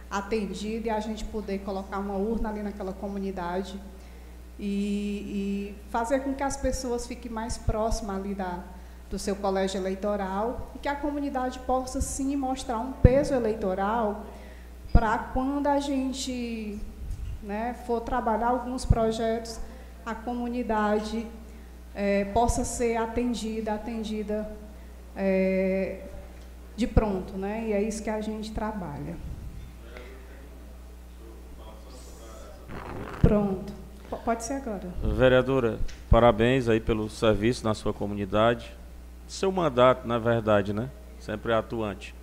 atendido 0.10 0.86
e 0.86 0.90
a 0.92 1.00
gente 1.00 1.26
poder 1.26 1.60
colocar 1.60 1.98
uma 1.98 2.16
urna 2.16 2.50
ali 2.50 2.62
naquela 2.62 2.94
comunidade 2.94 3.82
e, 4.60 5.74
e 5.80 5.90
fazer 5.90 6.20
com 6.20 6.32
que 6.36 6.44
as 6.44 6.56
pessoas 6.56 7.08
fiquem 7.08 7.32
mais 7.32 7.58
próximas 7.58 8.16
ali 8.16 8.36
da, 8.36 8.64
do 9.10 9.18
seu 9.18 9.36
colégio 9.36 9.80
eleitoral 9.80 10.72
e 10.76 10.78
que 10.78 10.88
a 10.88 10.96
comunidade 10.96 11.58
possa 11.62 12.02
sim 12.02 12.36
mostrar 12.36 12.78
um 12.78 12.92
peso 12.92 13.34
eleitoral 13.34 14.26
para 14.94 15.18
quando 15.18 15.66
a 15.66 15.80
gente 15.80 16.80
né, 17.42 17.74
for 17.88 18.02
trabalhar 18.02 18.50
alguns 18.50 18.86
projetos, 18.86 19.60
a 20.06 20.16
comunidade 20.16 21.26
é, 21.94 22.26
possa 22.26 22.64
ser 22.64 22.98
atendida, 22.98 23.74
atendida 23.74 24.50
é, 25.16 26.02
de 26.76 26.88
pronto, 26.88 27.38
né? 27.38 27.66
E 27.68 27.74
é 27.74 27.82
isso 27.82 28.02
que 28.04 28.10
a 28.10 28.22
gente 28.22 28.52
trabalha. 28.52 29.18
Pronto. 33.22 33.74
Pode 34.26 34.44
ser 34.44 34.54
agora. 34.54 34.88
Vereadora, 35.04 35.80
parabéns 36.10 36.68
aí 36.68 36.80
pelo 36.80 37.10
serviço 37.10 37.64
na 37.64 37.74
sua 37.74 37.94
comunidade. 37.94 38.76
Seu 39.28 39.52
mandato, 39.52 40.08
na 40.08 40.18
verdade, 40.18 40.74
né? 40.74 40.90
Sempre 41.20 41.54
atuante. 41.54 42.16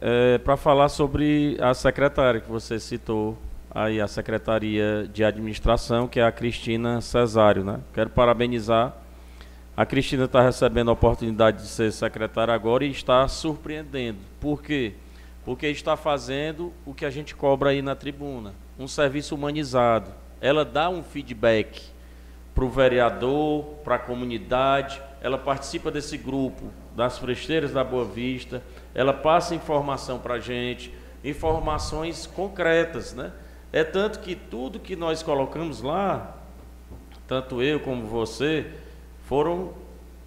É, 0.00 0.38
Para 0.38 0.56
falar 0.56 0.88
sobre 0.88 1.56
a 1.60 1.72
secretária 1.72 2.40
que 2.40 2.50
você 2.50 2.78
citou, 2.78 3.38
aí 3.76 4.00
a 4.00 4.08
Secretaria 4.08 5.06
de 5.12 5.22
Administração, 5.22 6.08
que 6.08 6.18
é 6.18 6.24
a 6.24 6.32
Cristina 6.32 7.02
Cesário, 7.02 7.62
né? 7.62 7.80
Quero 7.92 8.08
parabenizar. 8.08 8.96
A 9.76 9.84
Cristina 9.84 10.24
está 10.24 10.40
recebendo 10.40 10.88
a 10.88 10.94
oportunidade 10.94 11.58
de 11.58 11.68
ser 11.68 11.92
secretária 11.92 12.54
agora 12.54 12.86
e 12.86 12.90
está 12.90 13.28
surpreendendo. 13.28 14.16
Por 14.40 14.62
quê? 14.62 14.94
Porque 15.44 15.66
está 15.66 15.94
fazendo 15.94 16.72
o 16.86 16.94
que 16.94 17.04
a 17.04 17.10
gente 17.10 17.34
cobra 17.34 17.68
aí 17.68 17.82
na 17.82 17.94
tribuna 17.94 18.54
um 18.78 18.88
serviço 18.88 19.34
humanizado. 19.34 20.10
Ela 20.40 20.64
dá 20.64 20.88
um 20.88 21.02
feedback 21.02 21.82
para 22.54 22.64
o 22.64 22.70
vereador, 22.70 23.62
para 23.84 23.96
a 23.96 23.98
comunidade, 23.98 25.02
ela 25.20 25.36
participa 25.36 25.90
desse 25.90 26.16
grupo 26.16 26.70
das 26.96 27.18
fresteiras 27.18 27.72
da 27.72 27.84
Boa 27.84 28.06
Vista, 28.06 28.62
ela 28.94 29.12
passa 29.12 29.54
informação 29.54 30.18
para 30.18 30.34
a 30.34 30.40
gente, 30.40 30.90
informações 31.22 32.26
concretas, 32.26 33.12
né? 33.12 33.32
É 33.72 33.84
tanto 33.84 34.20
que 34.20 34.34
tudo 34.34 34.78
que 34.78 34.96
nós 34.96 35.22
colocamos 35.22 35.82
lá, 35.82 36.36
tanto 37.26 37.62
eu 37.62 37.80
como 37.80 38.06
você, 38.06 38.70
foram 39.24 39.74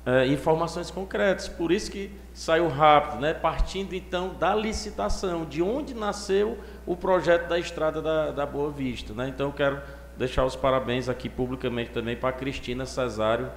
é, 0.05 0.27
informações 0.27 0.91
concretas. 0.91 1.47
Por 1.47 1.71
isso 1.71 1.91
que 1.91 2.11
saiu 2.33 2.67
rápido, 2.67 3.21
né? 3.21 3.33
Partindo 3.33 3.93
então 3.93 4.33
da 4.39 4.55
licitação, 4.55 5.45
de 5.45 5.61
onde 5.61 5.93
nasceu 5.93 6.57
o 6.85 6.95
projeto 6.95 7.47
da 7.47 7.59
estrada 7.59 8.01
da, 8.01 8.31
da 8.31 8.45
Boa 8.45 8.71
Vista. 8.71 9.13
Né? 9.13 9.29
Então, 9.29 9.47
eu 9.47 9.53
quero 9.53 9.81
deixar 10.17 10.45
os 10.45 10.55
parabéns 10.55 11.07
aqui 11.07 11.29
publicamente 11.29 11.91
também 11.91 12.15
para 12.15 12.31
Cristina 12.33 12.85
Cesário 12.85 13.49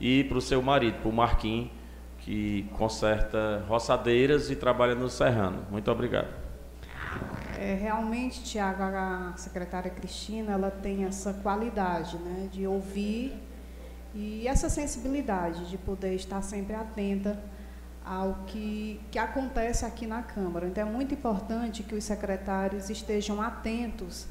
e 0.00 0.24
para 0.24 0.38
o 0.38 0.40
seu 0.40 0.62
marido, 0.62 1.00
para 1.00 1.08
o 1.08 1.12
Marquinhos, 1.12 1.70
que 2.20 2.66
conserta 2.76 3.64
roçadeiras 3.68 4.50
e 4.50 4.56
trabalha 4.56 4.94
no 4.94 5.08
Serrano. 5.08 5.64
Muito 5.70 5.90
obrigado. 5.90 6.45
É, 7.58 7.74
realmente, 7.74 8.42
Tiago, 8.44 8.82
a 8.82 9.32
secretária 9.36 9.90
Cristina, 9.90 10.52
ela 10.52 10.70
tem 10.70 11.04
essa 11.04 11.32
qualidade 11.32 12.18
né, 12.18 12.48
de 12.52 12.66
ouvir 12.66 13.32
e 14.14 14.46
essa 14.46 14.68
sensibilidade 14.68 15.68
de 15.70 15.78
poder 15.78 16.14
estar 16.14 16.42
sempre 16.42 16.74
atenta 16.74 17.42
ao 18.04 18.44
que, 18.46 19.00
que 19.10 19.18
acontece 19.18 19.86
aqui 19.86 20.06
na 20.06 20.22
Câmara. 20.22 20.66
Então, 20.66 20.86
é 20.86 20.90
muito 20.90 21.14
importante 21.14 21.82
que 21.82 21.94
os 21.94 22.04
secretários 22.04 22.90
estejam 22.90 23.40
atentos 23.40 24.26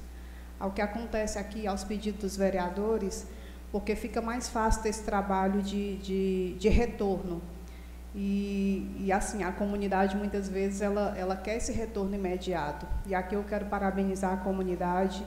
ao 0.60 0.72
que 0.72 0.82
acontece 0.82 1.40
aqui, 1.40 1.66
aos 1.66 1.84
pedidos 1.84 2.22
dos 2.22 2.38
vereadores, 2.38 3.28
porque 3.72 3.96
fica 3.96 4.22
mais 4.22 4.48
fácil 4.48 4.88
esse 4.88 5.04
trabalho 5.04 5.64
de, 5.64 5.98
de, 5.98 6.56
de 6.60 6.70
retorno. 6.70 7.42
E, 8.16 8.96
e, 8.98 9.12
assim, 9.12 9.44
a 9.44 9.52
comunidade, 9.52 10.16
muitas 10.16 10.48
vezes, 10.48 10.82
ela, 10.82 11.14
ela 11.18 11.36
quer 11.36 11.58
esse 11.58 11.74
retorno 11.74 12.16
imediato. 12.16 12.88
E 13.06 13.14
aqui 13.14 13.36
eu 13.36 13.44
quero 13.44 13.66
parabenizar 13.66 14.34
a 14.34 14.38
comunidade, 14.38 15.26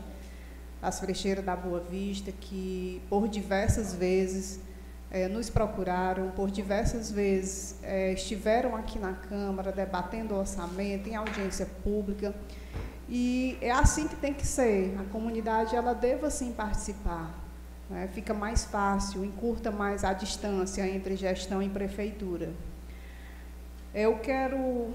as 0.80 0.99
frecheiras 0.99 1.45
da 1.45 1.55
Boa 1.55 1.80
Vista, 1.80 2.32
que, 2.32 3.03
por 3.11 3.28
diversas 3.28 3.93
vezes, 3.93 4.61
é, 5.11 5.28
nos 5.28 5.51
procuraram 5.51 6.30
por 6.30 6.51
diversas 6.51 7.11
vezes, 7.11 7.76
é, 7.82 8.12
estiveram 8.12 8.74
aqui 8.74 8.99
na 8.99 9.12
Câmara 9.12 9.70
debatendo 9.70 10.34
o 10.34 10.39
orçamento, 10.39 11.11
em 11.11 11.14
audiência 11.14 11.66
pública, 11.84 12.34
e 13.07 13.59
é 13.61 13.70
assim 13.70 14.09
que 14.09 14.16
tem 14.16 14.32
que 14.32 14.47
ser. 14.47 14.97
A 14.99 15.05
comunidade 15.05 15.76
ela 15.76 15.95
deva 15.95 16.30
sim 16.30 16.53
participar. 16.53 17.34
Né? 17.89 18.09
Fica 18.12 18.32
mais 18.32 18.64
fácil, 18.64 19.24
encurta 19.24 19.70
mais 19.70 20.05
a 20.05 20.12
distância 20.12 20.86
entre 20.89 21.16
gestão 21.16 21.62
e 21.62 21.68
prefeitura. 21.68 22.51
Eu 23.95 24.18
quero 24.18 24.93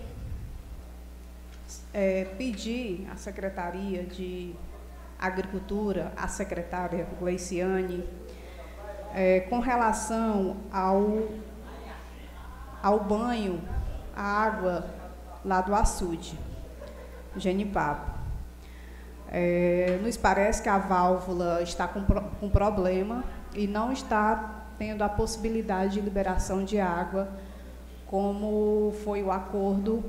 é, 1.91 2.25
pedir 2.37 3.07
à 3.11 3.15
Secretaria 3.15 4.03
de 4.03 4.53
Agricultura, 5.17 6.13
à 6.15 6.27
secretária 6.27 7.07
Gleiciane, 7.19 8.07
é, 9.15 9.39
com 9.49 9.59
relação 9.59 10.57
ao, 10.71 11.27
ao 12.83 12.99
banho, 12.99 13.59
a 14.15 14.21
água 14.21 14.87
lá 15.43 15.61
do 15.61 15.73
açude, 15.73 16.37
Genipapo. 17.35 18.11
É, 19.31 19.99
nos 20.03 20.17
parece 20.17 20.61
que 20.61 20.69
a 20.69 20.77
válvula 20.77 21.63
está 21.63 21.87
com, 21.87 22.03
com 22.03 22.47
problema 22.47 23.23
e 23.55 23.65
não 23.65 23.91
está 23.91 24.65
tendo 24.77 25.03
a 25.03 25.09
possibilidade 25.09 25.93
de 25.93 26.01
liberação 26.01 26.63
de 26.63 26.79
água, 26.79 27.27
como 28.13 28.93
foi 29.03 29.23
o 29.23 29.31
acordo 29.31 30.03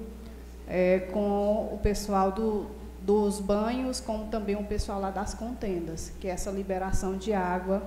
é, 0.68 0.98
com 1.11 1.70
o 1.72 1.80
pessoal 1.82 2.30
do, 2.30 2.66
dos 3.00 3.40
banhos, 3.40 3.98
como 3.98 4.26
também 4.26 4.57
o 4.57 4.64
pessoal 4.64 5.00
lá 5.00 5.11
das 5.11 5.32
contendas, 5.32 6.12
que 6.20 6.28
essa 6.28 6.50
liberação 6.50 7.16
de 7.16 7.32
água 7.32 7.82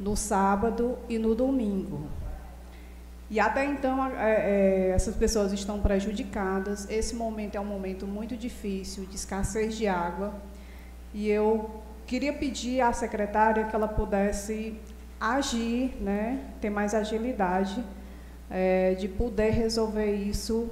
no 0.00 0.16
sábado 0.16 0.96
e 1.10 1.18
no 1.18 1.34
domingo. 1.34 2.08
E 3.28 3.38
até 3.38 3.66
então, 3.66 4.06
é, 4.16 4.88
é, 4.88 4.90
essas 4.94 5.14
pessoas 5.14 5.52
estão 5.52 5.78
prejudicadas. 5.78 6.88
Esse 6.88 7.14
momento 7.14 7.56
é 7.56 7.60
um 7.60 7.66
momento 7.66 8.06
muito 8.06 8.38
difícil, 8.38 9.04
de 9.04 9.16
escassez 9.16 9.76
de 9.76 9.86
água. 9.86 10.32
E 11.12 11.28
eu 11.28 11.82
queria 12.06 12.32
pedir 12.32 12.80
à 12.80 12.94
secretária 12.94 13.64
que 13.64 13.76
ela 13.76 13.88
pudesse 13.88 14.80
agir, 15.20 15.94
né, 16.00 16.40
ter 16.62 16.70
mais 16.70 16.94
agilidade, 16.94 17.84
é, 18.50 18.94
de 18.94 19.08
poder 19.08 19.50
resolver 19.50 20.12
isso 20.14 20.70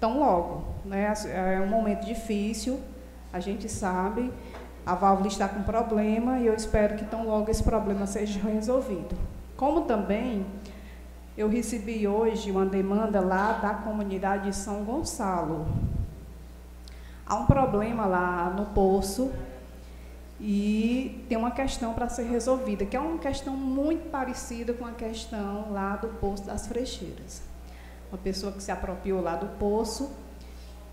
tão 0.00 0.20
logo. 0.20 0.64
Né? 0.84 1.12
É 1.26 1.60
um 1.60 1.66
momento 1.66 2.04
difícil, 2.04 2.80
a 3.32 3.40
gente 3.40 3.68
sabe, 3.68 4.32
a 4.84 4.94
válvula 4.94 5.28
está 5.28 5.48
com 5.48 5.62
problema 5.62 6.38
e 6.38 6.46
eu 6.46 6.54
espero 6.54 6.96
que 6.96 7.04
tão 7.04 7.26
logo 7.26 7.50
esse 7.50 7.62
problema 7.62 8.06
seja 8.06 8.38
resolvido. 8.40 9.16
Como 9.56 9.82
também 9.82 10.44
eu 11.36 11.48
recebi 11.48 12.06
hoje 12.06 12.50
uma 12.50 12.66
demanda 12.66 13.20
lá 13.20 13.52
da 13.52 13.74
comunidade 13.74 14.50
de 14.50 14.56
São 14.56 14.84
Gonçalo. 14.84 15.66
há 17.26 17.34
um 17.36 17.46
problema 17.46 18.06
lá 18.06 18.50
no 18.50 18.66
poço 18.66 19.32
e 20.40 21.24
tem 21.28 21.38
uma 21.38 21.50
questão 21.50 21.94
para 21.94 22.08
ser 22.08 22.24
resolvida, 22.24 22.84
que 22.84 22.96
é 22.96 23.00
uma 23.00 23.18
questão 23.18 23.56
muito 23.56 24.10
parecida 24.10 24.72
com 24.72 24.84
a 24.84 24.92
questão 24.92 25.72
lá 25.72 25.96
do 25.96 26.08
Poço 26.08 26.44
das 26.44 26.66
Frecheiras. 26.66 27.42
Uma 28.10 28.18
pessoa 28.18 28.52
que 28.52 28.62
se 28.62 28.70
apropriou 28.70 29.20
lá 29.20 29.36
do 29.36 29.46
poço 29.58 30.10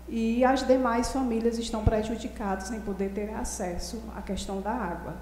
e 0.08 0.44
as 0.44 0.66
demais 0.66 1.12
famílias 1.12 1.58
estão 1.58 1.84
prejudicadas 1.84 2.64
sem 2.64 2.80
poder 2.80 3.10
ter 3.12 3.32
acesso 3.34 4.02
à 4.16 4.22
questão 4.22 4.60
da 4.60 4.72
água. 4.72 5.14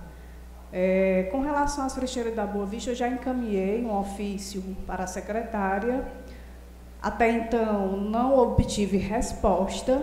É, 0.73 1.29
com 1.33 1.41
relação 1.41 1.85
às 1.85 1.95
frecheiras 1.95 2.35
da 2.35 2.47
Boa 2.47 2.65
Vista, 2.65 2.91
eu 2.91 2.95
já 2.95 3.09
encaminhei 3.09 3.85
um 3.85 3.99
ofício 3.99 4.63
para 4.87 5.05
a 5.05 5.07
secretária. 5.07 6.07
Até 7.03 7.31
então, 7.31 7.97
não 7.97 8.39
obtive 8.39 8.97
resposta, 8.97 10.01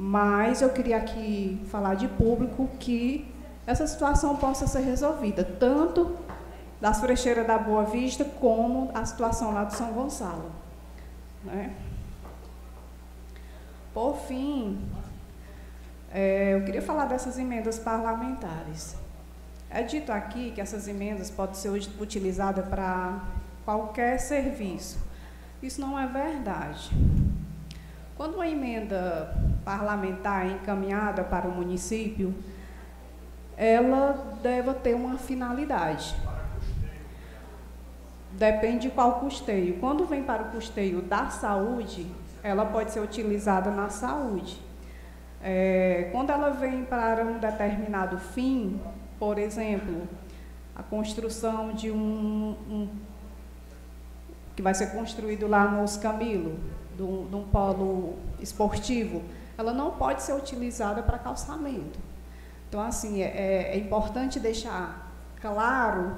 mas 0.00 0.62
eu 0.62 0.70
queria 0.70 0.96
aqui 0.96 1.60
falar 1.72 1.96
de 1.96 2.06
público 2.06 2.70
que 2.78 3.34
essa 3.66 3.84
situação 3.84 4.36
possa 4.36 4.64
ser 4.68 4.82
resolvida, 4.82 5.42
tanto 5.42 6.16
das 6.80 7.00
frecheiras 7.00 7.44
da 7.44 7.58
Boa 7.58 7.82
Vista, 7.82 8.24
como 8.24 8.92
a 8.94 9.04
situação 9.04 9.52
lá 9.52 9.64
do 9.64 9.74
São 9.74 9.92
Gonçalo. 9.92 10.52
Né? 11.42 11.74
Por 13.92 14.16
fim, 14.18 14.78
é, 16.12 16.54
eu 16.54 16.64
queria 16.64 16.80
falar 16.80 17.06
dessas 17.06 17.36
emendas 17.36 17.76
parlamentares. 17.76 18.96
É 19.68 19.82
dito 19.82 20.12
aqui 20.12 20.52
que 20.52 20.60
essas 20.60 20.86
emendas 20.86 21.28
podem 21.28 21.56
ser 21.56 21.70
utilizadas 21.70 22.68
para 22.68 23.20
qualquer 23.64 24.20
serviço. 24.20 25.00
Isso 25.60 25.80
não 25.80 25.98
é 25.98 26.06
verdade. 26.06 26.92
Quando 28.18 28.34
uma 28.34 28.48
emenda 28.48 29.32
parlamentar 29.64 30.44
é 30.44 30.50
encaminhada 30.50 31.22
para 31.22 31.46
o 31.46 31.52
município, 31.52 32.34
ela 33.56 34.36
deve 34.42 34.74
ter 34.74 34.94
uma 34.94 35.16
finalidade. 35.16 36.16
Depende 38.32 38.88
de 38.88 38.90
qual 38.90 39.20
custeio. 39.20 39.78
Quando 39.78 40.04
vem 40.04 40.24
para 40.24 40.42
o 40.42 40.46
custeio 40.46 41.00
da 41.00 41.30
saúde, 41.30 42.08
ela 42.42 42.66
pode 42.66 42.90
ser 42.90 42.98
utilizada 42.98 43.70
na 43.70 43.88
saúde. 43.88 44.60
É, 45.40 46.08
quando 46.10 46.30
ela 46.30 46.50
vem 46.50 46.84
para 46.84 47.24
um 47.24 47.38
determinado 47.38 48.18
fim, 48.18 48.80
por 49.16 49.38
exemplo, 49.38 50.08
a 50.74 50.82
construção 50.82 51.72
de 51.72 51.88
um, 51.92 52.56
um 52.68 52.88
que 54.56 54.62
vai 54.62 54.74
ser 54.74 54.88
construído 54.88 55.46
lá 55.46 55.68
nos 55.68 55.96
Camilo, 55.96 56.58
de 56.98 57.04
um, 57.04 57.26
de 57.26 57.36
um 57.36 57.44
polo 57.44 58.16
esportivo, 58.40 59.22
ela 59.56 59.72
não 59.72 59.92
pode 59.92 60.22
ser 60.22 60.34
utilizada 60.34 61.00
para 61.02 61.16
calçamento. 61.16 61.98
Então, 62.68 62.80
assim, 62.80 63.22
é, 63.22 63.70
é 63.72 63.78
importante 63.78 64.38
deixar 64.40 65.10
claro 65.40 66.16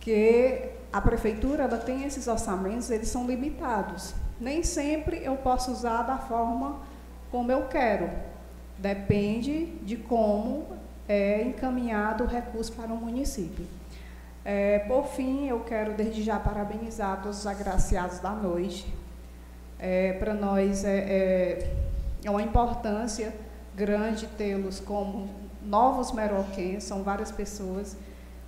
que 0.00 0.70
a 0.92 1.00
prefeitura 1.00 1.62
ela 1.64 1.78
tem 1.78 2.04
esses 2.04 2.26
orçamentos, 2.26 2.90
eles 2.90 3.08
são 3.08 3.26
limitados. 3.26 4.12
Nem 4.40 4.62
sempre 4.62 5.22
eu 5.22 5.36
posso 5.36 5.70
usar 5.70 6.02
da 6.02 6.18
forma 6.18 6.80
como 7.30 7.52
eu 7.52 7.68
quero. 7.68 8.10
Depende 8.76 9.66
de 9.82 9.96
como 9.96 10.66
é 11.08 11.42
encaminhado 11.42 12.24
o 12.24 12.26
recurso 12.26 12.72
para 12.72 12.92
o 12.92 12.96
município. 12.96 13.66
É, 14.44 14.80
por 14.80 15.06
fim, 15.06 15.46
eu 15.46 15.60
quero 15.60 15.92
desde 15.92 16.22
já 16.22 16.40
parabenizar 16.40 17.22
todos 17.22 17.40
os 17.40 17.46
agraciados 17.46 18.18
da 18.20 18.30
noite. 18.30 18.86
É, 19.80 20.12
para 20.12 20.34
nós 20.34 20.84
é, 20.84 20.98
é, 20.98 21.72
é 22.22 22.30
uma 22.30 22.42
importância 22.42 23.32
grande 23.74 24.26
tê-los 24.26 24.78
como 24.78 25.30
novos 25.62 26.12
meroquenses, 26.12 26.84
são 26.84 27.02
várias 27.02 27.32
pessoas 27.32 27.96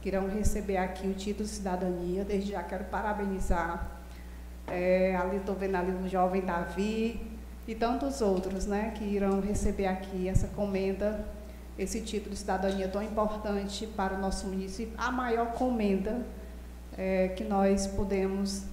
que 0.03 0.09
irão 0.09 0.28
receber 0.28 0.76
aqui 0.76 1.07
o 1.07 1.14
título 1.14 1.49
de 1.49 1.55
cidadania. 1.55 2.24
Desde 2.24 2.53
já 2.53 2.62
quero 2.62 2.85
parabenizar. 2.85 4.03
É, 4.66 5.16
ali 5.16 5.39
estou 5.39 5.55
vendo 5.55 5.76
ali 5.76 5.91
o 5.91 6.09
jovem 6.09 6.43
Davi 6.43 7.20
e 7.66 7.74
tantos 7.74 8.20
outros 8.20 8.66
né, 8.66 8.93
que 8.95 9.05
irão 9.05 9.41
receber 9.41 9.87
aqui 9.87 10.28
essa 10.28 10.49
comenda, 10.49 11.24
esse 11.78 12.01
título 12.01 12.30
de 12.30 12.39
cidadania 12.39 12.89
tão 12.89 13.03
importante 13.03 13.87
para 13.87 14.14
o 14.14 14.18
nosso 14.18 14.47
município, 14.47 14.95
a 14.99 15.11
maior 15.11 15.53
comenda 15.53 16.20
é, 16.97 17.28
que 17.28 17.45
nós 17.45 17.87
podemos 17.87 18.64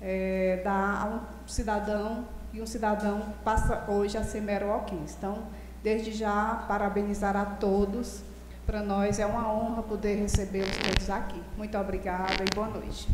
é, 0.00 0.60
dar 0.64 1.02
a 1.02 1.06
um 1.06 1.48
cidadão 1.48 2.24
e 2.52 2.60
um 2.60 2.66
cidadão 2.66 3.22
passa 3.44 3.84
hoje 3.88 4.16
a 4.16 4.24
ser 4.24 4.40
meroquense. 4.40 5.14
Então, 5.18 5.38
Desde 5.82 6.12
já, 6.12 6.64
parabenizar 6.68 7.34
a 7.36 7.44
todos. 7.44 8.20
Para 8.66 8.82
nós 8.82 9.18
é 9.18 9.24
uma 9.24 9.50
honra 9.50 9.82
poder 9.82 10.16
recebê-los 10.16 10.76
todos 10.76 11.08
aqui. 11.08 11.40
Muito 11.56 11.76
obrigada 11.78 12.44
e 12.44 12.54
boa 12.54 12.68
noite. 12.68 13.08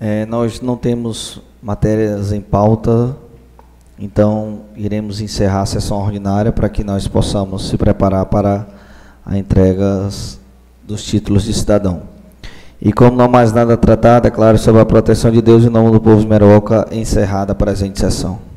É, 0.00 0.24
nós 0.24 0.60
não 0.62 0.76
temos 0.76 1.40
matérias 1.62 2.32
em 2.32 2.40
pauta, 2.40 3.14
então 3.98 4.62
iremos 4.74 5.20
encerrar 5.20 5.60
a 5.60 5.66
sessão 5.66 5.98
ordinária 5.98 6.50
para 6.50 6.68
que 6.68 6.82
nós 6.82 7.06
possamos 7.06 7.68
se 7.68 7.76
preparar 7.76 8.24
para 8.26 8.66
a 9.24 9.36
entrega 9.36 10.08
dos 10.82 11.04
títulos 11.04 11.44
de 11.44 11.52
cidadão. 11.52 12.11
E 12.84 12.92
como 12.92 13.16
não 13.16 13.28
mais 13.28 13.52
nada 13.52 13.76
tratado, 13.76 14.26
é 14.26 14.30
claro, 14.30 14.58
sobre 14.58 14.80
a 14.80 14.84
proteção 14.84 15.30
de 15.30 15.40
Deus 15.40 15.64
em 15.64 15.68
nome 15.68 15.92
do 15.92 16.00
povo 16.00 16.20
de 16.20 16.26
Meroca, 16.26 16.88
encerrada 16.90 17.52
a 17.52 17.54
presente 17.54 18.00
sessão. 18.00 18.51